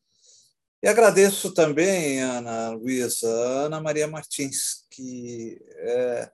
e 0.83 0.89
agradeço 0.89 1.53
também, 1.53 2.21
Ana 2.21 2.71
Luísa, 2.71 3.29
Ana 3.29 3.81
Maria 3.81 4.09
Martins, 4.09 4.87
que 4.91 5.61
é, 5.77 6.31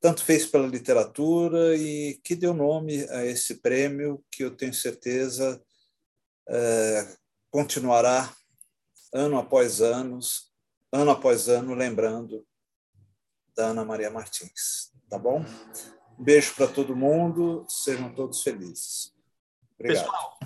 tanto 0.00 0.24
fez 0.24 0.46
pela 0.46 0.66
literatura 0.66 1.76
e 1.76 2.20
que 2.24 2.34
deu 2.34 2.54
nome 2.54 3.06
a 3.10 3.24
esse 3.24 3.56
prêmio, 3.56 4.24
que 4.30 4.44
eu 4.44 4.56
tenho 4.56 4.72
certeza 4.72 5.62
é, 6.48 7.16
continuará 7.50 8.34
ano 9.12 9.38
após 9.38 9.80
ano, 9.80 10.18
ano 10.92 11.10
após 11.10 11.48
ano, 11.48 11.74
lembrando 11.74 12.46
da 13.54 13.68
Ana 13.68 13.84
Maria 13.84 14.10
Martins. 14.10 14.92
Tá 15.08 15.18
bom? 15.18 15.44
Beijo 16.18 16.54
para 16.54 16.68
todo 16.68 16.96
mundo, 16.96 17.64
sejam 17.68 18.14
todos 18.14 18.42
felizes. 18.42 19.12
Obrigado. 19.78 20.04
Pessoal, 20.04 20.38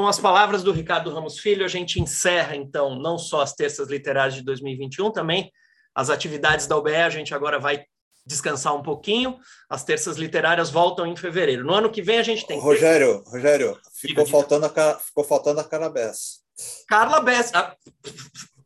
com 0.00 0.08
as 0.08 0.18
palavras 0.18 0.62
do 0.62 0.72
Ricardo 0.72 1.12
Ramos 1.12 1.38
Filho, 1.38 1.62
a 1.62 1.68
gente 1.68 2.00
encerra, 2.00 2.56
então, 2.56 2.94
não 2.94 3.18
só 3.18 3.42
as 3.42 3.52
terças 3.52 3.86
literárias 3.90 4.34
de 4.34 4.42
2021, 4.42 5.10
também 5.12 5.52
as 5.94 6.08
atividades 6.08 6.66
da 6.66 6.74
UBE. 6.74 6.94
A 6.94 7.10
gente 7.10 7.34
agora 7.34 7.58
vai 7.58 7.84
descansar 8.24 8.74
um 8.74 8.82
pouquinho. 8.82 9.38
As 9.68 9.84
terças 9.84 10.16
literárias 10.16 10.70
voltam 10.70 11.06
em 11.06 11.14
fevereiro. 11.14 11.66
No 11.66 11.74
ano 11.74 11.90
que 11.90 12.00
vem 12.00 12.18
a 12.18 12.22
gente 12.22 12.46
tem. 12.46 12.58
Rogério, 12.58 13.22
Rogério, 13.26 13.78
ficou, 13.92 14.24
diga, 14.24 14.26
faltando 14.26 14.64
A, 14.64 14.98
ficou 14.98 15.22
faltando 15.22 15.60
a 15.60 15.64
Carla 15.64 15.90
Bess. 15.90 16.40
Carla 16.88 17.20
Bess. 17.20 17.52
Ah, 17.52 17.76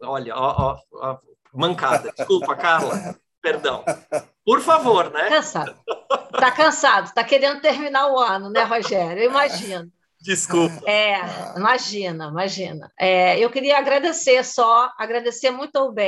olha, 0.02 0.36
ó, 0.36 0.54
ó, 0.56 0.78
ó, 0.92 1.18
mancada. 1.52 2.12
Desculpa, 2.16 2.54
Carla. 2.54 3.18
Perdão. 3.42 3.84
Por 4.44 4.60
favor, 4.60 5.10
né? 5.10 5.30
Cansado. 5.30 5.74
Tá 6.30 6.52
cansado, 6.52 7.12
tá 7.12 7.24
querendo 7.24 7.60
terminar 7.60 8.06
o 8.12 8.20
ano, 8.20 8.50
né, 8.50 8.62
Rogério? 8.62 9.20
Eu 9.20 9.30
imagino. 9.30 9.90
Desculpa. 10.24 10.80
É, 10.90 11.20
imagina, 11.54 12.28
imagina. 12.28 12.90
É, 12.98 13.38
eu 13.38 13.50
queria 13.50 13.76
agradecer 13.76 14.42
só, 14.42 14.90
agradecer 14.96 15.50
muito 15.50 15.76
ao 15.76 15.92
BE, 15.92 16.02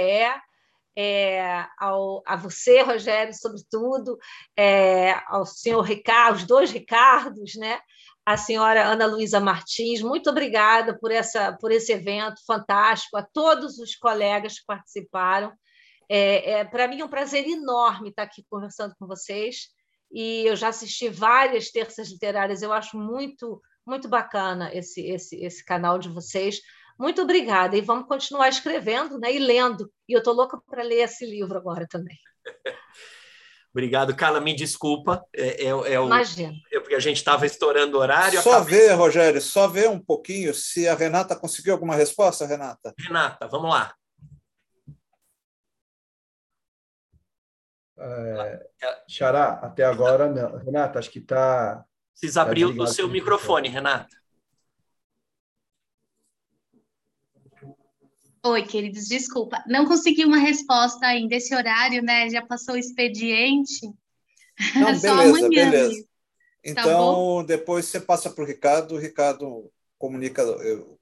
é, 0.96 1.66
ao, 1.78 2.22
a 2.26 2.34
você, 2.34 2.80
Rogério, 2.80 3.34
sobretudo, 3.34 4.16
é, 4.56 5.20
ao 5.26 5.44
senhor 5.44 5.82
Ricardo, 5.82 6.36
os 6.36 6.44
dois 6.44 6.70
Ricardos, 6.70 7.56
né? 7.56 7.78
a 8.24 8.38
senhora 8.38 8.86
Ana 8.86 9.04
Luísa 9.04 9.38
Martins, 9.38 10.00
muito 10.00 10.30
obrigada 10.30 10.98
por, 10.98 11.12
essa, 11.12 11.52
por 11.52 11.70
esse 11.70 11.92
evento 11.92 12.40
fantástico, 12.46 13.18
a 13.18 13.22
todos 13.22 13.78
os 13.78 13.94
colegas 13.94 14.58
que 14.58 14.66
participaram. 14.66 15.52
É, 16.08 16.52
é 16.52 16.64
Para 16.64 16.88
mim 16.88 17.00
é 17.00 17.04
um 17.04 17.08
prazer 17.08 17.46
enorme 17.46 18.08
estar 18.08 18.22
aqui 18.22 18.42
conversando 18.48 18.94
com 18.98 19.06
vocês, 19.06 19.68
e 20.10 20.46
eu 20.46 20.56
já 20.56 20.68
assisti 20.68 21.10
várias 21.10 21.70
terças 21.70 22.10
literárias, 22.10 22.62
eu 22.62 22.72
acho 22.72 22.96
muito 22.96 23.60
muito 23.86 24.08
bacana 24.08 24.74
esse, 24.74 25.00
esse, 25.06 25.36
esse 25.36 25.64
canal 25.64 25.98
de 25.98 26.08
vocês. 26.08 26.60
Muito 26.98 27.22
obrigada. 27.22 27.76
E 27.76 27.80
vamos 27.80 28.08
continuar 28.08 28.48
escrevendo 28.48 29.18
né, 29.18 29.32
e 29.32 29.38
lendo. 29.38 29.90
E 30.08 30.12
eu 30.12 30.18
estou 30.18 30.34
louca 30.34 30.60
para 30.66 30.82
ler 30.82 31.04
esse 31.04 31.24
livro 31.24 31.56
agora 31.56 31.86
também. 31.88 32.18
Obrigado, 33.70 34.16
Carla. 34.16 34.40
Me 34.40 34.54
desculpa. 34.54 35.22
É, 35.34 35.64
é, 35.64 35.68
é 35.68 36.00
o, 36.00 36.06
Imagina. 36.06 36.54
É 36.72 36.80
porque 36.80 36.94
a 36.94 37.00
gente 37.00 37.18
estava 37.18 37.44
estourando 37.44 37.98
o 37.98 38.00
horário. 38.00 38.40
Só 38.40 38.52
acabei... 38.52 38.88
ver, 38.88 38.94
Rogério, 38.94 39.40
só 39.40 39.68
ver 39.68 39.90
um 39.90 40.00
pouquinho 40.00 40.54
se 40.54 40.88
a 40.88 40.94
Renata 40.94 41.36
conseguiu 41.36 41.74
alguma 41.74 41.94
resposta, 41.94 42.46
Renata. 42.46 42.94
Renata, 42.98 43.46
vamos 43.46 43.68
lá. 43.68 43.94
É, 47.98 48.66
Xará, 49.06 49.60
até 49.62 49.84
agora 49.84 50.26
não. 50.30 50.56
Renata, 50.56 50.98
acho 50.98 51.10
que 51.10 51.18
está 51.18 51.84
Precisa 52.18 52.42
abrir 52.42 52.74
tá 52.74 52.82
o 52.82 52.86
seu 52.86 53.08
microfone, 53.08 53.68
Renata. 53.68 54.16
Oi, 58.42 58.62
queridos, 58.62 59.06
desculpa. 59.06 59.62
Não 59.66 59.86
consegui 59.86 60.24
uma 60.24 60.38
resposta 60.38 61.04
ainda. 61.04 61.34
Esse 61.34 61.54
horário, 61.54 62.02
né? 62.02 62.30
Já 62.30 62.40
passou 62.40 62.74
o 62.74 62.78
expediente. 62.78 63.86
Não, 64.76 64.86
beleza, 65.00 65.10
amanhã, 65.10 65.48
beleza. 65.48 66.02
Tá 66.02 66.08
então, 66.64 67.38
tá 67.40 67.46
depois 67.46 67.86
você 67.86 68.00
passa 68.00 68.30
para 68.30 68.44
o 68.44 68.46
Ricardo, 68.46 68.94
o 68.94 68.98
Ricardo 68.98 69.70
comunica, 69.98 70.42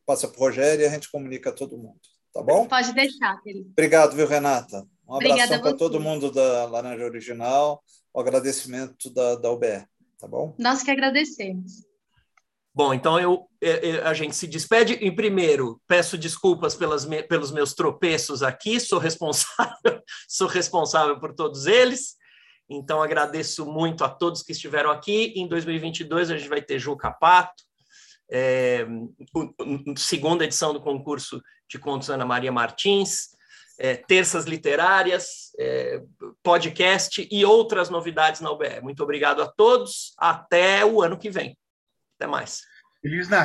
passa 0.05 0.27
para 0.27 0.37
o 0.37 0.41
Rogério 0.41 0.83
e 0.83 0.87
a 0.87 0.91
gente 0.91 1.11
comunica 1.11 1.53
todo 1.53 1.79
mundo. 1.79 2.01
Tá 2.33 2.43
bom? 2.43 2.67
Pode 2.67 2.93
deixar, 2.93 3.41
querido. 3.43 3.69
Obrigado, 3.71 4.17
viu, 4.17 4.27
Renata? 4.27 4.87
Um 5.07 5.15
abraço 5.17 5.61
para 5.61 5.75
todo 5.75 6.01
mundo 6.01 6.33
da 6.33 6.65
Laranja 6.65 7.05
Original, 7.05 7.83
o 8.13 8.21
agradecimento 8.21 9.11
da, 9.11 9.37
da 9.37 9.51
UBR. 9.51 9.87
Tá 10.25 10.29
bom? 10.29 10.55
Nós 10.59 10.83
que 10.83 10.91
agradecemos. 10.91 11.85
Bom, 12.75 12.95
então 12.95 13.21
eu, 13.21 13.47
eu, 13.61 14.07
a 14.07 14.15
gente 14.15 14.35
se 14.35 14.47
despede. 14.47 14.95
Em 14.95 15.15
primeiro, 15.15 15.83
peço 15.87 16.17
desculpas 16.17 16.75
pelas, 16.75 17.05
pelos 17.29 17.53
meus 17.53 17.75
tropeços 17.75 18.43
aqui, 18.43 18.81
sou 18.81 18.99
responsável, 18.99 20.01
sou 20.27 20.49
responsável 20.49 21.21
por 21.21 21.35
todos 21.35 21.67
eles. 21.67 22.17
Então, 22.71 23.03
agradeço 23.03 23.67
muito 23.67 24.03
a 24.03 24.09
todos 24.09 24.43
que 24.43 24.53
estiveram 24.53 24.91
aqui. 24.91 25.35
Em 25.37 25.47
2022, 25.47 26.31
a 26.31 26.39
gente 26.39 26.49
vai 26.49 26.63
ter 26.63 26.79
Juca 26.79 27.11
Pato, 27.11 27.63
é, 28.33 28.87
segunda 29.99 30.45
edição 30.45 30.73
do 30.73 30.81
concurso 30.81 31.39
de 31.69 31.79
contos 31.79 32.09
Ana 32.09 32.25
Maria 32.25 32.51
Martins, 32.51 33.34
é, 33.79 33.97
terças 33.97 34.45
literárias, 34.45 35.53
é, 35.59 36.01
podcast 36.43 37.27
e 37.31 37.45
outras 37.45 37.91
novidades 37.91 38.41
na 38.41 38.51
UBE. 38.51 38.81
Muito 38.83 39.03
obrigado 39.03 39.43
a 39.43 39.47
todos. 39.47 40.15
Até 40.19 40.85
o 40.85 41.03
ano 41.03 41.19
que 41.19 41.31
vem. 41.31 41.57
Até 42.19 42.27
mais. 42.27 42.63
Feliz 43.03 43.29
Natal. 43.29 43.43